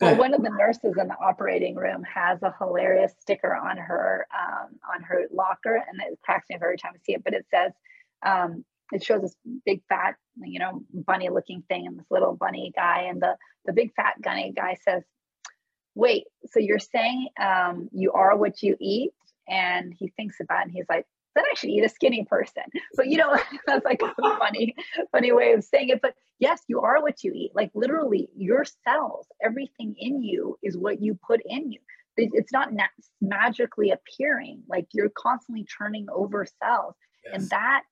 well, 0.00 0.16
one 0.16 0.34
of 0.34 0.42
the 0.42 0.50
nurses 0.50 0.94
in 0.98 1.08
the 1.08 1.16
operating 1.20 1.74
room 1.74 2.02
has 2.04 2.42
a 2.42 2.54
hilarious 2.58 3.12
sticker 3.20 3.54
on 3.54 3.76
her 3.76 4.26
um, 4.32 4.78
on 4.94 5.02
her 5.02 5.26
locker, 5.32 5.74
and 5.74 6.00
it 6.00 6.18
cracks 6.22 6.46
me 6.48 6.56
every 6.56 6.78
time 6.78 6.92
I 6.94 6.98
see 7.04 7.14
it. 7.14 7.24
But 7.24 7.34
it 7.34 7.46
says, 7.50 7.72
um, 8.24 8.64
it 8.92 9.02
shows 9.02 9.22
this 9.22 9.36
big 9.66 9.82
fat, 9.88 10.16
you 10.42 10.58
know, 10.58 10.82
bunny 10.92 11.28
looking 11.28 11.62
thing, 11.68 11.86
and 11.86 11.98
this 11.98 12.06
little 12.10 12.34
bunny 12.34 12.72
guy, 12.74 13.02
and 13.10 13.20
the 13.20 13.36
the 13.66 13.72
big 13.72 13.94
fat 13.94 14.14
bunny 14.22 14.52
guy 14.54 14.76
says, 14.84 15.02
"Wait, 16.00 16.24
so 16.50 16.58
you're 16.58 16.78
saying 16.78 17.28
um, 17.38 17.88
you 17.92 18.12
are 18.12 18.36
what 18.36 18.62
you 18.62 18.76
eat?" 18.80 19.12
And 19.48 19.94
he 19.98 20.08
thinks 20.16 20.36
about 20.40 20.60
it, 20.60 20.64
and 20.66 20.72
he's 20.72 20.88
like, 20.88 21.06
then 21.34 21.44
I 21.50 21.54
should 21.54 21.70
eat 21.70 21.84
a 21.84 21.88
skinny 21.88 22.24
person. 22.24 22.64
But 22.96 23.06
you 23.06 23.16
know, 23.16 23.36
that's 23.66 23.84
like 23.84 24.02
a 24.02 24.14
funny, 24.38 24.74
funny 25.12 25.32
way 25.32 25.52
of 25.52 25.64
saying 25.64 25.90
it. 25.90 26.00
But 26.02 26.14
yes, 26.38 26.60
you 26.68 26.80
are 26.80 27.00
what 27.02 27.22
you 27.22 27.32
eat. 27.34 27.52
Like 27.54 27.70
literally, 27.74 28.28
your 28.36 28.64
cells, 28.84 29.26
everything 29.42 29.94
in 29.98 30.22
you 30.22 30.58
is 30.62 30.76
what 30.76 31.00
you 31.00 31.18
put 31.26 31.40
in 31.44 31.70
you. 31.72 31.80
It's 32.16 32.52
not 32.52 32.72
na- 32.72 32.84
magically 33.20 33.92
appearing. 33.92 34.62
Like 34.68 34.88
you're 34.92 35.10
constantly 35.16 35.66
turning 35.78 36.06
over 36.12 36.46
cells, 36.62 36.94
yes. 37.24 37.34
and 37.34 37.50
that 37.50 37.82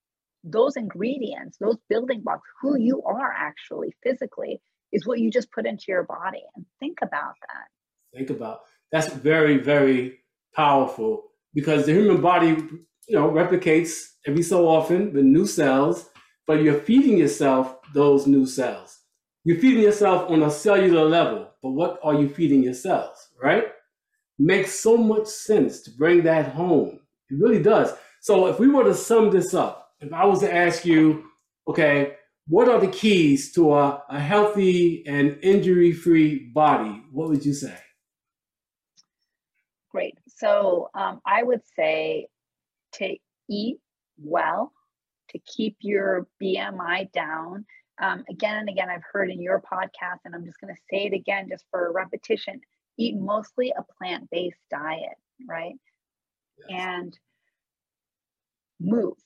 those 0.45 0.77
ingredients, 0.77 1.57
those 1.59 1.77
building 1.89 2.23
blocks, 2.23 2.49
who 2.61 2.79
you 2.79 3.03
are 3.05 3.33
actually 3.33 3.95
physically, 4.03 4.61
is 4.93 5.07
what 5.07 5.19
you 5.19 5.31
just 5.31 5.51
put 5.53 5.67
into 5.67 5.87
your 5.89 6.05
body. 6.05 6.43
And 6.57 6.67
think 6.81 6.99
about 7.03 7.35
that. 7.41 7.69
Think 8.15 8.31
about 8.31 8.61
that's 8.91 9.09
very, 9.09 9.59
very 9.59 10.21
powerful 10.55 11.25
because 11.55 11.87
the 11.87 11.93
human 11.93 12.21
body, 12.21 12.49
you 12.49 13.17
know, 13.17 13.31
replicates 13.31 14.13
every 14.27 14.43
so 14.43 14.69
often 14.69 15.13
with 15.13 15.25
new 15.25 15.47
cells, 15.47 16.09
but 16.47 16.63
you're 16.63 16.81
feeding 16.81 17.19
yourself 17.19 17.77
those 17.95 18.27
new 18.27 18.47
cells. 18.47 18.99
You're 19.45 19.59
feeding 19.59 19.83
yourself 19.83 20.31
on 20.31 20.43
a 20.43 20.51
cellular 20.51 21.05
level, 21.05 21.51
but 21.63 21.71
what 21.71 22.01
are 22.03 22.15
you 22.15 22.29
feeding 22.29 22.63
your 22.63 22.75
cells, 22.75 23.29
right? 23.43 23.65
Makes 24.39 24.81
so 24.81 24.97
much 24.97 25.27
sense 25.27 25.83
to 25.83 25.91
bring 25.91 26.23
that 26.25 26.53
home. 26.53 27.01
It 27.31 27.39
really 27.39 27.63
does. 27.63 27.93
So 28.21 28.47
if 28.47 28.59
we 28.59 28.69
were 28.69 28.85
to 28.85 28.95
sum 28.95 29.31
this 29.31 29.55
up, 29.55 29.91
if 30.01 30.13
I 30.13 30.25
was 30.25 30.41
to 30.41 30.55
ask 30.55 30.85
you, 30.85 31.25
okay, 31.67 32.15
what 32.47 32.69
are 32.69 32.81
the 32.81 32.89
keys 32.89 33.53
to 33.53 33.75
a, 33.75 34.03
a 34.09 34.19
healthy 34.19 35.05
and 35.07 35.39
injury-free 35.43 36.51
body? 36.55 37.03
What 37.13 37.29
would 37.29 37.45
you 37.45 37.53
say? 37.53 37.77
So 40.39 40.91
um, 40.95 41.21
I 41.27 41.43
would 41.43 41.63
say 41.77 42.29
to 42.95 43.17
eat 43.49 43.79
well, 44.19 44.73
to 45.31 45.39
keep 45.41 45.77
your 45.81 46.27
BMI 46.43 47.13
down. 47.13 47.67
Um, 48.01 48.25
again 48.31 48.57
and 48.57 48.69
again, 48.69 48.89
I've 48.89 49.03
heard 49.13 49.31
in 49.31 49.43
your 49.43 49.61
podcast, 49.61 50.21
and 50.25 50.35
I'm 50.35 50.45
just 50.45 50.61
going 50.61 50.73
to 50.73 50.81
say 50.91 51.07
it 51.07 51.13
again 51.13 51.49
just 51.51 51.65
for 51.71 51.93
repetition 51.93 52.61
eat 52.99 53.17
mostly 53.17 53.73
a 53.77 53.85
plant 53.97 54.29
based 54.31 54.59
diet, 54.71 55.17
right? 55.49 55.77
Yes. 56.69 56.81
And 56.81 57.19
move, 58.81 59.17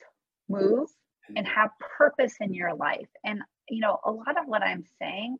move 0.48 0.88
and 1.34 1.46
have 1.48 1.70
purpose 1.98 2.34
in 2.40 2.52
your 2.52 2.74
life. 2.74 3.08
And, 3.24 3.40
you 3.68 3.80
know, 3.80 3.98
a 4.04 4.10
lot 4.10 4.38
of 4.38 4.46
what 4.46 4.62
I'm 4.62 4.84
saying 5.00 5.38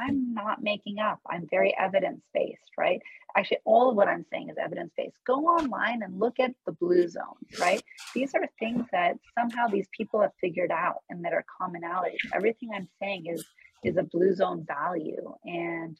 I'm 0.00 0.32
not 0.34 0.62
making 0.62 0.98
up. 0.98 1.20
I'm 1.28 1.46
very 1.50 1.74
evidence 1.78 2.22
based, 2.32 2.70
right? 2.78 3.00
Actually, 3.36 3.58
all 3.64 3.90
of 3.90 3.96
what 3.96 4.08
I'm 4.08 4.24
saying 4.30 4.50
is 4.50 4.56
evidence 4.62 4.92
based. 4.96 5.16
Go 5.26 5.46
online 5.46 6.02
and 6.02 6.18
look 6.18 6.38
at 6.40 6.52
the 6.66 6.72
blue 6.72 7.08
zones, 7.08 7.58
right? 7.60 7.82
These 8.14 8.34
are 8.34 8.48
things 8.58 8.86
that 8.92 9.16
somehow 9.38 9.68
these 9.68 9.88
people 9.96 10.20
have 10.20 10.32
figured 10.40 10.70
out 10.70 10.96
and 11.10 11.24
that 11.24 11.32
are 11.32 11.44
commonalities. 11.60 12.18
Everything 12.34 12.70
I'm 12.74 12.88
saying 13.00 13.26
is 13.26 13.44
is 13.84 13.96
a 13.96 14.04
blue 14.04 14.32
zone 14.32 14.64
value, 14.66 15.34
and 15.44 15.98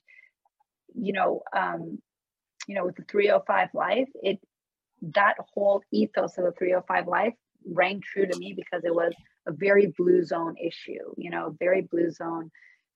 you 0.94 1.12
know, 1.12 1.42
um, 1.56 1.98
you 2.68 2.74
know, 2.74 2.84
with 2.84 2.96
the 2.96 3.04
305 3.04 3.70
life, 3.74 4.08
it 4.22 4.38
that 5.14 5.34
whole 5.52 5.82
ethos 5.90 6.38
of 6.38 6.44
the 6.44 6.52
305 6.52 7.08
life 7.08 7.34
rang 7.66 8.00
true 8.00 8.26
to 8.26 8.38
me 8.38 8.54
because 8.54 8.84
it 8.84 8.94
was 8.94 9.12
a 9.46 9.52
very 9.52 9.92
blue 9.98 10.22
zone 10.24 10.54
issue, 10.56 11.12
you 11.16 11.30
know, 11.30 11.56
very 11.58 11.82
blue 11.82 12.10
zone 12.10 12.50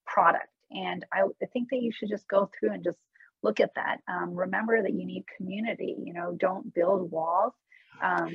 product 0.07 0.47
and 0.71 1.05
I, 1.13 1.23
I 1.43 1.47
think 1.53 1.71
that 1.71 1.83
you 1.83 1.93
should 1.93 2.09
just 2.09 2.29
go 2.29 2.51
through 2.59 2.73
and 2.73 2.85
just 2.85 2.99
look 3.43 3.61
at 3.61 3.75
that. 3.77 3.99
Um, 4.09 4.35
remember 4.35 4.83
that 4.83 4.93
you 4.93 5.07
need 5.07 5.25
community, 5.37 5.97
you 6.03 6.13
know, 6.13 6.33
don't 6.33 6.73
build 6.75 7.11
walls. 7.11 7.55
Um, 8.03 8.33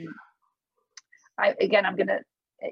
I, 1.37 1.55
again, 1.59 1.85
I'm 1.85 1.97
to, 1.97 2.19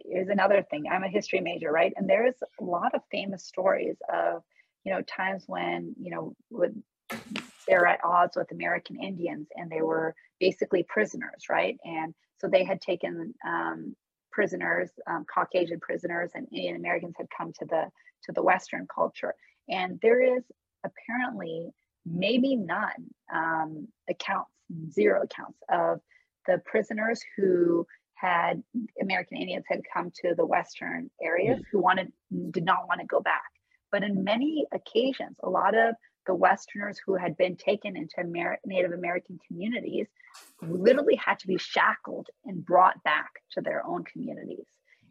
here's 0.05 0.29
another 0.29 0.65
thing. 0.69 0.85
I'm 0.89 1.03
a 1.03 1.09
history 1.09 1.41
major, 1.41 1.71
right? 1.71 1.93
And 1.95 2.09
there's 2.09 2.35
a 2.59 2.63
lot 2.63 2.93
of 2.93 3.01
famous 3.11 3.45
stories 3.45 3.97
of, 4.13 4.43
you 4.83 4.93
know, 4.93 5.01
times 5.01 5.43
when, 5.47 5.95
you 5.99 6.11
know, 6.11 6.35
would, 6.49 6.81
they're 7.67 7.87
at 7.87 8.03
odds 8.03 8.37
with 8.37 8.51
American 8.51 9.01
Indians 9.01 9.47
and 9.55 9.69
they 9.69 9.81
were 9.81 10.15
basically 10.39 10.83
prisoners, 10.83 11.45
right? 11.49 11.77
And 11.83 12.13
so 12.39 12.47
they 12.47 12.63
had 12.63 12.81
taken 12.81 13.33
um, 13.45 13.95
prisoners, 14.31 14.89
um, 15.07 15.25
Caucasian 15.31 15.79
prisoners, 15.79 16.31
and 16.33 16.47
Indian 16.51 16.75
Americans 16.75 17.15
had 17.17 17.27
come 17.35 17.51
to 17.59 17.65
the 17.65 17.85
to 18.23 18.31
the 18.33 18.43
Western 18.43 18.87
culture. 18.93 19.33
And 19.69 19.99
there 20.01 20.37
is 20.37 20.43
apparently 20.83 21.69
maybe 22.05 22.55
none 22.55 23.09
um, 23.33 23.87
accounts, 24.09 24.51
zero 24.91 25.21
accounts 25.23 25.59
of 25.69 25.99
the 26.47 26.61
prisoners 26.65 27.21
who 27.37 27.85
had 28.15 28.61
American 29.01 29.37
Indians 29.37 29.65
had 29.67 29.81
come 29.93 30.11
to 30.21 30.33
the 30.35 30.45
Western 30.45 31.09
areas 31.21 31.59
mm. 31.59 31.63
who 31.71 31.81
wanted 31.81 32.11
did 32.51 32.65
not 32.65 32.87
want 32.87 32.99
to 32.99 33.07
go 33.07 33.21
back. 33.21 33.51
But 33.91 34.03
in 34.03 34.23
many 34.23 34.65
occasions, 34.73 35.37
a 35.41 35.49
lot 35.49 35.75
of 35.75 35.95
the 36.27 36.35
Westerners 36.35 36.99
who 37.05 37.15
had 37.15 37.37
been 37.37 37.55
taken 37.55 37.95
into 37.95 38.19
Amer- 38.19 38.59
Native 38.65 38.91
American 38.91 39.39
communities 39.47 40.07
literally 40.61 41.15
had 41.15 41.39
to 41.39 41.47
be 41.47 41.57
shackled 41.57 42.27
and 42.45 42.63
brought 42.63 43.01
back 43.03 43.31
to 43.53 43.61
their 43.61 43.85
own 43.85 44.03
communities. 44.03 44.65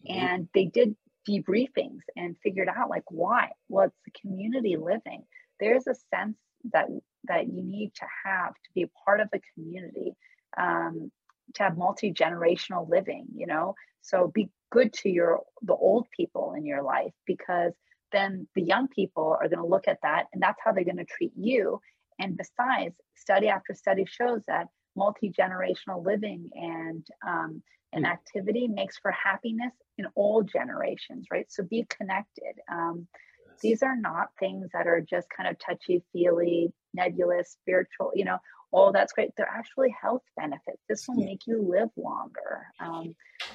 Mm-hmm. 0.09 0.19
And 0.19 0.49
they 0.55 0.67
did 0.67 0.95
debriefings 1.29 2.01
and 2.17 2.37
figured 2.43 2.69
out 2.69 2.91
like 2.91 3.11
why? 3.11 3.51
Well 3.69 3.87
it's 3.87 4.01
the 4.05 4.21
community 4.21 4.77
living. 4.77 5.25
There's 5.61 5.87
a 5.87 5.95
sense 6.15 6.37
that 6.73 6.87
that 7.25 7.47
you 7.47 7.63
need 7.63 7.93
to 7.95 8.07
have 8.25 8.55
to 8.55 8.71
be 8.75 8.83
a 8.83 8.91
part 9.05 9.21
of 9.21 9.29
the 9.33 9.41
community 9.55 10.15
um, 10.57 11.11
to 11.55 11.63
have 11.63 11.77
multi-generational 11.77 12.89
living 12.89 13.27
you 13.35 13.47
know? 13.47 13.75
So 14.03 14.31
be 14.33 14.51
good 14.71 14.93
to 14.95 15.09
your 15.09 15.41
the 15.63 15.75
old 15.75 16.07
people 16.17 16.55
in 16.57 16.65
your 16.65 16.83
life 16.83 17.13
because 17.27 17.73
then 18.13 18.49
the 18.55 18.63
young 18.63 18.89
people 18.89 19.37
are 19.41 19.49
going 19.49 19.63
to 19.63 19.67
look 19.67 19.87
at 19.87 19.99
that 20.03 20.27
and 20.33 20.43
that's 20.43 20.59
how 20.65 20.73
they're 20.73 20.85
going 20.85 20.97
to 20.97 21.05
treat 21.05 21.33
you. 21.37 21.81
And 22.19 22.37
besides 22.37 22.95
study 23.15 23.49
after 23.49 23.75
study 23.75 24.05
shows 24.07 24.41
that 24.49 24.69
multi-generational 24.99 26.05
living 26.05 26.51
and 26.55 27.07
um, 27.27 27.63
and 27.93 28.05
hmm. 28.05 28.13
activity 28.13 28.69
makes 28.69 28.99
for 28.99 29.11
happiness 29.13 29.73
in 29.97 30.07
all 30.15 30.43
generations, 30.43 31.27
right? 31.31 31.47
So 31.49 31.63
be 31.63 31.87
connected. 31.89 32.55
Um, 32.71 33.09
yes. 33.49 33.61
These 33.63 33.83
are 33.83 33.97
not 33.97 34.29
things 34.39 34.69
that 34.75 34.87
are 34.87 35.01
just 35.01 35.29
kind 35.35 35.49
of 35.49 35.57
touchy 35.59 36.03
feely, 36.13 36.73
nebulous, 36.95 37.57
spiritual, 37.61 38.13
you 38.15 38.25
know, 38.25 38.39
all 38.71 38.93
that's 38.93 39.13
great. 39.13 39.31
They're 39.37 39.49
actually 39.49 39.95
health 40.01 40.23
benefits. 40.37 40.83
This 40.89 41.09
will 41.09 41.25
make 41.25 41.47
you 41.47 41.63
live 41.63 41.89
longer. 41.97 42.67
Um, 42.81 43.15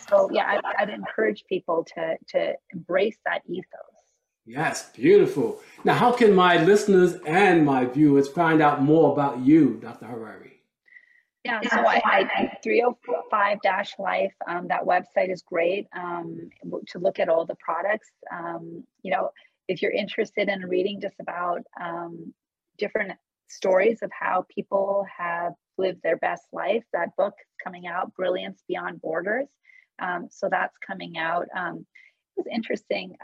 so 0.10 0.30
yeah, 0.32 0.46
I'd, 0.48 0.62
I'd 0.80 0.89
encourage 0.89 1.44
people 1.48 1.86
to, 1.96 2.18
to 2.30 2.54
embrace 2.74 3.18
that 3.26 3.44
ethos. 3.48 3.94
Yes, 4.46 4.89
beautiful. 4.91 5.62
Now, 5.86 5.94
how 5.94 6.12
can 6.12 6.34
my 6.34 6.62
listeners 6.62 7.16
and 7.26 7.66
my 7.66 7.86
viewers 7.86 8.28
find 8.28 8.62
out 8.62 8.82
more 8.82 9.14
about 9.14 9.39
you, 9.39 9.80
Dr. 9.82 10.06
Harari? 10.06 10.53
Yeah, 11.46 11.60
so 11.62 11.86
I, 11.86 12.02
I 12.06 12.58
305 12.64 13.62
dash 13.62 13.94
life, 14.00 14.34
um, 14.48 14.70
that 14.70 14.86
website 14.86 15.30
is 15.30 15.41
great 15.41 15.88
um, 15.94 16.50
to 16.88 17.00
look 17.00 17.20
at 17.20 17.28
all 17.28 17.46
the 17.46 17.56
products. 17.56 18.10
Um, 18.32 18.86
you 19.02 19.12
know, 19.12 19.30
if 19.68 19.82
you're 19.82 19.91
interested 19.91 20.48
in 20.48 20.62
reading 20.62 21.02
just 21.02 21.16
about 21.20 21.62
um, 21.82 22.34
different 22.78 23.14
stories 23.50 24.00
of 24.02 24.12
how 24.18 24.46
people 24.54 25.06
have 25.18 25.54
lived 25.78 26.02
their 26.02 26.18
best 26.18 26.44
life, 26.54 26.84
that 26.94 27.16
book 27.18 27.34
coming 27.62 27.88
out, 27.88 28.16
Brilliance 28.16 28.64
Beyond 28.68 29.02
Borders. 29.02 29.48
Um, 30.02 30.28
so 30.32 30.48
that's 30.50 30.78
coming 30.86 31.18
out. 31.18 31.48
Um, 31.56 31.86
it 32.36 32.46
was 32.46 32.48
interesting 32.52 33.16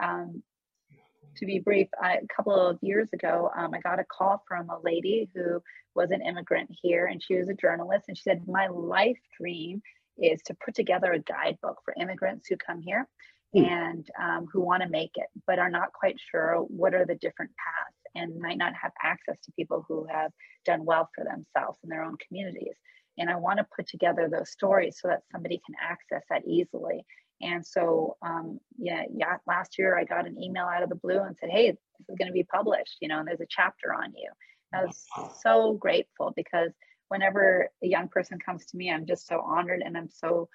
to 1.40 1.46
be 1.46 1.60
brief, 1.60 1.88
I, 2.02 2.16
a 2.16 2.28
couple 2.36 2.56
of 2.56 2.78
years 2.82 3.10
ago, 3.14 3.50
um, 3.58 3.74
I 3.74 3.80
got 3.80 4.00
a 4.00 4.06
call 4.06 4.44
from 4.48 4.70
a 4.70 4.80
lady 4.84 5.30
who 5.34 5.62
was 5.96 6.12
an 6.12 6.22
immigrant 6.22 6.70
here 6.82 7.08
and 7.08 7.22
she 7.22 7.36
was 7.36 7.50
a 7.50 7.54
journalist. 7.54 8.06
And 8.08 8.18
she 8.18 8.24
said, 8.24 8.48
My 8.48 8.68
life 8.68 9.18
dream 9.40 9.82
is 10.18 10.42
to 10.46 10.56
put 10.64 10.76
together 10.76 11.14
a 11.14 11.20
guidebook 11.20 11.78
for 11.84 11.94
immigrants 12.00 12.48
who 12.48 12.58
come 12.58 12.82
here 12.82 13.08
mm. 13.56 13.66
and 13.66 14.08
um, 14.22 14.48
who 14.52 14.62
want 14.62 14.84
to 14.84 14.90
make 14.90 15.12
it, 15.16 15.28
but 15.48 15.60
are 15.60 15.70
not 15.70 15.94
quite 15.94 16.18
sure 16.32 16.58
what 16.68 16.94
are 16.94 17.06
the 17.06 17.16
different 17.16 17.52
paths 17.58 17.98
and 18.16 18.40
might 18.40 18.58
not 18.58 18.74
have 18.82 18.92
access 19.04 19.40
to 19.42 19.52
people 19.54 19.86
who 19.88 20.06
have 20.10 20.32
done 20.66 20.86
well 20.86 21.10
for 21.16 21.24
themselves 21.24 21.78
in 21.84 21.90
their 21.90 22.04
own 22.04 22.18
communities. 22.28 22.76
And 23.18 23.30
I 23.30 23.36
want 23.36 23.58
to 23.60 23.68
put 23.76 23.88
together 23.88 24.30
those 24.30 24.50
stories 24.52 24.98
so 25.02 25.10
that 25.10 25.24
somebody 25.32 25.62
can 25.66 25.76
access 25.82 26.24
that 26.30 26.46
easily 26.48 27.06
and 27.42 27.66
so, 27.66 28.18
um, 28.22 28.60
yeah, 28.78 29.04
yeah, 29.14 29.38
last 29.48 29.78
year 29.78 29.98
I 29.98 30.04
got 30.04 30.28
an 30.28 30.42
email 30.42 30.66
out 30.66 30.84
of 30.84 30.90
the 30.90 30.96
blue 30.96 31.20
and 31.20 31.38
said, 31.40 31.50
"Hey, 31.50 31.72
this 31.72 32.10
is 32.10 32.16
going 32.18 32.28
to 32.28 32.34
be 32.34 32.44
published," 32.44 32.98
you 33.02 33.08
know, 33.08 33.20
and 33.20 33.28
there's 33.28 33.42
a 33.42 33.48
chapter 33.50 33.94
on 33.94 34.14
you. 34.16 34.30
I 34.74 34.86
was 34.86 35.06
so 35.42 35.74
grateful 35.74 36.32
because 36.36 36.72
whenever 37.08 37.70
a 37.84 37.88
young 37.88 38.08
person 38.08 38.38
comes 38.40 38.66
to 38.68 38.78
me, 38.78 38.92
I'm 38.92 39.06
just 39.06 39.28
so 39.28 39.42
honored 39.42 39.82
and 39.84 39.98
I'm 39.98 40.10
so 40.10 40.48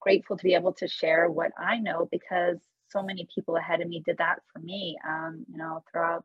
grateful 0.00 0.36
to 0.36 0.42
be 0.42 0.54
able 0.54 0.72
to 0.74 0.88
share 0.88 1.30
what 1.30 1.52
I 1.58 1.78
know 1.78 2.08
because 2.10 2.58
so 2.90 3.02
many 3.02 3.26
people 3.32 3.56
ahead 3.56 3.80
of 3.80 3.88
me 3.88 4.02
did 4.04 4.18
that 4.18 4.40
for 4.52 4.58
me. 4.58 4.98
Um, 5.08 5.46
you 5.48 5.58
know, 5.58 5.82
throughout 5.90 6.24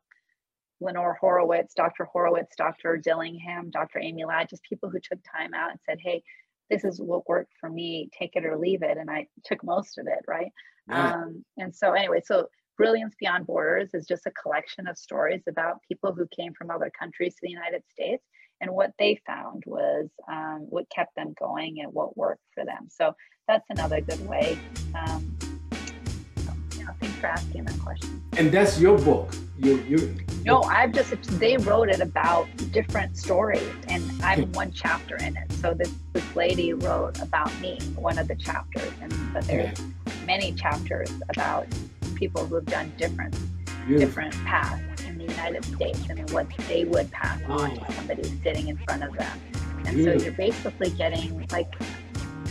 Lenore 0.80 1.16
Horowitz, 1.20 1.74
Dr. 1.74 2.04
Horowitz, 2.04 2.56
Dr. 2.56 2.96
Dillingham, 2.96 3.70
Dr. 3.70 4.00
Amy 4.00 4.24
Ladd, 4.24 4.48
just 4.48 4.62
people 4.62 4.90
who 4.90 4.98
took 5.00 5.18
time 5.24 5.54
out 5.54 5.70
and 5.70 5.80
said, 5.86 5.98
"Hey, 6.00 6.22
this 6.70 6.84
is 6.84 7.00
what 7.00 7.28
worked 7.28 7.52
for 7.60 7.70
me, 7.70 8.10
take 8.18 8.32
it 8.34 8.44
or 8.44 8.56
leave 8.56 8.82
it. 8.82 8.98
And 8.98 9.10
I 9.10 9.26
took 9.44 9.64
most 9.64 9.98
of 9.98 10.06
it, 10.06 10.24
right? 10.26 10.52
right. 10.88 11.12
Um, 11.12 11.44
and 11.56 11.74
so, 11.74 11.92
anyway, 11.92 12.20
so 12.24 12.48
Brilliance 12.76 13.14
Beyond 13.18 13.46
Borders 13.46 13.90
is 13.94 14.06
just 14.06 14.26
a 14.26 14.32
collection 14.42 14.86
of 14.86 14.96
stories 14.96 15.42
about 15.48 15.82
people 15.86 16.12
who 16.12 16.26
came 16.34 16.52
from 16.54 16.70
other 16.70 16.90
countries 16.98 17.34
to 17.34 17.40
the 17.42 17.50
United 17.50 17.82
States 17.90 18.24
and 18.60 18.70
what 18.70 18.92
they 18.98 19.20
found 19.26 19.62
was 19.66 20.08
um, 20.30 20.66
what 20.68 20.90
kept 20.94 21.14
them 21.14 21.34
going 21.38 21.80
and 21.80 21.92
what 21.92 22.16
worked 22.16 22.44
for 22.54 22.64
them. 22.64 22.88
So 22.88 23.14
that's 23.46 23.66
another 23.70 24.00
good 24.00 24.26
way. 24.28 24.58
Um, 24.94 25.37
so, 25.37 25.37
you 25.37 25.37
know, 25.37 25.37
thanks 27.00 27.16
for 27.16 27.26
asking 27.26 27.64
that 27.64 27.78
question. 27.80 28.22
And 28.36 28.50
that's 28.52 28.80
your 28.80 28.98
book. 28.98 29.34
You, 29.58 29.82
you. 29.88 30.16
No, 30.44 30.62
I've 30.62 30.92
just 30.92 31.10
they 31.40 31.56
wrote 31.56 31.88
it 31.88 32.00
about 32.00 32.46
different 32.72 33.16
stories, 33.16 33.68
and 33.88 34.02
I'm 34.22 34.50
one 34.52 34.70
chapter 34.72 35.16
in 35.16 35.36
it. 35.36 35.50
So 35.52 35.74
this 35.74 35.92
this 36.12 36.36
lady 36.36 36.72
wrote 36.72 37.20
about 37.20 37.52
me, 37.60 37.78
one 37.96 38.18
of 38.18 38.28
the 38.28 38.36
chapters, 38.36 38.90
and 39.00 39.12
but 39.32 39.44
there's 39.44 39.76
many 40.26 40.52
chapters 40.52 41.10
about 41.28 41.66
people 42.14 42.46
who 42.46 42.56
have 42.56 42.66
done 42.66 42.92
different 42.96 43.34
Beautiful. 43.86 43.98
different 43.98 44.34
paths 44.44 45.02
in 45.04 45.18
the 45.18 45.24
United 45.24 45.64
States 45.64 46.00
and 46.08 46.30
what 46.30 46.46
they 46.68 46.84
would 46.84 47.10
pass 47.10 47.40
on 47.48 47.70
to 47.74 47.92
somebody 47.92 48.22
sitting 48.42 48.68
in 48.68 48.76
front 48.78 49.02
of 49.02 49.16
them. 49.16 49.40
And 49.86 49.96
Beautiful. 49.96 50.20
so 50.20 50.24
you're 50.24 50.34
basically 50.34 50.90
getting 50.90 51.46
like 51.50 51.72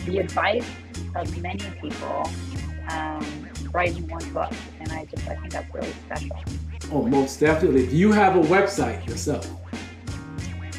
the 0.06 0.18
advice 0.18 0.68
of 1.16 1.38
many 1.42 1.64
people 1.82 2.30
um, 2.90 3.37
writing 3.74 4.08
one 4.08 4.34
book. 4.34 4.52
And 4.80 4.92
I 4.92 5.06
just 5.06 5.28
I 5.28 5.36
think 5.36 5.52
that's 5.52 5.74
really 5.74 5.94
special. 6.06 6.38
Oh, 6.92 7.06
most 7.06 7.40
definitely. 7.40 7.88
Do 7.88 7.96
you 7.96 8.12
have 8.12 8.36
a 8.36 8.42
website 8.42 9.08
yourself? 9.08 9.50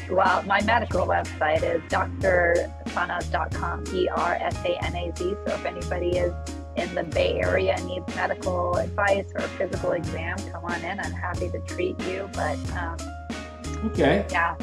Well, 0.09 0.41
my 0.43 0.61
medical 0.63 1.05
website 1.05 1.61
is 1.61 1.81
drsanaz.com, 1.83 3.83
E 3.93 4.07
R 4.09 4.37
S 4.41 4.57
A 4.65 4.83
N 4.83 4.95
A 4.95 5.15
Z. 5.15 5.35
So 5.45 5.53
if 5.53 5.65
anybody 5.65 6.17
is 6.17 6.33
in 6.77 6.95
the 6.95 7.03
Bay 7.03 7.39
Area 7.39 7.75
and 7.75 7.85
needs 7.85 8.15
medical 8.15 8.77
advice 8.77 9.27
or 9.35 9.41
a 9.41 9.47
physical 9.49 9.91
exam, 9.91 10.37
come 10.51 10.65
on 10.65 10.83
in. 10.83 10.99
I'm 10.99 11.11
happy 11.11 11.51
to 11.51 11.59
treat 11.59 11.99
you. 12.01 12.27
But 12.33 12.57
um, 12.73 12.97
okay, 13.85 14.25
yeah, 14.31 14.55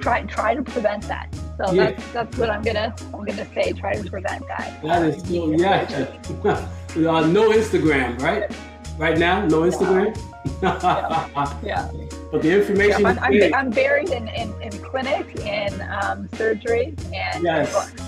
try 0.00 0.22
try 0.22 0.54
to 0.54 0.62
prevent 0.62 1.02
that. 1.08 1.34
So 1.58 1.72
yeah. 1.72 1.90
that's 1.90 2.12
that's 2.12 2.38
what 2.38 2.50
I'm 2.50 2.62
gonna 2.62 2.94
I'm 3.12 3.24
gonna 3.24 3.52
say. 3.54 3.72
Try 3.72 3.96
to 3.96 4.08
prevent 4.08 4.46
that. 4.46 4.80
That 4.82 5.02
is 5.02 5.20
so 5.22 5.50
yeah. 5.50 6.68
uh, 6.96 7.26
no 7.26 7.50
Instagram, 7.50 8.20
right? 8.20 8.50
Right 8.98 9.18
now, 9.18 9.46
no 9.46 9.62
Instagram. 9.62 10.16
yeah. 10.62 11.58
yeah. 11.62 11.90
But 12.30 12.42
the 12.42 12.58
information. 12.58 13.02
Yeah, 13.02 13.08
I'm, 13.20 13.54
I'm, 13.54 13.70
buried 13.70 14.10
in, 14.10 14.28
in, 14.28 14.52
in 14.62 14.72
clinic, 14.82 15.36
in 15.40 15.80
um, 15.82 16.28
surgery, 16.34 16.94
and 17.14 17.44
yes. 17.44 17.92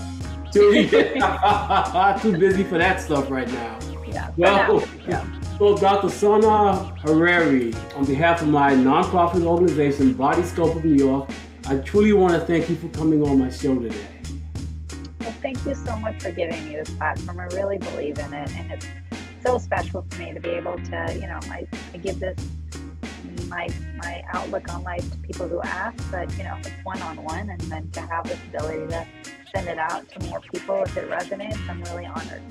Too, 0.51 0.89
too 2.23 2.39
busy 2.39 2.65
for 2.65 2.79
that 2.79 3.03
stuff 3.03 3.31
right 3.31 3.47
now. 3.49 3.79
Yeah. 4.07 4.31
Well, 4.39 4.83
yeah. 5.07 5.27
So, 5.59 5.77
Dr. 5.77 6.09
Sona 6.09 6.77
Harari, 7.03 7.75
on 7.97 8.07
behalf 8.07 8.41
of 8.41 8.49
my 8.49 8.73
nonprofit 8.73 9.45
organization, 9.45 10.15
Body 10.15 10.43
Scope 10.43 10.77
of 10.77 10.85
New 10.87 10.95
York, 10.95 11.29
I 11.67 11.77
truly 11.79 12.15
want 12.15 12.33
to 12.33 12.41
thank 12.41 12.71
you 12.71 12.77
for 12.77 12.89
coming 12.89 13.23
on 13.23 13.39
my 13.41 13.51
show 13.51 13.79
today. 13.79 14.18
Thank 15.41 15.65
you 15.65 15.75
so 15.75 15.97
much 15.97 16.21
for 16.21 16.33
giving 16.33 16.65
me 16.65 16.77
this 16.77 16.91
platform. 16.91 17.39
I 17.39 17.45
really 17.55 17.79
believe 17.79 18.19
in 18.19 18.33
it, 18.35 18.51
and 18.57 18.73
it's 18.73 18.87
so 19.45 19.59
special 19.59 20.05
for 20.11 20.19
me 20.21 20.35
to 20.35 20.41
be 20.41 20.51
able 20.51 20.77
to, 20.77 21.15
you 21.15 21.29
know, 21.29 21.39
I, 21.45 21.67
I 21.95 21.97
give 21.99 22.19
this 22.19 22.37
my 23.49 23.69
my 23.97 24.23
outlook 24.33 24.73
on 24.75 24.83
life 24.83 25.09
to 25.11 25.17
people 25.19 25.49
who 25.49 25.61
ask, 25.63 25.97
but 26.11 26.31
you 26.37 26.45
know, 26.45 26.57
it's 26.59 26.71
one 26.83 27.01
on 27.03 27.23
one, 27.23 27.51
and 27.51 27.61
then 27.63 27.89
to 27.93 28.01
have 28.01 28.25
this 28.29 28.39
ability 28.53 28.89
to 28.89 29.07
send 29.55 29.69
it 29.69 29.79
out 29.79 30.09
to 30.11 30.27
more 30.27 30.41
people 30.53 30.83
if 30.83 30.97
it 30.97 31.09
resonates, 31.09 31.69
I'm 31.69 31.83
really 31.85 32.07
honored. 32.07 32.43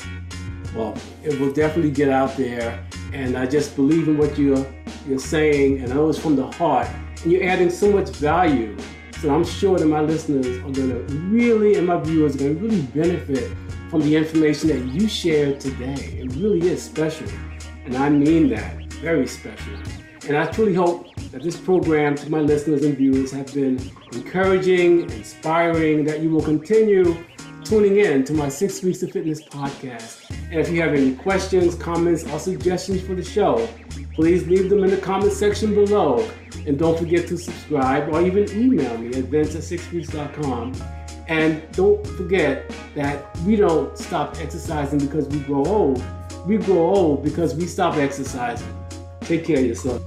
Well, 0.74 0.96
it 1.24 1.40
will 1.40 1.52
definitely 1.52 1.92
get 1.92 2.10
out 2.10 2.36
there, 2.38 2.84
and 3.14 3.38
I 3.38 3.46
just 3.46 3.76
believe 3.76 4.08
in 4.08 4.18
what 4.18 4.38
you're 4.38 4.66
you're 5.08 5.20
saying, 5.20 5.82
and 5.82 5.92
I 5.92 5.96
know 5.96 6.10
it's 6.10 6.20
from 6.20 6.36
the 6.36 6.50
heart, 6.52 6.88
and 7.22 7.32
you're 7.32 7.44
adding 7.44 7.70
so 7.70 7.92
much 7.92 8.10
value. 8.12 8.78
So 9.22 9.34
I'm 9.34 9.44
sure 9.44 9.80
that 9.80 9.88
my 9.88 10.02
listeners 10.02 10.46
are 10.46 10.72
going 10.72 10.90
to 10.90 11.14
really, 11.16 11.76
and 11.76 11.88
my 11.88 12.00
viewers 12.00 12.36
are 12.36 12.40
going 12.40 12.60
to 12.60 12.62
really 12.62 12.82
benefit 12.82 13.52
from 13.90 14.02
the 14.02 14.16
information 14.16 14.70
that 14.70 14.94
you 14.94 15.08
shared 15.08 15.60
today. 15.60 16.20
It 16.20 16.36
really 16.36 16.68
is 16.68 16.84
special, 16.84 17.28
and 17.86 17.98
I 17.98 18.10
mean 18.10 18.48
that, 18.50 18.94
very 18.94 19.26
special. 19.26 19.74
And 20.28 20.38
I 20.38 20.46
truly 20.46 20.76
hope 20.76 21.16
that 21.32 21.42
this 21.42 21.58
program 21.58 22.16
to 22.16 22.30
my 22.30 22.42
listeners 22.42 22.84
and 22.84 22.96
viewers 22.96 23.32
have 23.32 23.52
been 23.54 23.80
encouraging, 24.12 25.10
inspiring, 25.10 26.04
that 26.06 26.22
you 26.22 26.30
will 26.30 26.44
continue 26.44 27.18
tuning 27.64 27.98
in 27.98 28.24
to 28.26 28.34
my 28.34 28.50
Six 28.50 28.84
Weeks 28.84 29.02
of 29.04 29.12
Fitness 29.12 29.42
podcast. 29.42 30.27
And 30.50 30.60
if 30.60 30.70
you 30.70 30.82
have 30.82 30.94
any 30.94 31.14
questions, 31.14 31.76
comments, 31.76 32.24
or 32.32 32.40
suggestions 32.40 33.02
for 33.02 33.16
the 33.16 33.24
show, 33.24 33.68
please 34.14 34.48
leave 34.48 34.70
them 34.70 34.84
in 34.84 34.90
the 34.90 34.98
comment 34.98 35.34
section 35.34 35.76
below. 35.76 36.30
And 36.66 36.80
don't 36.80 36.98
forget 36.98 37.28
to 37.28 37.38
subscribe 37.38 38.14
or 38.14 38.22
even 38.22 38.50
email 38.52 38.98
me 38.98 39.08
at 39.10 39.26
vince 39.26 39.56
at 39.56 39.62
sixweeks.com. 39.62 40.74
And 41.28 41.70
don't 41.74 42.06
forget 42.08 42.72
that 42.96 43.38
we 43.40 43.58
don't 43.58 43.98
stop 43.98 44.38
exercising 44.38 45.00
because 45.00 45.28
we 45.28 45.40
grow 45.40 45.66
old. 45.66 46.04
We 46.46 46.58
grow 46.58 46.96
old 46.96 47.24
because 47.24 47.54
we 47.54 47.68
stop 47.68 47.98
exercising. 47.98 48.74
Take 49.22 49.46
care 49.46 49.60
of 49.60 49.66
yourself. 49.66 50.02